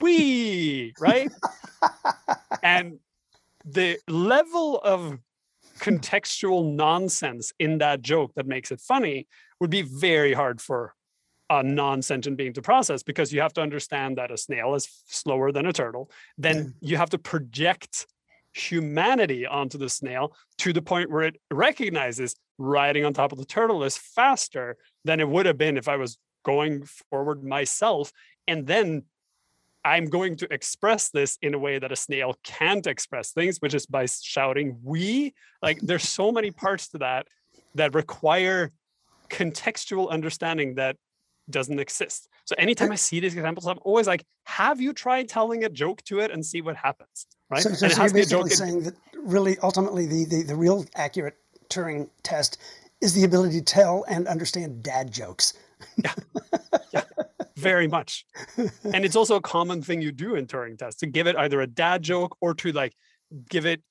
Wee, 0.01 0.93
right? 0.99 1.31
and 2.63 2.99
the 3.63 3.97
level 4.07 4.79
of 4.79 5.19
contextual 5.79 6.73
nonsense 6.73 7.51
in 7.59 7.79
that 7.79 8.01
joke 8.01 8.33
that 8.35 8.47
makes 8.47 8.71
it 8.71 8.79
funny 8.79 9.27
would 9.59 9.69
be 9.69 9.81
very 9.81 10.33
hard 10.33 10.61
for 10.61 10.93
a 11.49 11.61
non-sentient 11.61 12.37
being 12.37 12.53
to 12.53 12.61
process 12.61 13.03
because 13.03 13.31
you 13.31 13.41
have 13.41 13.53
to 13.53 13.61
understand 13.61 14.17
that 14.17 14.31
a 14.31 14.37
snail 14.37 14.73
is 14.73 14.89
slower 15.05 15.51
than 15.51 15.65
a 15.65 15.73
turtle 15.73 16.09
then 16.37 16.73
you 16.81 16.97
have 16.97 17.09
to 17.09 17.19
project 17.19 18.07
humanity 18.55 19.45
onto 19.45 19.77
the 19.77 19.89
snail 19.89 20.33
to 20.57 20.71
the 20.71 20.81
point 20.81 21.11
where 21.11 21.23
it 21.23 21.35
recognizes 21.51 22.35
riding 22.57 23.03
on 23.03 23.13
top 23.13 23.33
of 23.33 23.37
the 23.37 23.45
turtle 23.45 23.83
is 23.83 23.97
faster 23.97 24.77
than 25.03 25.19
it 25.19 25.27
would 25.27 25.45
have 25.45 25.57
been 25.57 25.77
if 25.77 25.89
i 25.89 25.97
was 25.97 26.17
going 26.43 26.85
forward 27.09 27.43
myself 27.43 28.13
and 28.47 28.65
then 28.65 29.03
i'm 29.83 30.05
going 30.05 30.37
to 30.37 30.51
express 30.53 31.09
this 31.09 31.37
in 31.41 31.53
a 31.53 31.59
way 31.59 31.77
that 31.79 31.91
a 31.91 31.97
snail 31.97 32.33
can't 32.43 32.87
express 32.87 33.31
things 33.31 33.57
which 33.57 33.73
is 33.73 33.85
by 33.85 34.05
shouting 34.05 34.79
we 34.81 35.33
like 35.61 35.77
there's 35.81 36.07
so 36.07 36.31
many 36.31 36.49
parts 36.49 36.87
to 36.87 36.97
that 36.97 37.27
that 37.73 37.93
require 37.93 38.71
contextual 39.29 40.09
understanding 40.09 40.75
that 40.75 40.95
doesn't 41.49 41.79
exist. 41.79 42.27
So 42.45 42.55
anytime 42.57 42.91
I 42.91 42.95
see 42.95 43.19
these 43.19 43.35
examples, 43.35 43.67
I'm 43.67 43.79
always 43.83 44.07
like, 44.07 44.25
have 44.45 44.81
you 44.81 44.93
tried 44.93 45.29
telling 45.29 45.63
a 45.63 45.69
joke 45.69 46.01
to 46.03 46.19
it 46.19 46.31
and 46.31 46.45
see 46.45 46.61
what 46.61 46.75
happens? 46.75 47.27
Right. 47.49 47.61
So, 47.61 47.73
so, 47.73 47.87
so 47.87 48.01
you're 48.01 48.07
to 48.07 48.13
be 48.13 48.21
a 48.21 48.25
joke. 48.25 48.45
basically 48.45 48.67
saying 48.67 48.83
that 48.83 48.95
really, 49.15 49.57
ultimately, 49.59 50.05
the, 50.05 50.25
the, 50.25 50.43
the 50.43 50.55
real 50.55 50.85
accurate 50.95 51.37
Turing 51.69 52.09
test 52.23 52.57
is 53.01 53.13
the 53.13 53.23
ability 53.23 53.59
to 53.59 53.65
tell 53.65 54.05
and 54.07 54.27
understand 54.27 54.81
dad 54.81 55.11
jokes. 55.11 55.53
yeah. 56.03 56.13
yeah. 56.93 57.03
very 57.55 57.87
much. 57.87 58.25
and 58.57 59.05
it's 59.05 59.15
also 59.15 59.35
a 59.35 59.41
common 59.41 59.81
thing 59.81 60.01
you 60.01 60.11
do 60.11 60.35
in 60.35 60.47
Turing 60.47 60.77
tests 60.77 60.99
to 61.01 61.07
give 61.07 61.27
it 61.27 61.35
either 61.35 61.61
a 61.61 61.67
dad 61.67 62.01
joke 62.01 62.37
or 62.41 62.53
to 62.55 62.71
like 62.71 62.93
give 63.49 63.65
it 63.65 63.81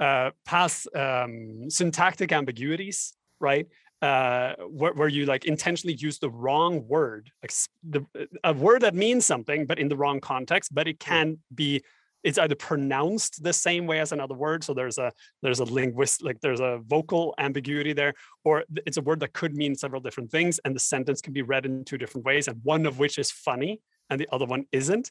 uh, 0.00 0.30
pass 0.44 0.86
um, 0.94 1.68
syntactic 1.68 2.32
ambiguities, 2.32 3.14
right? 3.40 3.66
Uh, 4.02 4.54
where, 4.68 4.92
where 4.92 5.08
you 5.08 5.24
like 5.24 5.44
intentionally 5.44 5.94
use 5.94 6.18
the 6.18 6.28
wrong 6.28 6.86
word, 6.86 7.30
like 7.42 7.52
the, 7.88 8.04
a 8.42 8.52
word 8.52 8.82
that 8.82 8.94
means 8.94 9.24
something, 9.24 9.64
but 9.66 9.78
in 9.78 9.88
the 9.88 9.96
wrong 9.96 10.20
context, 10.20 10.74
but 10.74 10.86
it 10.86 11.00
can 11.00 11.38
be 11.54 11.82
it's 12.24 12.38
either 12.38 12.54
pronounced 12.54 13.42
the 13.44 13.52
same 13.52 13.86
way 13.86 14.00
as 14.00 14.10
another 14.10 14.34
word 14.34 14.64
so 14.64 14.74
there's 14.74 14.98
a 14.98 15.12
there's 15.42 15.60
a 15.60 15.64
linguist 15.64 16.22
like 16.22 16.40
there's 16.40 16.60
a 16.60 16.80
vocal 16.86 17.34
ambiguity 17.38 17.92
there 17.92 18.14
or 18.44 18.64
it's 18.86 18.96
a 18.96 19.02
word 19.02 19.20
that 19.20 19.32
could 19.32 19.54
mean 19.54 19.74
several 19.74 20.00
different 20.00 20.30
things 20.30 20.58
and 20.64 20.74
the 20.74 20.80
sentence 20.80 21.20
can 21.20 21.32
be 21.32 21.42
read 21.42 21.66
in 21.66 21.84
two 21.84 21.98
different 21.98 22.24
ways 22.24 22.48
and 22.48 22.58
one 22.64 22.86
of 22.86 22.98
which 22.98 23.18
is 23.18 23.30
funny 23.30 23.80
and 24.10 24.20
the 24.20 24.28
other 24.32 24.46
one 24.46 24.64
isn't 24.72 25.10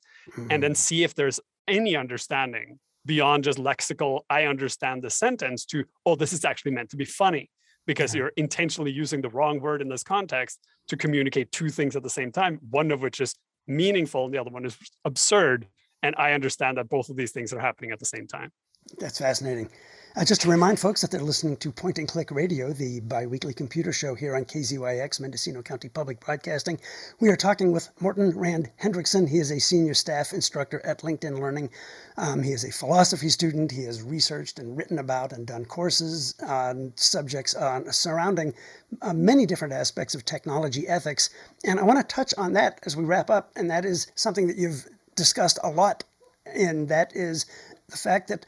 and 0.49 0.61
then 0.61 0.73
mm. 0.73 0.77
see 0.77 1.03
if 1.03 1.13
there's 1.15 1.39
any 1.67 1.95
understanding 1.95 2.79
beyond 3.05 3.43
just 3.43 3.59
lexical 3.59 4.21
i 4.29 4.45
understand 4.45 5.01
the 5.01 5.09
sentence 5.09 5.65
to 5.65 5.83
oh 6.05 6.15
this 6.15 6.33
is 6.33 6.43
actually 6.43 6.71
meant 6.71 6.89
to 6.89 6.97
be 6.97 7.05
funny 7.05 7.49
because 7.85 8.13
Yeah. 8.13 8.19
you're 8.19 8.31
intentionally 8.37 8.91
using 8.91 9.21
the 9.21 9.29
wrong 9.29 9.59
word 9.59 9.81
in 9.81 9.89
this 9.89 10.03
context 10.03 10.59
to 10.87 10.97
communicate 10.97 11.51
two 11.51 11.69
things 11.69 11.95
at 11.95 12.03
the 12.03 12.09
same 12.09 12.31
time 12.31 12.59
one 12.69 12.91
of 12.91 13.01
which 13.01 13.21
is 13.21 13.35
meaningful 13.67 14.25
and 14.25 14.33
the 14.33 14.37
other 14.37 14.51
one 14.51 14.65
is 14.65 14.77
absurd 15.05 15.67
and 16.03 16.15
i 16.19 16.33
understand 16.33 16.77
that 16.77 16.89
both 16.89 17.09
of 17.09 17.15
these 17.17 17.31
things 17.31 17.53
are 17.53 17.59
happening 17.59 17.91
at 17.91 17.99
the 17.99 18.05
same 18.05 18.27
time 18.27 18.51
That's 18.99 19.19
fascinating. 19.19 19.69
Uh, 20.15 20.23
just 20.23 20.41
to 20.41 20.49
remind 20.49 20.79
folks 20.79 21.01
that 21.01 21.09
they're 21.09 21.21
listening 21.21 21.57
to 21.57 21.71
Point 21.71 21.97
and 21.97 22.07
Click 22.07 22.29
Radio, 22.29 22.71
the 22.71 22.99
biweekly 22.99 23.55
computer 23.55 23.91
show 23.91 24.13
here 24.13 24.35
on 24.35 24.45
KZYX, 24.45 25.19
Mendocino 25.19 25.63
County 25.63 25.89
Public 25.89 26.19
Broadcasting. 26.19 26.79
We 27.19 27.29
are 27.29 27.35
talking 27.35 27.71
with 27.71 27.89
Morten 27.99 28.29
Rand 28.37 28.69
Hendrickson. 28.79 29.27
He 29.27 29.39
is 29.39 29.51
a 29.51 29.59
senior 29.59 29.95
staff 29.95 30.31
instructor 30.31 30.85
at 30.85 30.99
LinkedIn 30.99 31.39
Learning. 31.39 31.71
Um, 32.17 32.43
he 32.43 32.51
is 32.51 32.63
a 32.63 32.71
philosophy 32.71 33.29
student. 33.29 33.71
He 33.71 33.85
has 33.85 34.03
researched 34.03 34.59
and 34.59 34.77
written 34.77 34.99
about 34.99 35.33
and 35.33 35.47
done 35.47 35.65
courses 35.65 36.35
on 36.47 36.93
subjects 36.95 37.55
on 37.55 37.91
surrounding 37.91 38.53
uh, 39.01 39.13
many 39.13 39.47
different 39.47 39.73
aspects 39.73 40.13
of 40.13 40.25
technology 40.25 40.87
ethics. 40.87 41.31
And 41.65 41.79
I 41.79 41.83
want 41.83 41.97
to 41.99 42.15
touch 42.15 42.35
on 42.37 42.53
that 42.53 42.79
as 42.85 42.95
we 42.95 43.03
wrap 43.03 43.31
up, 43.31 43.51
and 43.55 43.71
that 43.71 43.85
is 43.85 44.11
something 44.13 44.45
that 44.45 44.57
you've 44.57 44.87
discussed 45.15 45.59
a 45.63 45.69
lot, 45.69 46.03
and 46.45 46.87
that 46.89 47.15
is 47.15 47.45
the 47.89 47.97
fact 47.97 48.27
that 48.29 48.45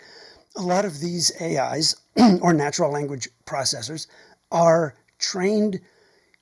a 0.55 0.61
lot 0.61 0.85
of 0.85 0.99
these 0.99 1.31
AIs 1.41 1.95
or 2.41 2.53
natural 2.53 2.91
language 2.91 3.27
processors 3.45 4.07
are 4.51 4.95
trained 5.19 5.79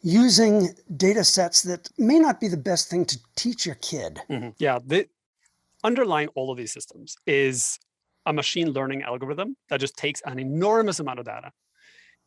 using 0.02 0.70
data 0.98 1.24
sets 1.24 1.62
that 1.64 1.90
may 1.98 2.20
not 2.20 2.40
be 2.40 2.48
the 2.48 2.58
best 2.58 2.90
thing 2.90 3.06
to 3.06 3.18
teach 3.36 3.66
your 3.66 3.76
kid. 3.76 4.22
Mm-hmm. 4.30 4.50
Yeah, 4.58 4.80
the 4.86 5.08
underlying 5.84 6.28
all 6.30 6.52
of 6.52 6.58
these 6.58 6.74
systems 6.74 7.16
is 7.26 7.80
a 8.26 8.34
machine 8.34 8.72
learning 8.72 9.04
algorithm 9.04 9.56
that 9.70 9.80
just 9.80 9.98
takes 9.98 10.22
an 10.26 10.40
enormous 10.40 11.00
amount 11.00 11.20
of 11.20 11.26
data 11.26 11.52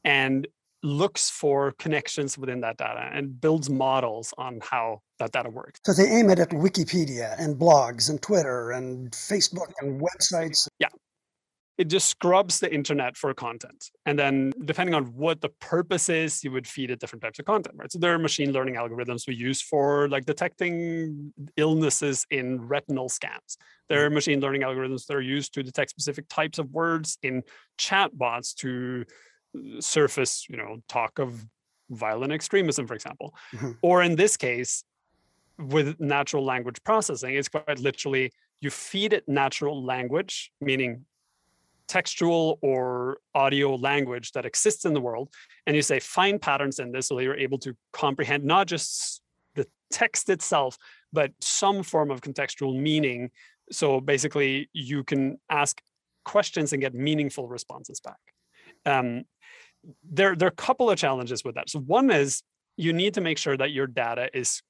and 0.04 0.46
looks 0.86 1.28
for 1.28 1.72
connections 1.72 2.38
within 2.38 2.60
that 2.60 2.76
data 2.76 3.10
and 3.12 3.40
builds 3.40 3.68
models 3.68 4.32
on 4.38 4.60
how 4.62 5.00
that 5.18 5.32
data 5.32 5.50
works. 5.50 5.80
So 5.84 5.92
they 5.92 6.08
aim 6.08 6.30
it 6.30 6.38
at 6.38 6.50
Wikipedia 6.50 7.34
and 7.38 7.56
blogs 7.56 8.08
and 8.08 8.20
Twitter 8.22 8.70
and 8.70 9.10
Facebook 9.10 9.72
and 9.80 10.00
websites. 10.00 10.68
Yeah 10.78 10.88
it 11.78 11.88
just 11.88 12.08
scrubs 12.08 12.58
the 12.58 12.72
internet 12.72 13.16
for 13.16 13.34
content. 13.34 13.90
And 14.06 14.18
then 14.18 14.52
depending 14.64 14.94
on 14.94 15.04
what 15.06 15.40
the 15.40 15.50
purpose 15.60 16.08
is, 16.08 16.42
you 16.42 16.50
would 16.52 16.66
feed 16.66 16.90
it 16.90 17.00
different 17.00 17.22
types 17.22 17.38
of 17.38 17.44
content, 17.44 17.76
right? 17.78 17.92
So 17.92 17.98
there 17.98 18.14
are 18.14 18.18
machine 18.18 18.52
learning 18.52 18.76
algorithms 18.76 19.28
we 19.28 19.34
use 19.34 19.60
for 19.60 20.08
like 20.08 20.24
detecting 20.24 21.32
illnesses 21.56 22.26
in 22.30 22.66
retinal 22.66 23.08
scans. 23.08 23.58
There 23.88 24.06
are 24.06 24.10
machine 24.10 24.40
learning 24.40 24.62
algorithms 24.62 25.06
that 25.06 25.14
are 25.14 25.20
used 25.20 25.52
to 25.54 25.62
detect 25.62 25.90
specific 25.90 26.28
types 26.28 26.58
of 26.58 26.70
words 26.70 27.18
in 27.22 27.42
chatbots 27.78 28.54
to 28.56 29.04
surface, 29.80 30.46
you 30.48 30.56
know, 30.56 30.82
talk 30.88 31.18
of 31.18 31.44
violent 31.90 32.32
extremism, 32.32 32.86
for 32.86 32.94
example. 32.94 33.34
Mm-hmm. 33.52 33.72
Or 33.82 34.02
in 34.02 34.16
this 34.16 34.36
case, 34.36 34.84
with 35.58 35.98
natural 36.00 36.44
language 36.44 36.82
processing, 36.84 37.34
it's 37.34 37.48
quite 37.48 37.78
literally 37.78 38.32
you 38.60 38.70
feed 38.70 39.12
it 39.12 39.28
natural 39.28 39.84
language, 39.84 40.50
meaning 40.60 41.04
textual 41.88 42.58
or 42.62 43.18
audio 43.34 43.74
language 43.74 44.32
that 44.32 44.44
exists 44.44 44.84
in 44.84 44.92
the 44.92 45.00
world 45.00 45.28
and 45.66 45.76
you 45.76 45.82
say 45.82 46.00
find 46.00 46.40
patterns 46.40 46.78
in 46.78 46.90
this 46.90 47.08
so 47.08 47.16
that 47.16 47.22
you're 47.22 47.36
able 47.36 47.58
to 47.58 47.76
comprehend 47.92 48.44
not 48.44 48.66
just 48.66 49.22
the 49.54 49.66
text 49.90 50.28
itself 50.28 50.76
but 51.12 51.30
some 51.40 51.82
form 51.82 52.10
of 52.10 52.20
contextual 52.20 52.76
meaning 52.76 53.30
so 53.70 54.00
basically 54.00 54.68
you 54.72 55.04
can 55.04 55.38
ask 55.48 55.80
questions 56.24 56.72
and 56.72 56.82
get 56.82 56.92
meaningful 56.92 57.46
responses 57.46 58.00
back 58.00 58.18
um, 58.84 59.24
there, 60.08 60.34
there 60.36 60.48
are 60.48 60.52
a 60.52 60.54
couple 60.54 60.90
of 60.90 60.98
challenges 60.98 61.44
with 61.44 61.54
that. 61.54 61.70
So 61.70 61.80
one 61.80 62.10
is 62.10 62.42
you 62.76 62.92
need 62.92 63.14
to 63.14 63.20
make 63.20 63.38
sure 63.38 63.56
that 63.56 63.72
your 63.72 63.86
data 63.86 64.28
is 64.34 64.62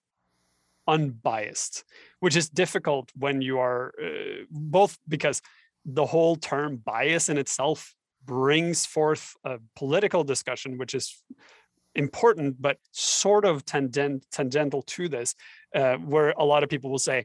unbiased 0.89 1.85
which 2.21 2.37
is 2.37 2.49
difficult 2.49 3.11
when 3.17 3.41
you 3.41 3.59
are 3.59 3.93
uh, 4.03 4.45
both 4.51 4.99
because 5.09 5.43
the 5.85 6.05
whole 6.05 6.37
term 6.37 6.77
bias 6.77 7.29
in 7.29 7.39
itself 7.39 7.95
brings 8.25 8.85
forth 8.85 9.35
a 9.45 9.59
political 9.77 10.25
discussion, 10.25 10.79
which 10.79 10.95
is 10.95 11.23
important, 11.95 12.61
but 12.61 12.79
sort 12.91 13.45
of 13.45 13.65
tangent, 13.65 14.27
tangential 14.33 14.83
to 14.83 15.09
this, 15.09 15.35
uh, 15.75 15.97
where 15.97 16.31
a 16.31 16.45
lot 16.45 16.65
of 16.65 16.69
people 16.69 16.91
will 16.91 16.99
say, 16.99 17.25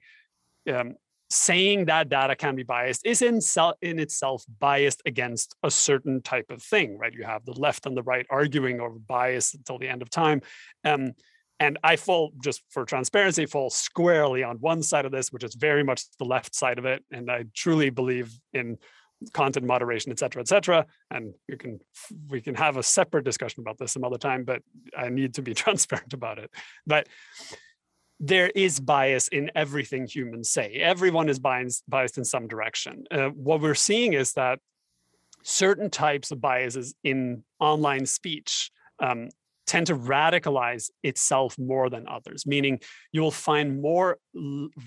um, 0.72 0.96
saying 1.32 1.86
that 1.86 2.10
data 2.10 2.36
can 2.36 2.56
be 2.56 2.64
biased 2.64 3.06
is 3.06 3.22
in, 3.22 3.40
sel- 3.40 3.78
in 3.82 4.00
itself 4.00 4.44
biased 4.60 5.02
against 5.06 5.56
a 5.64 5.72
certain 5.72 6.22
type 6.22 6.52
of 6.52 6.62
thing, 6.62 6.98
right? 6.98 7.14
You 7.14 7.24
have 7.24 7.46
the 7.46 7.54
left 7.54 7.86
and 7.86 7.96
the 7.96 8.04
right 8.04 8.26
arguing 8.30 8.82
over 8.82 9.00
bias 9.00 9.54
until 9.54 9.78
the 9.78 9.88
end 9.88 10.02
of 10.02 10.10
time. 10.10 10.42
Um, 10.84 11.14
and 11.60 11.78
I 11.84 11.96
fall 11.96 12.34
just 12.44 12.64
for 12.70 12.86
transparency, 12.86 13.46
fall 13.46 13.70
squarely 13.70 14.44
on 14.44 14.58
one 14.58 14.82
side 14.82 15.06
of 15.06 15.12
this, 15.12 15.32
which 15.32 15.44
is 15.44 15.56
very 15.56 15.84
much 15.84 16.04
the 16.18 16.26
left 16.26 16.56
side 16.56 16.80
of 16.80 16.86
it. 16.86 17.04
And 17.12 17.32
I 17.32 17.46
truly 17.54 17.92
believe 17.92 18.34
in 18.52 18.78
content 19.34 19.66
moderation, 19.66 20.12
et 20.12 20.20
cetera, 20.20 20.42
et 20.42 20.48
cetera. 20.48 20.86
And 21.12 21.34
we 21.48 21.58
can 21.58 21.80
we 22.30 22.42
can 22.42 22.56
have 22.56 22.78
a 22.78 22.84
separate 22.84 23.26
discussion 23.26 23.62
about 23.62 23.78
this 23.78 23.92
some 23.92 24.04
other 24.04 24.18
time, 24.18 24.44
but 24.44 24.64
I 24.98 25.10
need 25.10 25.36
to 25.36 25.42
be 25.42 25.54
transparent 25.64 26.14
about 26.14 26.40
it. 26.40 26.52
But 26.88 27.08
there 28.24 28.52
is 28.54 28.80
bias 28.80 29.28
in 29.30 29.50
everything 29.56 30.06
humans 30.08 30.52
say. 30.52 30.74
Everyone 30.76 31.28
is 31.28 31.40
biased, 31.40 31.84
biased 31.90 32.20
in 32.20 32.24
some 32.24 32.48
direction. 32.48 33.04
Uh, 33.10 33.30
what 33.30 33.62
we're 33.62 33.74
seeing 33.74 34.14
is 34.14 34.34
that 34.34 34.60
certain 35.42 35.90
types 35.90 36.30
of 36.30 36.40
biases 36.40 36.94
in 37.04 37.44
online 37.60 38.06
speech 38.06 38.70
um, 39.00 39.30
tend 39.66 39.88
to 39.88 39.96
radicalize 39.96 40.92
itself 41.02 41.58
more 41.58 41.90
than 41.90 42.08
others, 42.08 42.46
meaning 42.46 42.80
you 43.12 43.22
will 43.22 43.32
find 43.32 43.82
more 43.82 44.20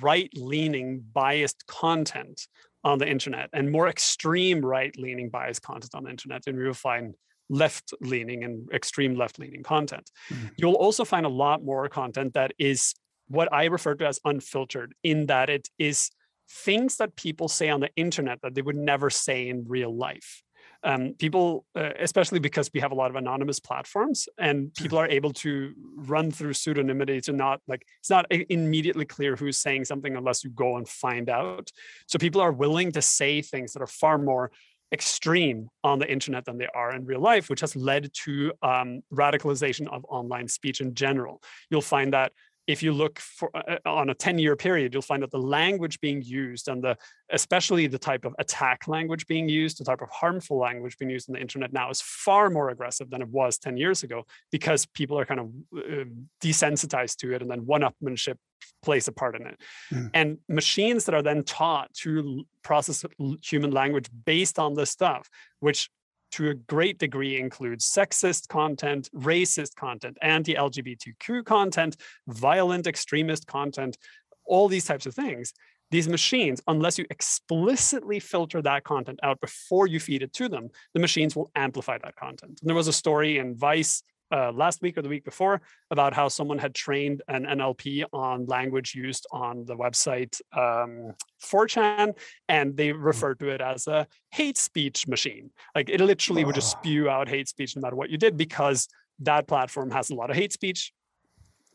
right 0.00 0.30
leaning 0.36 1.02
biased 1.12 1.66
content 1.66 2.46
on 2.84 2.98
the 2.98 3.08
internet 3.08 3.50
and 3.52 3.72
more 3.72 3.88
extreme 3.88 4.64
right 4.64 4.94
leaning 4.96 5.28
biased 5.28 5.62
content 5.62 5.92
on 5.94 6.04
the 6.04 6.10
internet 6.10 6.42
and 6.46 6.56
you 6.56 6.66
will 6.66 6.74
find 6.74 7.14
left 7.48 7.92
leaning 8.00 8.44
and 8.44 8.70
extreme 8.72 9.16
left 9.16 9.38
leaning 9.38 9.62
content. 9.62 10.08
Mm-hmm. 10.30 10.46
You'll 10.56 10.74
also 10.74 11.04
find 11.04 11.26
a 11.26 11.30
lot 11.30 11.64
more 11.64 11.88
content 11.88 12.34
that 12.34 12.52
is 12.58 12.94
what 13.28 13.52
I 13.52 13.64
refer 13.64 13.94
to 13.96 14.06
as 14.06 14.20
unfiltered, 14.24 14.94
in 15.02 15.26
that 15.26 15.50
it 15.50 15.68
is 15.78 16.10
things 16.48 16.96
that 16.98 17.16
people 17.16 17.48
say 17.48 17.70
on 17.70 17.80
the 17.80 17.90
internet 17.96 18.40
that 18.42 18.54
they 18.54 18.62
would 18.62 18.76
never 18.76 19.10
say 19.10 19.48
in 19.48 19.64
real 19.66 19.94
life 19.94 20.42
um, 20.84 21.14
people, 21.18 21.64
uh, 21.74 21.90
especially 21.98 22.38
because 22.38 22.70
we 22.72 22.80
have 22.80 22.92
a 22.92 22.94
lot 22.94 23.10
of 23.10 23.16
anonymous 23.16 23.58
platforms 23.58 24.28
and 24.38 24.72
people 24.74 24.98
are 24.98 25.08
able 25.08 25.32
to 25.32 25.72
run 25.96 26.30
through 26.30 26.52
pseudonymity 26.52 27.22
to 27.22 27.32
not 27.32 27.60
like, 27.66 27.86
it's 28.00 28.10
not 28.10 28.26
immediately 28.30 29.06
clear 29.06 29.34
who's 29.34 29.56
saying 29.56 29.86
something 29.86 30.14
unless 30.14 30.44
you 30.44 30.50
go 30.50 30.76
and 30.76 30.86
find 30.86 31.30
out. 31.30 31.70
So 32.06 32.18
people 32.18 32.42
are 32.42 32.52
willing 32.52 32.92
to 32.92 33.02
say 33.02 33.40
things 33.40 33.72
that 33.72 33.82
are 33.82 33.86
far 33.86 34.18
more 34.18 34.52
extreme 34.92 35.68
on 35.82 35.98
the 35.98 36.10
internet 36.10 36.44
than 36.44 36.58
they 36.58 36.68
are 36.74 36.94
in 36.94 37.06
real 37.06 37.20
life, 37.20 37.48
which 37.48 37.60
has 37.60 37.74
led 37.74 38.10
to 38.24 38.52
um, 38.62 39.00
radicalization 39.12 39.88
of 39.88 40.04
online 40.08 40.48
speech 40.48 40.82
in 40.82 40.94
general. 40.94 41.42
You'll 41.70 41.80
find 41.80 42.12
that 42.12 42.32
if 42.66 42.82
you 42.82 42.92
look 42.92 43.18
for 43.18 43.50
uh, 43.54 43.76
uh 43.84 43.94
on 43.94 44.10
a 44.10 44.14
10 44.14 44.38
year 44.38 44.56
period 44.56 44.92
you'll 44.92 45.02
find 45.02 45.22
that 45.22 45.30
the 45.30 45.38
language 45.38 46.00
being 46.00 46.22
used 46.22 46.68
and 46.68 46.82
the 46.82 46.96
especially 47.30 47.86
the 47.86 47.98
type 47.98 48.24
of 48.24 48.34
attack 48.38 48.88
language 48.88 49.26
being 49.26 49.48
used 49.48 49.78
the 49.78 49.84
type 49.84 50.00
of 50.00 50.08
harmful 50.10 50.58
language 50.58 50.96
being 50.98 51.10
used 51.10 51.28
on 51.28 51.34
the 51.34 51.40
internet 51.40 51.72
now 51.72 51.90
is 51.90 52.00
far 52.00 52.50
more 52.50 52.70
aggressive 52.70 53.10
than 53.10 53.22
it 53.22 53.28
was 53.28 53.58
10 53.58 53.76
years 53.76 54.02
ago 54.02 54.24
because 54.50 54.86
people 54.86 55.18
are 55.18 55.26
kind 55.26 55.40
of 55.40 55.50
uh, 55.76 56.04
desensitized 56.42 57.16
to 57.16 57.34
it 57.34 57.42
and 57.42 57.50
then 57.50 57.66
one-upmanship 57.66 58.36
plays 58.82 59.08
a 59.08 59.12
part 59.12 59.34
in 59.38 59.46
it 59.46 59.60
mm. 59.92 60.10
and 60.14 60.38
machines 60.48 61.04
that 61.04 61.14
are 61.14 61.22
then 61.22 61.42
taught 61.42 61.92
to 61.92 62.44
process 62.62 63.04
human 63.42 63.70
language 63.70 64.08
based 64.24 64.58
on 64.58 64.74
this 64.74 64.90
stuff 64.90 65.28
which 65.60 65.90
to 66.34 66.50
a 66.50 66.54
great 66.54 66.98
degree 66.98 67.38
includes 67.38 67.88
sexist 67.88 68.48
content, 68.48 69.08
racist 69.14 69.76
content, 69.76 70.18
anti 70.20 70.54
LGBTQ 70.54 71.44
content, 71.44 71.96
violent 72.26 72.88
extremist 72.88 73.46
content, 73.46 73.96
all 74.44 74.66
these 74.66 74.84
types 74.84 75.06
of 75.06 75.14
things. 75.14 75.52
These 75.92 76.08
machines, 76.08 76.60
unless 76.66 76.98
you 76.98 77.04
explicitly 77.08 78.18
filter 78.18 78.60
that 78.62 78.82
content 78.82 79.20
out 79.22 79.40
before 79.40 79.86
you 79.86 80.00
feed 80.00 80.22
it 80.22 80.32
to 80.32 80.48
them, 80.48 80.70
the 80.92 80.98
machines 80.98 81.36
will 81.36 81.50
amplify 81.54 81.98
that 81.98 82.16
content. 82.16 82.58
And 82.60 82.68
there 82.68 82.74
was 82.74 82.88
a 82.88 82.92
story 82.92 83.38
in 83.38 83.54
Vice 83.54 84.02
uh, 84.34 84.50
last 84.52 84.82
week 84.82 84.98
or 84.98 85.02
the 85.02 85.08
week 85.08 85.24
before 85.24 85.62
about 85.90 86.12
how 86.12 86.26
someone 86.28 86.58
had 86.58 86.74
trained 86.74 87.22
an 87.28 87.44
NLP 87.44 88.04
on 88.12 88.46
language 88.46 88.94
used 88.94 89.26
on 89.30 89.64
the 89.64 89.76
website 89.76 90.40
um, 90.52 91.14
4chan, 91.42 92.16
and 92.48 92.76
they 92.76 92.90
hmm. 92.90 93.00
referred 93.00 93.38
to 93.38 93.48
it 93.48 93.60
as 93.60 93.86
a 93.86 94.06
hate 94.32 94.58
speech 94.58 95.06
machine. 95.06 95.50
Like 95.74 95.88
it 95.88 96.00
literally 96.00 96.44
would 96.44 96.56
just 96.56 96.72
spew 96.72 97.08
out 97.08 97.28
hate 97.28 97.48
speech 97.48 97.76
no 97.76 97.82
matter 97.82 97.96
what 97.96 98.10
you 98.10 98.18
did 98.18 98.36
because 98.36 98.88
that 99.20 99.46
platform 99.46 99.90
has 99.92 100.10
a 100.10 100.14
lot 100.14 100.30
of 100.30 100.36
hate 100.36 100.52
speech. 100.52 100.92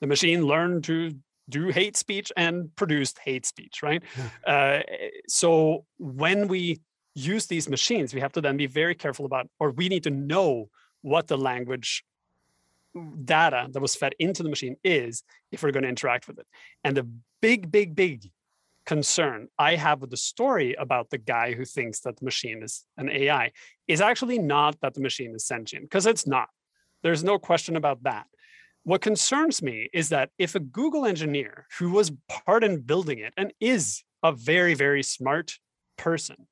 The 0.01 0.07
machine 0.07 0.45
learned 0.45 0.83
to 0.85 1.11
do 1.47 1.67
hate 1.67 1.97
speech 1.97 2.31
and 2.37 2.75
produced 2.75 3.19
hate 3.23 3.45
speech, 3.45 3.81
right? 3.81 4.03
Uh, 4.45 4.79
so 5.27 5.85
when 5.97 6.47
we 6.47 6.79
use 7.15 7.47
these 7.47 7.69
machines, 7.69 8.13
we 8.13 8.21
have 8.21 8.33
to 8.33 8.41
then 8.41 8.57
be 8.57 8.67
very 8.67 8.95
careful 8.95 9.25
about, 9.25 9.47
or 9.59 9.71
we 9.71 9.89
need 9.89 10.03
to 10.03 10.11
know 10.11 10.69
what 11.01 11.27
the 11.27 11.37
language 11.37 12.03
data 13.23 13.67
that 13.71 13.81
was 13.81 13.95
fed 13.95 14.15
into 14.19 14.43
the 14.43 14.49
machine 14.49 14.75
is 14.83 15.23
if 15.51 15.63
we're 15.63 15.71
going 15.71 15.83
to 15.83 15.89
interact 15.89 16.27
with 16.27 16.39
it. 16.39 16.47
And 16.83 16.97
the 16.97 17.07
big, 17.41 17.71
big, 17.71 17.95
big 17.95 18.31
concern 18.85 19.47
I 19.59 19.75
have 19.75 20.01
with 20.01 20.09
the 20.09 20.17
story 20.17 20.73
about 20.73 21.11
the 21.11 21.19
guy 21.19 21.53
who 21.53 21.65
thinks 21.65 21.99
that 22.01 22.17
the 22.17 22.25
machine 22.25 22.63
is 22.63 22.85
an 22.97 23.09
AI 23.09 23.51
is 23.87 24.01
actually 24.01 24.39
not 24.39 24.79
that 24.81 24.95
the 24.95 25.01
machine 25.01 25.35
is 25.35 25.45
sentient, 25.45 25.85
because 25.85 26.05
it's 26.07 26.25
not. 26.25 26.49
There's 27.03 27.23
no 27.23 27.37
question 27.37 27.75
about 27.75 28.03
that. 28.03 28.25
What 28.83 29.01
concerns 29.01 29.61
me 29.61 29.89
is 29.93 30.09
that 30.09 30.31
if 30.39 30.55
a 30.55 30.59
Google 30.59 31.05
engineer 31.05 31.67
who 31.77 31.91
was 31.91 32.11
part 32.27 32.63
in 32.63 32.81
building 32.81 33.19
it 33.19 33.33
and 33.37 33.53
is 33.59 34.03
a 34.23 34.31
very, 34.31 34.73
very 34.73 35.03
smart 35.03 35.59
person 35.97 36.47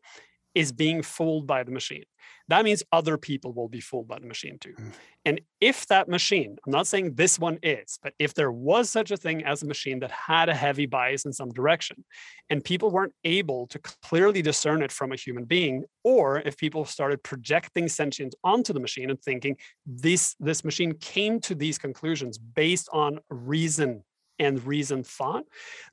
is 0.54 0.72
being 0.72 1.02
fooled 1.02 1.48
by 1.48 1.64
the 1.64 1.72
machine, 1.72 2.04
that 2.50 2.64
means 2.64 2.84
other 2.92 3.18
people 3.18 3.54
will 3.54 3.68
be 3.68 3.82
fooled 3.82 4.08
by 4.08 4.20
the 4.20 4.26
machine 4.26 4.58
too. 4.60 4.74
Mm. 4.74 4.92
And 5.26 5.42
if 5.60 5.86
that 5.88 6.08
machine, 6.08 6.58
I'm 6.66 6.72
not 6.72 6.88
saying 6.88 7.16
this 7.16 7.38
one 7.38 7.60
is, 7.62 8.00
but 8.02 8.14
if 8.18 8.34
there 8.34 8.52
was 8.52 8.90
such 8.90 9.12
a 9.12 9.18
thing 9.18 9.44
as 9.44 9.62
a 9.62 9.66
machine 9.66 10.00
that 10.00 10.12
had 10.12 10.48
a 10.48 10.54
heavy 10.54 10.86
bias 10.86 11.26
in 11.26 11.34
some 11.34 11.52
direction, 11.52 12.06
and 12.50 12.64
people 12.64 12.90
weren't 12.90 13.14
able 13.26 13.68
to 13.68 13.80
clearly 13.80 14.42
discern 14.42 14.82
it 14.82 14.92
from 14.92 15.12
a 15.12 15.18
human 15.18 15.44
being, 15.44 15.84
or 16.04 16.40
if 16.40 16.56
people 16.56 16.86
started 16.86 17.22
projecting 17.24 17.90
sentience 17.90 18.34
onto 18.44 18.72
the 18.72 18.80
machine 18.80 19.10
and 19.10 19.22
thinking 19.22 19.58
this, 19.86 20.36
this 20.40 20.64
machine 20.64 20.94
came 20.94 21.42
to 21.42 21.56
these 21.56 21.78
conclusions 21.78 22.38
based 22.38 22.88
on 22.94 23.20
reason 23.30 24.04
and 24.40 24.66
reason 24.66 25.04
thought, 25.04 25.44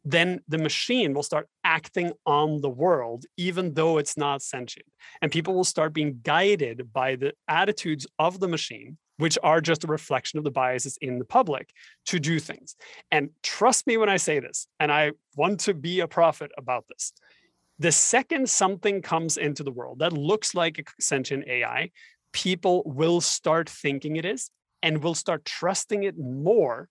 then 0.04 0.40
the 0.48 0.58
machine 0.58 1.14
will 1.14 1.22
start 1.22 1.48
acting 1.64 2.12
on 2.26 2.60
the 2.60 2.68
world, 2.68 3.24
even 3.36 3.74
though 3.74 3.98
it's 3.98 4.16
not 4.16 4.42
sentient. 4.42 4.86
And 5.22 5.30
people 5.30 5.54
will 5.54 5.64
start 5.64 5.92
being 5.94 6.20
guided 6.22 6.92
by 6.92 7.16
the 7.16 7.32
attitudes 7.48 8.06
of 8.18 8.40
the 8.40 8.48
machine, 8.48 8.98
which 9.16 9.38
are 9.42 9.60
just 9.60 9.84
a 9.84 9.88
reflection 9.88 10.38
of 10.38 10.44
the 10.44 10.50
biases 10.50 10.98
in 11.00 11.18
the 11.18 11.24
public 11.24 11.70
to 12.06 12.18
do 12.18 12.38
things. 12.38 12.76
And 13.10 13.30
trust 13.42 13.86
me 13.86 13.96
when 13.96 14.08
I 14.08 14.16
say 14.16 14.40
this, 14.40 14.66
and 14.80 14.92
I 14.92 15.12
want 15.36 15.60
to 15.60 15.74
be 15.74 16.00
a 16.00 16.08
prophet 16.08 16.50
about 16.58 16.86
this. 16.88 17.12
The 17.78 17.92
second 17.92 18.48
something 18.48 19.02
comes 19.02 19.36
into 19.36 19.64
the 19.64 19.72
world 19.72 19.98
that 19.98 20.12
looks 20.12 20.54
like 20.54 20.78
a 20.78 21.02
sentient 21.02 21.48
AI, 21.48 21.90
people 22.32 22.82
will 22.84 23.20
start 23.20 23.68
thinking 23.68 24.16
it 24.16 24.24
is 24.24 24.50
and 24.82 25.02
will 25.02 25.14
start 25.14 25.44
trusting 25.44 26.04
it 26.04 26.18
more 26.18 26.88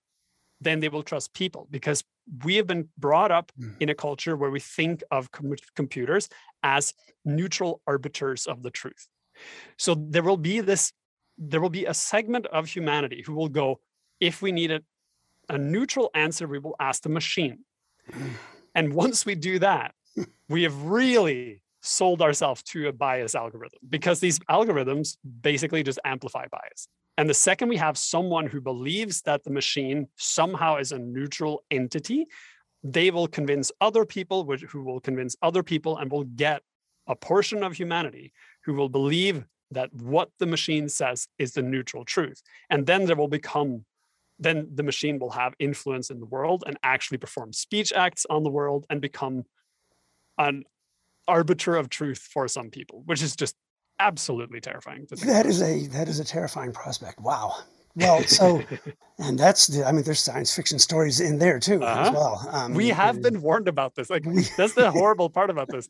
then 0.64 0.80
they 0.80 0.90
will 0.90 1.04
trust 1.04 1.34
people 1.34 1.68
because 1.72 2.04
we 2.46 2.56
have 2.56 2.68
been 2.68 2.90
brought 2.98 3.32
up 3.32 3.52
Mm. 3.60 3.76
in 3.82 3.90
a 3.90 3.96
culture 3.96 4.36
where 4.38 4.50
we 4.50 4.60
think 4.60 5.04
of 5.12 5.32
com- 5.32 5.56
computers 5.76 6.30
as 6.62 6.94
neutral 7.26 7.82
arbiters 7.86 8.46
of 8.48 8.64
the 8.64 8.72
truth. 8.72 9.08
So 9.78 9.96
there 9.96 10.24
will 10.24 10.38
be 10.38 10.62
this, 10.62 10.94
there 11.38 11.62
will 11.62 11.70
be 11.70 11.86
a 11.86 11.94
segment 11.94 12.46
of 12.48 12.68
humanity 12.68 13.24
who 13.26 13.34
will 13.34 13.50
go, 13.50 13.80
if 14.20 14.42
we 14.42 14.52
need 14.52 14.72
a, 14.72 14.82
a 15.50 15.58
neutral 15.58 16.10
answer, 16.14 16.48
we 16.48 16.60
will 16.60 16.76
ask 16.80 17.04
the 17.04 17.10
machine. 17.10 17.60
And 18.76 18.96
once 18.96 19.24
we 19.24 19.36
do 19.36 19.60
that, 19.60 19.94
we 20.50 20.64
have 20.64 20.76
really 20.84 21.62
sold 21.84 22.24
ourselves 22.24 22.64
to 22.64 22.88
a 22.88 22.92
bias 22.92 23.36
algorithm 23.36 23.78
because 23.88 24.20
these 24.20 24.40
algorithms 24.50 25.18
basically 25.42 25.84
just 25.84 26.00
amplify 26.04 26.48
bias. 26.48 26.88
And 27.18 27.30
the 27.30 27.34
second 27.34 27.70
we 27.70 27.78
have 27.78 27.98
someone 27.98 28.48
who 28.48 28.60
believes 28.60 29.22
that 29.22 29.44
the 29.44 29.52
machine 29.52 30.08
somehow 30.16 30.78
is 30.78 30.92
a 30.92 31.00
neutral 31.00 31.64
entity, 31.70 32.26
they 32.84 33.12
will 33.12 33.28
convince 33.28 33.72
other 33.80 34.06
people, 34.06 34.46
which, 34.46 34.62
who 34.64 34.84
will 34.84 35.00
convince 35.00 35.36
other 35.42 35.64
people, 35.64 35.98
and 35.98 36.12
will 36.12 36.24
get 36.24 36.62
a 37.08 37.16
portion 37.16 37.64
of 37.64 37.74
humanity 37.74 38.34
who 38.66 38.74
will 38.74 38.90
believe 38.90 39.46
that 39.72 39.94
what 39.94 40.30
the 40.40 40.46
machine 40.46 40.90
says 40.90 41.28
is 41.38 41.54
the 41.54 41.62
neutral 41.62 42.06
truth. 42.06 42.42
And 42.70 42.86
then 42.86 43.06
there 43.06 43.16
will 43.16 43.28
become, 43.28 43.86
then 44.40 44.70
the 44.74 44.84
machine 44.84 45.20
will 45.20 45.32
have 45.32 45.54
influence 45.60 46.10
in 46.10 46.20
the 46.20 46.26
world 46.26 46.64
and 46.66 46.78
actually 46.84 47.18
perform 47.18 47.54
speech 47.54 47.94
acts 47.94 48.26
on 48.30 48.44
the 48.44 48.50
world 48.50 48.86
and 48.90 49.02
become 49.02 49.44
an 50.38 50.64
arbiter 51.28 51.76
of 51.76 51.90
truth 51.90 52.28
for 52.32 52.48
some 52.48 52.70
people, 52.70 53.04
which 53.06 53.22
is 53.22 53.36
just 53.36 53.56
absolutely 54.08 54.60
terrifying 54.62 55.06
to 55.08 55.16
think. 55.16 55.32
That 55.32 55.46
is 55.46 55.62
a 55.62 55.88
that 55.88 56.08
is 56.08 56.20
a 56.20 56.24
terrifying 56.26 56.72
prospect. 56.74 57.20
Wow. 57.20 57.56
Well, 57.96 58.24
so 58.24 58.62
and 59.20 59.38
that's 59.38 59.68
the 59.68 59.86
I 59.86 59.92
mean, 59.92 60.04
there's 60.04 60.20
science 60.20 60.54
fiction 60.56 60.80
stories 60.80 61.20
in 61.20 61.38
there 61.40 61.60
too 61.60 61.84
Uh-huh. 61.84 62.12
well. 62.14 62.50
Um, 62.52 62.74
we 62.74 62.90
have 62.90 63.22
been 63.22 63.42
warned 63.42 63.68
about 63.68 63.96
this. 63.96 64.10
Like 64.10 64.24
that's 64.58 64.74
the 64.74 64.90
horrible 65.00 65.30
part 65.30 65.50
about 65.50 65.70
this. 65.70 65.88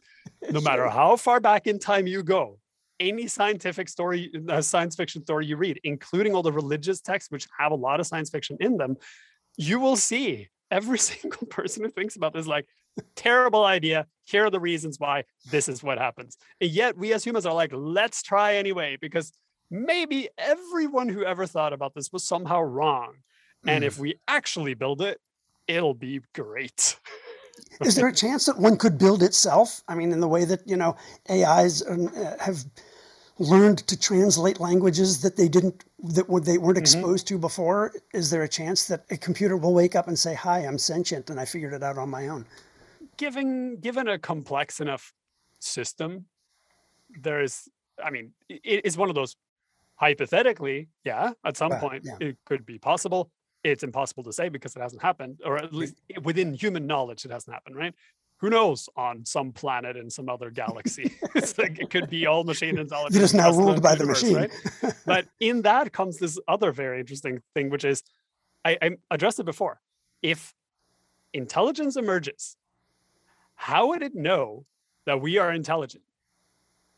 No 0.51 0.61
matter 0.70 0.88
how 0.89 1.16
far 1.16 1.39
back 1.39 1.68
in 1.68 1.80
time 1.80 2.05
you 2.07 2.22
go, 2.24 2.59
any 2.99 3.28
scientific 3.28 3.88
story, 3.89 4.32
uh, 4.49 4.61
science 4.61 4.95
fiction 4.95 5.22
story 5.24 5.45
you 5.45 5.57
read, 5.57 5.80
including 5.84 6.36
all 6.36 6.43
the 6.43 6.51
religious 6.51 7.01
texts 7.01 7.32
which 7.32 7.47
have 7.59 7.72
a 7.72 7.76
lot 7.88 7.99
of 7.99 8.05
science 8.07 8.30
fiction 8.30 8.57
in 8.59 8.78
them, 8.78 8.95
you 9.57 9.80
will 9.80 9.95
see 9.95 10.49
every 10.74 10.97
single 11.11 11.47
person 11.47 11.84
who 11.84 11.89
thinks 11.89 12.15
about 12.15 12.34
this 12.34 12.47
like 12.47 12.67
terrible 13.15 13.63
idea. 13.63 14.07
Here 14.26 14.45
are 14.45 14.49
the 14.49 14.59
reasons 14.59 14.99
why 14.99 15.24
this 15.51 15.69
is 15.69 15.84
what 15.84 15.97
happens. 15.97 16.38
And 16.59 16.69
yet 16.69 16.97
we 16.97 17.13
as 17.13 17.24
humans 17.24 17.45
are 17.45 17.53
like, 17.53 17.71
let's 17.74 18.21
try 18.24 18.55
anyway, 18.55 18.97
because 18.99 19.32
maybe 19.69 20.30
everyone 20.38 21.09
who 21.09 21.24
ever 21.24 21.45
thought 21.45 21.74
about 21.74 21.93
this 21.93 22.11
was 22.11 22.24
somehow 22.24 22.61
wrong. 22.61 23.15
And 23.65 23.84
Mm. 23.84 23.88
if 23.88 23.97
we 23.97 24.15
actually 24.28 24.74
build 24.74 25.01
it, 25.01 25.19
it'll 25.67 25.93
be 25.93 26.19
great. 26.34 26.97
is 27.82 27.95
there 27.95 28.07
a 28.07 28.13
chance 28.13 28.45
that 28.45 28.57
one 28.57 28.78
could 28.78 28.97
build 28.97 29.24
itself? 29.24 29.82
I 29.88 29.95
mean, 29.95 30.11
in 30.11 30.19
the 30.19 30.28
way 30.28 30.43
that 30.45 30.61
you 30.67 30.76
know 30.76 30.95
AIs 31.30 31.82
uh, 31.84 32.36
have 32.39 32.65
learned 33.40 33.80
to 33.88 34.00
translate 34.00 34.60
languages 34.60 35.22
that 35.22 35.36
they 35.36 35.48
didn't 35.48 35.84
that 36.16 36.30
were- 36.30 36.40
they 36.40 36.58
weren't 36.58 36.78
mm-hmm. 36.78 37.00
exposed 37.00 37.28
to 37.28 37.38
before. 37.38 37.94
Is 38.14 38.30
there 38.30 38.44
a 38.44 38.50
chance 38.50 38.88
that 38.88 39.06
a 39.10 39.18
computer 39.18 39.58
will 39.58 39.74
wake 39.74 39.96
up 39.96 40.08
and 40.08 40.18
say, 40.18 40.34
"Hi, 40.34 40.60
I'm 40.60 40.78
sentient, 40.78 41.30
and 41.30 41.40
I 41.40 41.46
figured 41.46 41.74
it 41.74 41.84
out 41.84 41.98
on 41.98 42.10
my 42.10 42.28
own"? 42.28 42.46
given 43.18 43.78
given 43.78 44.08
a 44.08 44.18
complex 44.18 44.80
enough 44.80 45.14
system 45.60 46.26
there 47.22 47.42
is 47.42 47.70
i 48.04 48.10
mean 48.10 48.32
it 48.50 48.86
is 48.86 48.98
one 48.98 49.10
of 49.10 49.16
those 49.16 49.36
hypothetically 49.96 50.90
yeah 51.04 51.32
at 51.46 51.56
some 51.56 51.72
point 51.74 52.04
yeah. 52.06 52.18
it 52.20 52.38
could 52.46 52.66
be 52.66 52.78
possible 52.78 53.30
it's 53.64 53.84
impossible 53.84 54.24
to 54.24 54.34
say 54.34 54.50
because 54.50 54.76
it 54.76 54.82
hasn't 54.82 55.02
happened 55.02 55.40
or 55.46 55.58
at 55.58 55.74
least 55.74 55.96
within 56.24 56.54
human 56.54 56.86
knowledge 56.88 57.24
it 57.24 57.32
hasn't 57.32 57.54
happened 57.54 57.76
right 57.76 57.94
who 58.44 58.50
knows 58.50 58.89
on 58.98 59.26
some 59.26 59.54
planet 59.54 59.96
in 59.96 60.10
some 60.10 60.28
other 60.28 60.50
galaxy 60.52 61.10
it's 61.36 61.58
like 61.58 61.80
it 61.80 61.89
could 61.89 62.10
be 62.10 62.26
all 62.28 62.44
machine 62.44 62.78
intelligence 62.78 63.16
That 63.16 63.24
is 63.24 63.34
now 63.34 63.52
ruled 63.52 63.82
by 63.82 63.96
the 63.96 64.02
universe, 64.04 64.22
machine. 64.24 64.38
right? 64.84 64.94
but 65.06 65.26
in 65.39 65.62
that 65.62 65.94
comes 65.94 66.18
this 66.18 66.38
other 66.48 66.74
very 66.74 67.00
interesting 67.00 67.41
thing 67.56 67.70
which 67.70 67.86
is 67.86 68.04
I, 68.66 68.78
I 68.82 68.89
addressed 69.10 69.39
it 69.39 69.46
before 69.46 69.80
if 70.22 70.54
intelligence 71.34 71.96
emerges 71.96 72.58
how 73.56 73.88
would 73.88 74.04
it 74.04 74.14
know 74.14 74.66
that 75.06 75.22
we 75.22 75.38
are 75.38 75.52
intelligent? 75.52 76.04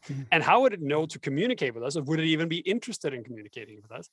Mhm. 0.07 0.25
And 0.31 0.43
how 0.43 0.61
would 0.61 0.73
it 0.73 0.81
know 0.81 1.05
to 1.07 1.19
communicate 1.19 1.73
with 1.75 1.83
us? 1.83 1.95
Or 1.97 2.03
would 2.03 2.19
it 2.19 2.25
even 2.25 2.47
be 2.47 2.57
interested 2.59 3.13
in 3.13 3.23
communicating 3.23 3.77
with 3.81 3.91
us? 3.91 4.09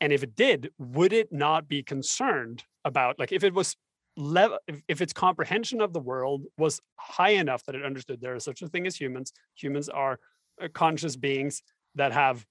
And 0.00 0.12
if 0.12 0.22
it 0.22 0.34
did, 0.34 0.70
would 0.78 1.12
it 1.12 1.30
not 1.32 1.68
be 1.68 1.82
concerned 1.82 2.64
about, 2.84 3.18
like, 3.18 3.32
if 3.32 3.44
it 3.44 3.54
was 3.54 3.76
level, 4.16 4.58
if, 4.88 5.00
its 5.00 5.12
comprehension 5.12 5.80
of 5.80 5.92
the 5.92 6.00
world 6.00 6.44
was 6.56 6.80
high 6.96 7.30
enough 7.30 7.64
that 7.64 7.74
it 7.74 7.84
understood 7.84 8.20
there 8.20 8.34
is 8.34 8.44
such 8.44 8.62
a 8.62 8.68
thing 8.68 8.86
as 8.86 8.96
humans, 8.96 9.32
humans 9.54 9.88
are 9.88 10.18
uh, 10.62 10.68
conscious 10.72 11.16
beings 11.16 11.62
that 11.94 12.12
have 12.12 12.44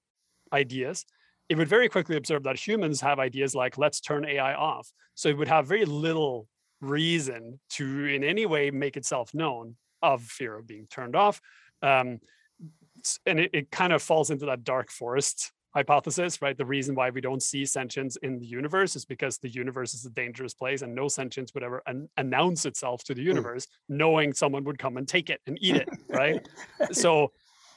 ideas, 0.52 1.04
it 1.48 1.56
would 1.56 1.68
very 1.68 1.88
quickly 1.88 2.16
observe 2.16 2.42
that 2.44 2.58
humans 2.58 3.00
have 3.00 3.18
ideas 3.18 3.54
like, 3.54 3.78
let's 3.78 4.00
turn 4.00 4.24
AI 4.24 4.54
off. 4.54 4.90
So 5.14 5.28
it 5.28 5.36
would 5.36 5.48
have 5.48 5.66
very 5.66 5.84
little 5.84 6.48
reason 6.80 7.58
to 7.70 8.06
in 8.06 8.22
any 8.22 8.46
way 8.46 8.70
make 8.70 8.96
itself 8.96 9.32
known 9.32 9.76
of 10.02 10.22
fear 10.22 10.56
of 10.56 10.66
being 10.66 10.86
turned 10.90 11.16
off 11.16 11.40
um, 11.82 12.20
and 13.26 13.40
it, 13.40 13.50
it 13.52 13.70
kind 13.70 13.92
of 13.92 14.02
falls 14.02 14.30
into 14.30 14.46
that 14.46 14.64
dark 14.64 14.90
forest 14.90 15.52
hypothesis 15.76 16.40
right? 16.40 16.56
The 16.56 16.64
reason 16.64 16.94
why 16.94 17.10
we 17.10 17.20
don't 17.20 17.42
see 17.42 17.66
sentience 17.66 18.16
in 18.16 18.38
the 18.38 18.46
universe 18.46 18.96
is 18.96 19.04
because 19.04 19.36
the 19.36 19.50
universe 19.50 19.92
is 19.92 20.06
a 20.06 20.10
dangerous 20.10 20.54
place 20.54 20.80
and 20.80 20.94
no 20.94 21.06
sentience 21.06 21.52
would 21.52 21.62
ever 21.62 21.82
an- 21.86 22.08
announce 22.16 22.64
itself 22.64 23.04
to 23.04 23.14
the 23.14 23.20
hmm. 23.20 23.28
universe 23.28 23.66
knowing 23.86 24.32
someone 24.32 24.64
would 24.64 24.78
come 24.78 24.96
and 24.96 25.06
take 25.06 25.28
it 25.28 25.40
and 25.46 25.58
eat 25.60 25.76
it 25.76 25.88
right? 26.08 26.48
So 26.92 27.32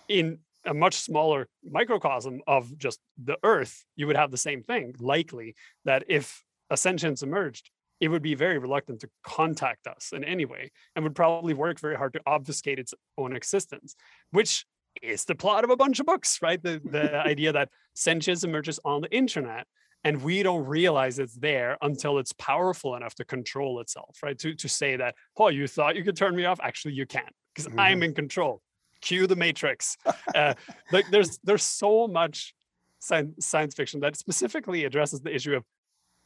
in 0.07 0.39
a 0.65 0.73
much 0.73 0.95
smaller 0.95 1.49
microcosm 1.63 2.41
of 2.47 2.77
just 2.77 2.99
the 3.21 3.37
earth 3.43 3.83
you 3.97 4.07
would 4.07 4.15
have 4.15 4.31
the 4.31 4.37
same 4.37 4.63
thing 4.63 4.95
likely 4.99 5.55
that 5.83 6.05
if 6.07 6.43
a 6.69 6.77
sentience 6.77 7.21
emerged 7.21 7.69
it 7.99 8.07
would 8.07 8.21
be 8.21 8.35
very 8.35 8.57
reluctant 8.57 9.01
to 9.01 9.09
contact 9.23 9.87
us 9.87 10.13
in 10.13 10.23
any 10.23 10.45
way 10.45 10.71
and 10.95 11.03
would 11.03 11.15
probably 11.15 11.53
work 11.53 11.79
very 11.79 11.97
hard 11.97 12.13
to 12.13 12.21
obfuscate 12.25 12.79
its 12.79 12.93
own 13.17 13.35
existence, 13.35 13.95
which 14.31 14.65
is 15.01 15.25
the 15.25 15.35
plot 15.35 15.63
of 15.63 15.69
a 15.69 15.77
bunch 15.77 15.99
of 15.99 16.05
books, 16.05 16.39
right? 16.41 16.61
The, 16.61 16.81
the 16.83 17.15
idea 17.25 17.51
that 17.53 17.69
sentience 17.93 18.43
emerges 18.43 18.79
on 18.85 19.01
the 19.01 19.15
internet 19.15 19.67
and 20.03 20.21
we 20.21 20.43
don't 20.43 20.65
realize 20.65 21.19
it's 21.19 21.35
there 21.35 21.77
until 21.81 22.19
it's 22.19 22.31
powerful 22.33 22.95
enough 22.95 23.15
to 23.15 23.25
control 23.25 23.81
itself, 23.81 24.17
right? 24.23 24.37
To, 24.39 24.55
to 24.55 24.69
say 24.69 24.95
that, 24.95 25.15
oh, 25.37 25.49
you 25.49 25.67
thought 25.67 25.95
you 25.95 26.03
could 26.03 26.15
turn 26.15 26.35
me 26.35 26.45
off? 26.45 26.59
Actually, 26.61 26.93
you 26.93 27.05
can't 27.05 27.33
because 27.53 27.71
I'm 27.77 28.03
in 28.03 28.13
control. 28.13 28.61
Cue 29.01 29.27
the 29.27 29.35
Matrix. 29.35 29.97
Uh, 30.35 30.53
like 30.91 31.09
there's 31.09 31.39
there's 31.43 31.63
so 31.63 32.07
much 32.07 32.53
science, 32.99 33.47
science 33.47 33.73
fiction 33.73 33.99
that 33.99 34.15
specifically 34.15 34.85
addresses 34.85 35.21
the 35.21 35.33
issue 35.33 35.55
of 35.55 35.63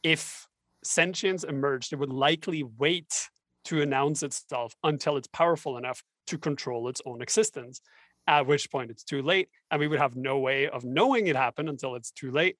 if 0.02 0.46
sentience 0.84 1.42
emerged, 1.42 1.92
it 1.92 1.96
would 1.96 2.12
likely 2.12 2.62
wait 2.62 3.30
to 3.64 3.80
announce 3.80 4.22
itself 4.22 4.74
until 4.84 5.16
it's 5.16 5.26
powerful 5.28 5.78
enough 5.78 6.02
to 6.26 6.36
control 6.36 6.88
its 6.88 7.00
own 7.06 7.22
existence, 7.22 7.80
at 8.26 8.46
which 8.46 8.70
point 8.70 8.90
it's 8.90 9.04
too 9.04 9.22
late. 9.22 9.48
And 9.70 9.80
we 9.80 9.88
would 9.88 9.98
have 9.98 10.16
no 10.16 10.38
way 10.38 10.68
of 10.68 10.84
knowing 10.84 11.26
it 11.26 11.36
happened 11.36 11.68
until 11.68 11.94
it's 11.94 12.10
too 12.10 12.30
late. 12.30 12.56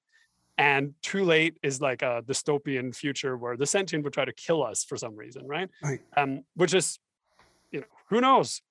And 0.57 0.93
too 1.01 1.25
late 1.25 1.57
is 1.63 1.81
like 1.81 2.01
a 2.01 2.23
dystopian 2.25 2.95
future 2.95 3.35
where 3.35 3.57
the 3.57 3.65
sentient 3.65 4.03
would 4.03 4.13
try 4.13 4.25
to 4.25 4.33
kill 4.33 4.63
us 4.63 4.83
for 4.83 4.95
some 4.95 5.15
reason, 5.15 5.47
right? 5.47 5.69
Right. 5.83 5.99
Um, 6.15 6.43
which 6.55 6.73
is, 6.73 6.97
you 7.71 7.81
know, 7.81 7.85
who 8.09 8.21
knows? 8.21 8.61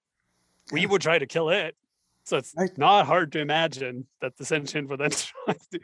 We 0.72 0.82
Yeah. 0.82 0.88
would 0.88 1.02
try 1.02 1.18
to 1.18 1.26
kill 1.26 1.50
it. 1.50 1.76
So 2.24 2.38
it's 2.38 2.54
Right. 2.56 2.76
not 2.78 3.04
hard 3.06 3.32
to 3.32 3.40
imagine 3.40 4.06
that 4.22 4.38
the 4.38 4.46
sentient 4.46 4.88
would 4.88 5.00
then 5.00 5.10
try 5.44 5.54
to. 5.72 5.80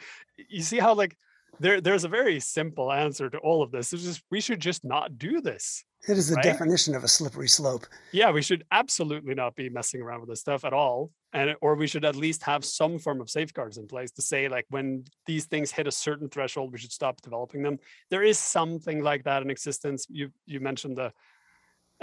You 0.48 0.62
see 0.62 0.78
how 0.78 0.94
like 0.94 1.18
there 1.58 1.82
there's 1.82 2.04
a 2.04 2.08
very 2.08 2.40
simple 2.40 2.90
answer 2.90 3.28
to 3.28 3.36
all 3.38 3.62
of 3.62 3.70
this. 3.70 3.92
It's 3.92 4.04
just 4.04 4.22
we 4.30 4.40
should 4.40 4.60
just 4.60 4.82
not 4.82 5.18
do 5.18 5.42
this. 5.42 5.84
It 6.08 6.16
is 6.16 6.28
the 6.28 6.36
Right? 6.36 6.44
definition 6.44 6.94
of 6.94 7.04
a 7.04 7.08
slippery 7.08 7.48
slope. 7.48 7.86
Yeah, 8.12 8.30
we 8.30 8.40
should 8.42 8.64
absolutely 8.70 9.34
not 9.34 9.54
be 9.54 9.68
messing 9.68 10.00
around 10.00 10.20
with 10.20 10.30
this 10.30 10.40
stuff 10.40 10.64
at 10.64 10.72
all. 10.72 11.10
And 11.32 11.54
or 11.60 11.74
we 11.74 11.86
should 11.86 12.04
at 12.04 12.16
least 12.16 12.42
have 12.44 12.64
some 12.64 12.98
form 12.98 13.20
of 13.20 13.28
safeguards 13.30 13.76
in 13.76 13.86
place 13.86 14.10
to 14.12 14.22
say 14.22 14.48
like 14.48 14.66
when 14.70 15.04
these 15.26 15.44
things 15.44 15.70
hit 15.70 15.86
a 15.86 15.92
certain 15.92 16.28
threshold, 16.28 16.72
we 16.72 16.78
should 16.78 16.90
stop 16.92 17.20
developing 17.20 17.62
them. 17.62 17.78
There 18.10 18.22
is 18.22 18.38
something 18.38 19.02
like 19.02 19.24
that 19.24 19.42
in 19.42 19.50
existence. 19.50 20.06
You 20.08 20.30
you 20.46 20.58
mentioned 20.60 20.96
the 20.96 21.12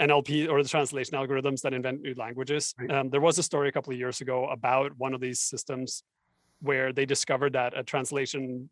NLP 0.00 0.48
or 0.48 0.62
the 0.62 0.68
translation 0.68 1.14
algorithms 1.18 1.60
that 1.62 1.74
invent 1.74 2.00
new 2.02 2.14
languages. 2.14 2.72
Right. 2.78 2.90
Um, 2.92 3.10
there 3.10 3.20
was 3.20 3.36
a 3.38 3.42
story 3.42 3.68
a 3.68 3.72
couple 3.72 3.92
of 3.92 3.98
years 3.98 4.20
ago 4.20 4.46
about 4.48 4.96
one 4.96 5.12
of 5.12 5.20
these 5.20 5.40
systems 5.40 6.04
where 6.60 6.92
they 6.92 7.04
discovered 7.04 7.54
that 7.54 7.76
a 7.76 7.82
translation 7.82 8.70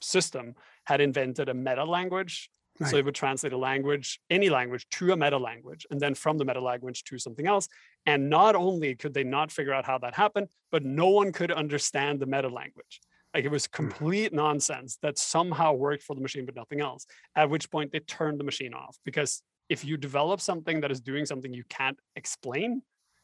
system 0.00 0.54
had 0.84 1.00
invented 1.00 1.48
a 1.48 1.54
meta 1.54 1.84
language. 1.84 2.48
So 2.86 2.96
it 2.96 3.04
would 3.04 3.14
translate 3.14 3.52
a 3.52 3.58
language, 3.58 4.20
any 4.30 4.50
language, 4.50 4.86
to 4.92 5.12
a 5.12 5.16
meta 5.16 5.36
language, 5.36 5.84
and 5.90 5.98
then 5.98 6.14
from 6.14 6.38
the 6.38 6.44
meta 6.44 6.60
language 6.60 7.02
to 7.04 7.18
something 7.18 7.46
else. 7.46 7.68
And 8.06 8.30
not 8.30 8.54
only 8.54 8.94
could 8.94 9.14
they 9.14 9.24
not 9.24 9.50
figure 9.50 9.72
out 9.72 9.84
how 9.84 9.98
that 9.98 10.14
happened, 10.14 10.48
but 10.70 10.84
no 10.84 11.08
one 11.08 11.32
could 11.32 11.50
understand 11.50 12.20
the 12.20 12.26
meta 12.26 12.48
language. 12.48 13.00
Like 13.34 13.44
it 13.44 13.50
was 13.50 13.66
hmm. 13.66 13.72
complete 13.72 14.32
nonsense 14.32 14.98
that 15.02 15.18
somehow 15.18 15.72
worked 15.72 16.02
for 16.02 16.14
the 16.14 16.20
machine, 16.20 16.46
but 16.46 16.54
nothing 16.54 16.80
else. 16.80 17.06
At 17.34 17.50
which 17.50 17.70
point 17.70 17.92
they 17.92 18.00
turned 18.00 18.38
the 18.38 18.44
machine 18.44 18.74
off 18.74 18.96
because 19.04 19.42
if 19.68 19.84
you 19.84 19.96
develop 19.96 20.40
something 20.40 20.80
that 20.80 20.90
is 20.90 21.00
doing 21.00 21.26
something 21.26 21.52
you 21.52 21.64
can't 21.68 21.98
explain 22.16 22.82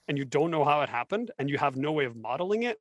and 0.09 0.19
you 0.19 0.25
don't 0.25 0.51
know 0.51 0.65
how 0.65 0.83
it 0.83 0.89
happened 0.89 1.31
and 1.39 1.49
you 1.49 1.57
have 1.59 1.77
no 1.77 1.93
way 1.93 2.05
of 2.05 2.17
modeling 2.17 2.65
it, 2.65 2.79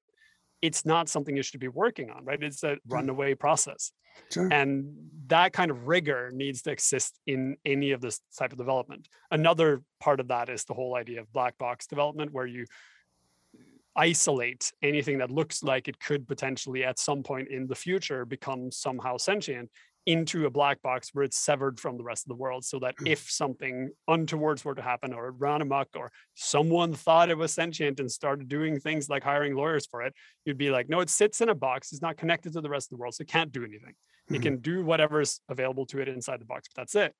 it's 0.64 0.86
not 0.86 1.09
something 1.09 1.36
you 1.36 1.43
should 1.43 1.59
be 1.59 1.68
working 1.68 2.09
on, 2.09 2.24
right? 2.24 2.41
It's 2.41 2.64
a 2.64 2.78
runaway 2.88 3.36
process. 3.36 3.91
Sure. 4.32 4.47
And 4.49 4.95
that 5.28 5.51
kind 5.51 5.70
of 5.70 5.88
rigor 5.89 6.32
needs 6.34 6.61
to 6.61 6.72
exist 6.72 7.20
in 7.28 7.57
any 7.66 7.91
of 7.91 7.99
this 7.99 8.22
type 8.39 8.53
of 8.53 8.57
development. 8.57 9.09
Another 9.30 9.82
part 9.99 10.22
of 10.22 10.30
that 10.30 10.47
is 10.47 10.64
the 10.64 10.74
whole 10.74 10.95
idea 10.95 11.20
of 11.20 11.34
black 11.34 11.57
box 11.57 11.86
development, 11.86 12.32
where 12.32 12.45
you 12.45 12.66
isolate 13.97 14.72
anything 14.82 15.18
that 15.18 15.30
looks 15.30 15.64
like 15.64 15.89
it 15.89 15.99
could 15.99 16.26
potentially 16.30 16.86
at 16.86 16.97
some 16.97 17.24
point 17.24 17.49
in 17.49 17.68
the 17.68 17.76
future 17.76 18.26
become 18.26 18.72
somehow 18.72 19.18
sentient 19.18 19.70
into 20.06 20.45
a 20.45 20.49
black 20.49 20.82
box 20.82 21.10
where 21.14 21.24
it's 21.24 21.38
severed 21.38 21.80
from 21.80 21.97
the 21.97 22.04
rest 22.04 22.26
of 22.26 22.30
the 22.30 22.36
world 22.36 22.66
so 22.66 22.78
that 22.80 22.93
if 23.06 23.30
something 23.32 23.89
untowards 24.08 24.66
were 24.66 24.76
to 24.76 24.82
happen 24.82 25.14
or 25.14 25.28
it 25.28 25.36
ran 25.38 25.62
amok 25.62 25.88
or 25.95 26.12
someone 26.34 26.93
thought 26.93 27.30
it 27.30 27.38
was 27.38 27.54
sentient 27.54 27.99
and 28.01 28.12
started 28.12 28.49
doing 28.49 28.80
things 28.80 29.10
like 29.10 29.24
hiring 29.24 29.56
lawyers 29.56 29.86
for 29.86 30.01
it 30.01 30.14
you'd 30.45 30.58
be 30.58 30.70
like 30.70 30.89
no 30.89 30.99
it 30.99 31.10
sits 31.10 31.39
in 31.39 31.47
a 31.49 31.56
box. 31.56 31.93
It's 31.93 32.01
not 32.01 32.18
connected 32.18 32.51
to 32.54 32.62
the 32.62 32.70
rest 32.70 32.88
of 32.88 32.97
the 32.97 33.01
world 33.01 33.14
so 33.16 33.22
it 33.22 33.30
can't 33.30 33.51
do 33.51 33.64
anything. 33.64 33.93
It 34.30 34.34
Mhm. 34.39 34.41
can 34.43 34.58
do 34.58 34.84
whatever's 34.84 35.39
available 35.47 35.86
to 35.88 35.99
it 36.01 36.08
inside 36.10 36.41
the 36.41 36.45
box 36.45 36.68
but 36.68 36.82
that's 36.82 36.95
it. 36.95 37.16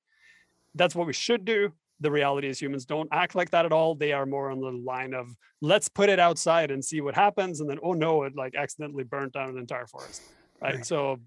That's 0.74 0.94
what 0.94 1.06
we 1.06 1.12
should 1.14 1.44
do. 1.46 1.72
The 2.00 2.10
reality 2.10 2.48
is 2.48 2.60
humans 2.60 2.84
don't 2.84 3.08
act 3.12 3.34
like 3.34 3.50
that 3.50 3.64
at 3.64 3.72
all. 3.72 3.94
They 3.94 4.12
are 4.12 4.26
more 4.26 4.50
on 4.50 4.60
the 4.60 4.70
line 4.72 5.14
of 5.14 5.28
let's 5.62 5.88
put 5.88 6.10
it 6.10 6.18
outside 6.18 6.70
and 6.70 6.84
see 6.84 7.00
what 7.00 7.14
happens 7.14 7.60
and 7.60 7.70
then 7.70 7.78
oh 7.82 7.94
no 7.94 8.24
it 8.24 8.34
like 8.36 8.54
accidentally 8.54 9.04
burnt 9.04 9.32
down 9.32 9.48
an 9.48 9.56
entire 9.58 9.86
forest 9.86 10.20
right, 10.60 10.74
Right. 10.76 10.84
so 10.86 11.20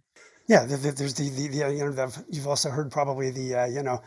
Yeah, 0.48 0.66
there- 0.66 0.78
there- 0.78 0.91
there's 0.93 1.14
the, 1.16 1.30
the, 1.30 1.48
the 1.50 1.58
you 1.74 1.86
know, 1.86 1.91
the, 1.91 2.24
you've 2.30 2.48
also 2.48 2.70
heard 2.70 2.91
probably 2.91 3.30
the, 3.32 3.56
uh, 3.56 3.66
you 3.66 3.84
know, 3.84 4.02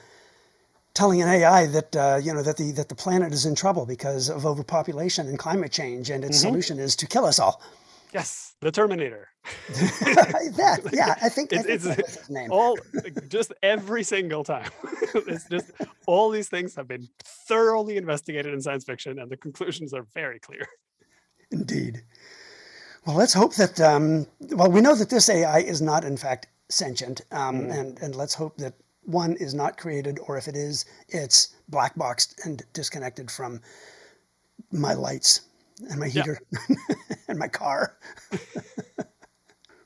telling 0.95 1.21
an 1.23 1.29
AI 1.29 1.67
that, 1.67 1.95
uh, 1.97 2.19
you 2.23 2.33
know, 2.35 2.43
that 2.43 2.57
the, 2.57 2.73
that 2.73 2.89
the 2.89 2.95
planet 2.95 3.33
is 3.33 3.47
in 3.47 3.55
trouble 3.55 3.87
because 3.87 4.29
of 4.29 4.45
overpopulation 4.47 5.29
and 5.29 5.39
climate 5.39 5.71
change, 5.71 6.11
and 6.11 6.25
its 6.25 6.39
Mhm. 6.39 6.41
solution 6.41 6.79
is 6.79 6.97
to 6.97 7.07
kill 7.07 7.25
us 7.27 7.39
all. 7.39 7.61
yes 8.13 8.57
the 8.61 8.73
terminator 8.73 9.29
that, 10.57 10.81
yeah, 10.93 11.15
I 11.23 11.29
think, 11.29 11.53
I 11.53 11.61
It's- 11.61 11.83
think 11.85 11.99
it's- 12.01 12.29
name. 12.29 12.51
all 12.51 12.77
just 13.29 13.53
every 13.63 14.03
single 14.03 14.43
time 14.43 14.69
it's 15.15 15.49
just 15.49 15.71
all 16.07 16.29
these 16.31 16.49
things 16.49 16.75
have 16.75 16.89
been 16.89 17.09
thoroughly 17.49 17.97
investigated 17.97 18.53
in 18.53 18.61
science 18.61 18.85
fiction 18.85 19.19
and 19.21 19.31
the 19.31 19.37
conclusions 19.37 19.95
are 19.95 20.05
very 20.13 20.41
clear 20.41 20.67
Indeed. 21.53 22.03
Well, 23.07 23.17
let's 23.17 23.35
hope 23.35 23.55
that. 23.57 23.81
Um, 23.81 24.27
well, 24.51 24.71
we 24.71 24.81
know 24.81 24.95
that 24.97 25.11
this 25.11 25.29
AI 25.29 25.61
is 25.61 25.83
not, 25.83 26.05
in 26.05 26.17
fact, 26.17 26.49
sentient, 26.71 27.23
um, 27.33 27.71
and 27.71 27.99
and 28.01 28.15
let's 28.17 28.35
hope 28.35 28.57
that 28.59 28.75
one 29.05 29.35
is 29.37 29.55
not 29.55 29.79
created, 29.79 30.21
or 30.29 30.39
if 30.39 30.49
it 30.49 30.57
is, 30.57 30.87
it's 31.09 31.49
black 31.69 31.97
boxed 31.97 32.41
and 32.45 32.63
disconnected 32.75 33.31
from 33.31 33.61
my 34.73 34.95
lights 34.95 35.43
and 35.91 36.01
my 36.01 36.09
Yeah. 36.13 36.25
heater 36.25 36.41
and 37.29 37.39
my 37.39 37.49
car. 37.49 37.97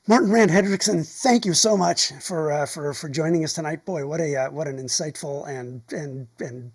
Morten 0.07 0.31
Rand-Hendriksen, 0.31 1.05
thank 1.23 1.45
you 1.45 1.53
so 1.55 1.77
much 1.77 2.13
for 2.21 2.51
uh, 2.51 2.65
for 2.67 2.93
for 2.93 3.09
joining 3.09 3.43
us 3.43 3.53
tonight. 3.53 3.85
Boy, 3.85 4.07
what 4.07 4.21
a 4.21 4.35
uh, 4.37 4.51
what 4.51 4.67
an 4.67 4.77
insightful 4.77 5.47
and 5.49 5.81
and 5.91 6.27
and 6.39 6.71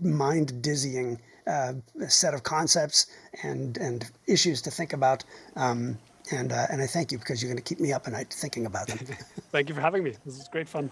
mind 0.00 0.62
dizzying 0.62 1.20
uh, 1.46 1.74
set 2.08 2.34
of 2.34 2.42
concepts 2.42 3.06
and 3.42 3.76
and 3.78 4.10
issues 4.26 4.62
to 4.62 4.70
think 4.70 4.92
about. 4.92 5.24
Um, 5.56 5.98
and 6.30 6.52
uh, 6.52 6.66
and 6.70 6.80
I 6.80 6.86
thank 6.86 7.10
you 7.10 7.18
because 7.18 7.42
you're 7.42 7.50
going 7.50 7.62
to 7.62 7.68
keep 7.68 7.80
me 7.80 7.92
up 7.92 8.06
at 8.06 8.12
night 8.12 8.32
thinking 8.32 8.66
about 8.66 8.86
them. 8.86 8.98
thank 9.50 9.68
you 9.68 9.74
for 9.74 9.80
having 9.80 10.04
me 10.04 10.14
this 10.24 10.38
is 10.38 10.46
great 10.48 10.68
fun 10.68 10.88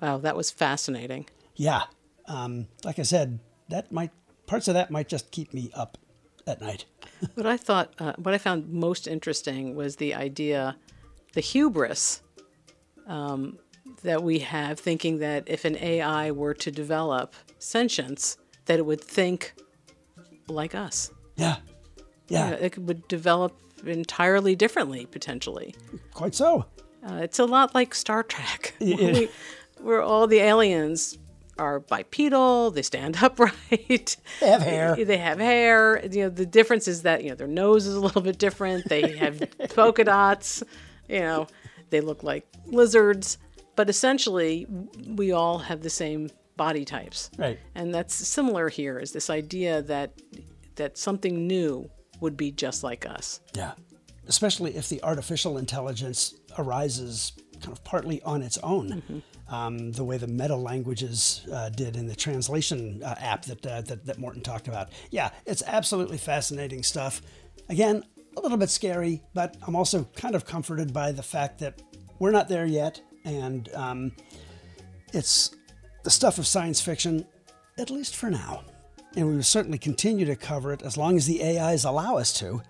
Wow, 0.00 0.18
that 0.18 0.36
was 0.36 0.50
fascinating. 0.50 1.26
yeah, 1.54 1.84
um, 2.26 2.66
like 2.84 2.98
I 2.98 3.02
said, 3.02 3.38
that 3.68 3.92
might 3.92 4.10
parts 4.46 4.66
of 4.66 4.74
that 4.74 4.90
might 4.90 5.08
just 5.08 5.30
keep 5.30 5.54
me 5.54 5.70
up 5.74 5.96
at 6.46 6.60
night. 6.60 6.84
What 7.34 7.46
I 7.46 7.56
thought, 7.56 7.92
uh, 8.00 8.14
what 8.16 8.34
I 8.34 8.38
found 8.38 8.68
most 8.68 9.06
interesting 9.06 9.76
was 9.76 9.96
the 9.96 10.12
idea, 10.12 10.76
the 11.32 11.40
hubris 11.40 12.22
um, 13.06 13.58
that 14.02 14.22
we 14.22 14.40
have, 14.40 14.78
thinking 14.78 15.18
that 15.18 15.44
if 15.46 15.64
an 15.64 15.76
AI 15.76 16.30
were 16.30 16.54
to 16.54 16.70
develop 16.70 17.34
sentience, 17.58 18.36
that 18.66 18.78
it 18.78 18.86
would 18.86 19.00
think 19.00 19.54
like 20.48 20.74
us. 20.74 21.10
Yeah, 21.36 21.56
yeah, 22.28 22.50
it 22.50 22.78
would 22.78 23.06
develop 23.08 23.58
entirely 23.86 24.54
differently, 24.54 25.06
potentially. 25.06 25.74
quite 26.14 26.34
so. 26.34 26.66
Uh, 27.08 27.14
it's 27.16 27.38
a 27.40 27.44
lot 27.44 27.74
like 27.74 27.94
Star 27.94 28.22
Trek, 28.22 28.74
Yeah. 28.80 28.96
we, 29.12 29.28
where 29.80 30.00
all 30.02 30.26
the 30.28 30.38
aliens 30.38 31.18
are 31.58 31.80
bipedal, 31.80 32.70
they 32.70 32.82
stand 32.82 33.16
upright, 33.22 34.16
They 34.40 34.46
have 34.48 34.62
hair. 34.62 34.96
they 35.04 35.16
have 35.18 35.38
hair. 35.40 36.04
You 36.06 36.24
know, 36.24 36.28
the 36.28 36.46
difference 36.46 36.86
is 36.86 37.02
that 37.02 37.24
you 37.24 37.30
know 37.30 37.34
their 37.34 37.48
nose 37.48 37.86
is 37.86 37.94
a 37.96 38.00
little 38.00 38.22
bit 38.22 38.38
different. 38.38 38.88
They 38.88 39.16
have 39.16 39.42
polka 39.74 40.04
dots. 40.04 40.62
You 41.12 41.20
know, 41.20 41.46
they 41.90 42.00
look 42.00 42.22
like 42.22 42.46
lizards, 42.66 43.38
but 43.76 43.88
essentially, 43.90 44.66
we 45.06 45.32
all 45.32 45.58
have 45.58 45.82
the 45.82 45.90
same 45.90 46.30
body 46.56 46.84
types, 46.84 47.30
Right. 47.38 47.58
and 47.74 47.94
that's 47.94 48.14
similar 48.14 48.68
here. 48.68 48.98
Is 48.98 49.12
this 49.12 49.28
idea 49.30 49.82
that 49.82 50.12
that 50.76 50.96
something 50.96 51.46
new 51.46 51.90
would 52.20 52.36
be 52.36 52.50
just 52.50 52.82
like 52.82 53.04
us? 53.06 53.40
Yeah. 53.54 53.72
Especially 54.26 54.74
if 54.76 54.88
the 54.88 55.02
artificial 55.02 55.58
intelligence 55.58 56.34
arises 56.56 57.32
kind 57.60 57.76
of 57.76 57.84
partly 57.84 58.22
on 58.22 58.42
its 58.42 58.56
own, 58.58 59.22
um, 59.48 59.92
the 59.92 60.04
way 60.04 60.16
the 60.16 60.26
meta 60.28 60.56
languages 60.56 61.46
uh, 61.52 61.68
did 61.68 61.96
in 61.96 62.06
the 62.06 62.14
translation 62.14 63.02
uh, 63.04 63.14
app 63.18 63.44
that, 63.44 63.66
uh, 63.66 63.80
that, 63.82 64.06
that 64.06 64.18
Morten 64.18 64.40
talked 64.42 64.66
about. 64.68 64.90
Yeah, 65.10 65.30
it's 65.44 65.62
absolutely 65.66 66.18
fascinating 66.18 66.82
stuff. 66.82 67.20
Again, 67.68 68.04
a 68.36 68.40
little 68.40 68.58
bit 68.58 68.70
scary, 68.70 69.22
but 69.34 69.56
I'm 69.66 69.76
also 69.76 70.04
kind 70.16 70.34
of 70.34 70.44
comforted 70.44 70.92
by 70.92 71.12
the 71.12 71.22
fact 71.22 71.58
that 71.60 71.82
we're 72.18 72.30
not 72.30 72.48
there 72.48 72.66
yet. 72.66 73.00
And 73.24 73.68
um, 73.74 74.12
it's 75.12 75.54
the 76.02 76.10
stuff 76.10 76.38
of 76.38 76.46
science 76.46 76.80
fiction, 76.80 77.26
at 77.78 77.90
least 77.90 78.16
for 78.16 78.30
now. 78.30 78.64
And 79.16 79.28
we 79.28 79.34
will 79.36 79.42
certainly 79.42 79.78
continue 79.78 80.24
to 80.26 80.36
cover 80.36 80.72
it 80.72 80.82
as 80.82 80.96
long 80.96 81.16
as 81.16 81.26
the 81.26 81.42
AIs 81.44 81.84
allow 81.84 82.16
us 82.16 82.32
to 82.38 82.62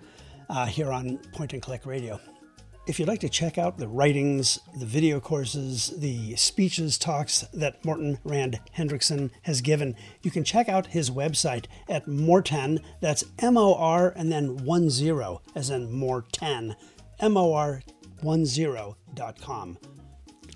uh, 0.50 0.66
here 0.66 0.90
on 0.90 1.18
Point 1.32 1.52
and 1.52 1.62
Click 1.62 1.86
Radio. 1.86 2.20
If 2.84 2.98
you'd 2.98 3.06
like 3.06 3.20
to 3.20 3.28
check 3.28 3.58
out 3.58 3.78
the 3.78 3.86
writings, 3.86 4.58
the 4.76 4.86
video 4.86 5.20
courses, 5.20 5.94
the 5.98 6.34
speeches, 6.34 6.98
talks 6.98 7.42
that 7.54 7.84
Morton 7.84 8.18
Rand 8.24 8.58
Hendrickson 8.76 9.30
has 9.42 9.60
given, 9.60 9.94
you 10.22 10.32
can 10.32 10.42
check 10.42 10.68
out 10.68 10.88
his 10.88 11.08
website 11.08 11.66
at 11.88 12.08
Morten, 12.08 12.80
that's 13.00 13.22
M 13.38 13.56
O 13.56 13.74
R 13.74 14.12
and 14.16 14.32
then 14.32 14.64
one 14.64 14.90
zero, 14.90 15.42
as 15.54 15.70
in 15.70 15.92
Morten, 15.92 16.74
mor10.com. 17.20 19.78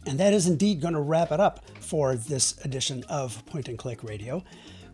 And 0.07 0.19
that 0.19 0.33
is 0.33 0.49
indeed 0.49 0.81
going 0.81 0.95
to 0.95 1.01
wrap 1.01 1.31
it 1.31 1.39
up 1.39 1.65
for 1.81 2.17
this 2.17 2.59
edition 2.65 3.05
of 3.09 3.47
Point 3.47 3.69
and 3.69 3.79
Click 3.79 4.03
Radio. 4.03 4.43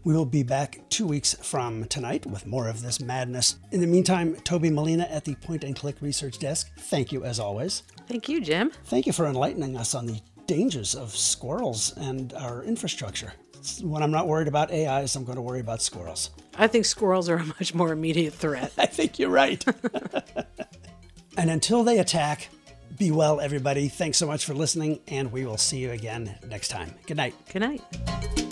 We 0.04 0.14
will 0.14 0.26
be 0.26 0.42
back 0.42 0.80
two 0.88 1.06
weeks 1.06 1.34
from 1.34 1.84
tonight 1.84 2.26
with 2.26 2.44
more 2.44 2.66
of 2.66 2.82
this 2.82 3.00
madness. 3.00 3.58
In 3.70 3.80
the 3.80 3.86
meantime, 3.86 4.34
Toby 4.36 4.68
Molina 4.68 5.04
at 5.04 5.24
the 5.24 5.36
Point 5.36 5.62
and 5.62 5.76
Click 5.76 5.96
Research 6.00 6.38
Desk, 6.38 6.68
thank 6.76 7.12
you 7.12 7.24
as 7.24 7.38
always. 7.38 7.84
Thank 8.08 8.28
you, 8.28 8.40
Jim. 8.40 8.72
Thank 8.86 9.06
you 9.06 9.12
for 9.12 9.26
enlightening 9.26 9.76
us 9.76 9.94
on 9.94 10.06
the 10.06 10.20
dangers 10.46 10.96
of 10.96 11.16
squirrels 11.16 11.96
and 11.96 12.32
our 12.34 12.64
infrastructure. 12.64 13.32
When 13.80 14.02
I'm 14.02 14.10
not 14.10 14.26
worried 14.26 14.48
about 14.48 14.72
AIs, 14.72 15.14
I'm 15.14 15.24
going 15.24 15.36
to 15.36 15.42
worry 15.42 15.60
about 15.60 15.80
squirrels. 15.80 16.30
I 16.56 16.66
think 16.66 16.84
squirrels 16.84 17.28
are 17.28 17.36
a 17.36 17.44
much 17.44 17.72
more 17.72 17.92
immediate 17.92 18.34
threat. 18.34 18.72
I 18.78 18.86
think 18.86 19.20
you're 19.20 19.30
right. 19.30 19.64
and 21.36 21.48
until 21.48 21.84
they 21.84 22.00
attack, 22.00 22.48
be 22.98 23.12
well, 23.12 23.40
everybody. 23.40 23.88
Thanks 23.88 24.18
so 24.18 24.26
much 24.26 24.44
for 24.44 24.54
listening, 24.54 24.98
and 25.06 25.30
we 25.30 25.46
will 25.46 25.58
see 25.58 25.78
you 25.78 25.92
again 25.92 26.36
next 26.48 26.68
time. 26.68 26.92
Good 27.06 27.16
night. 27.16 27.34
Good 27.52 27.60
night. 27.62 28.51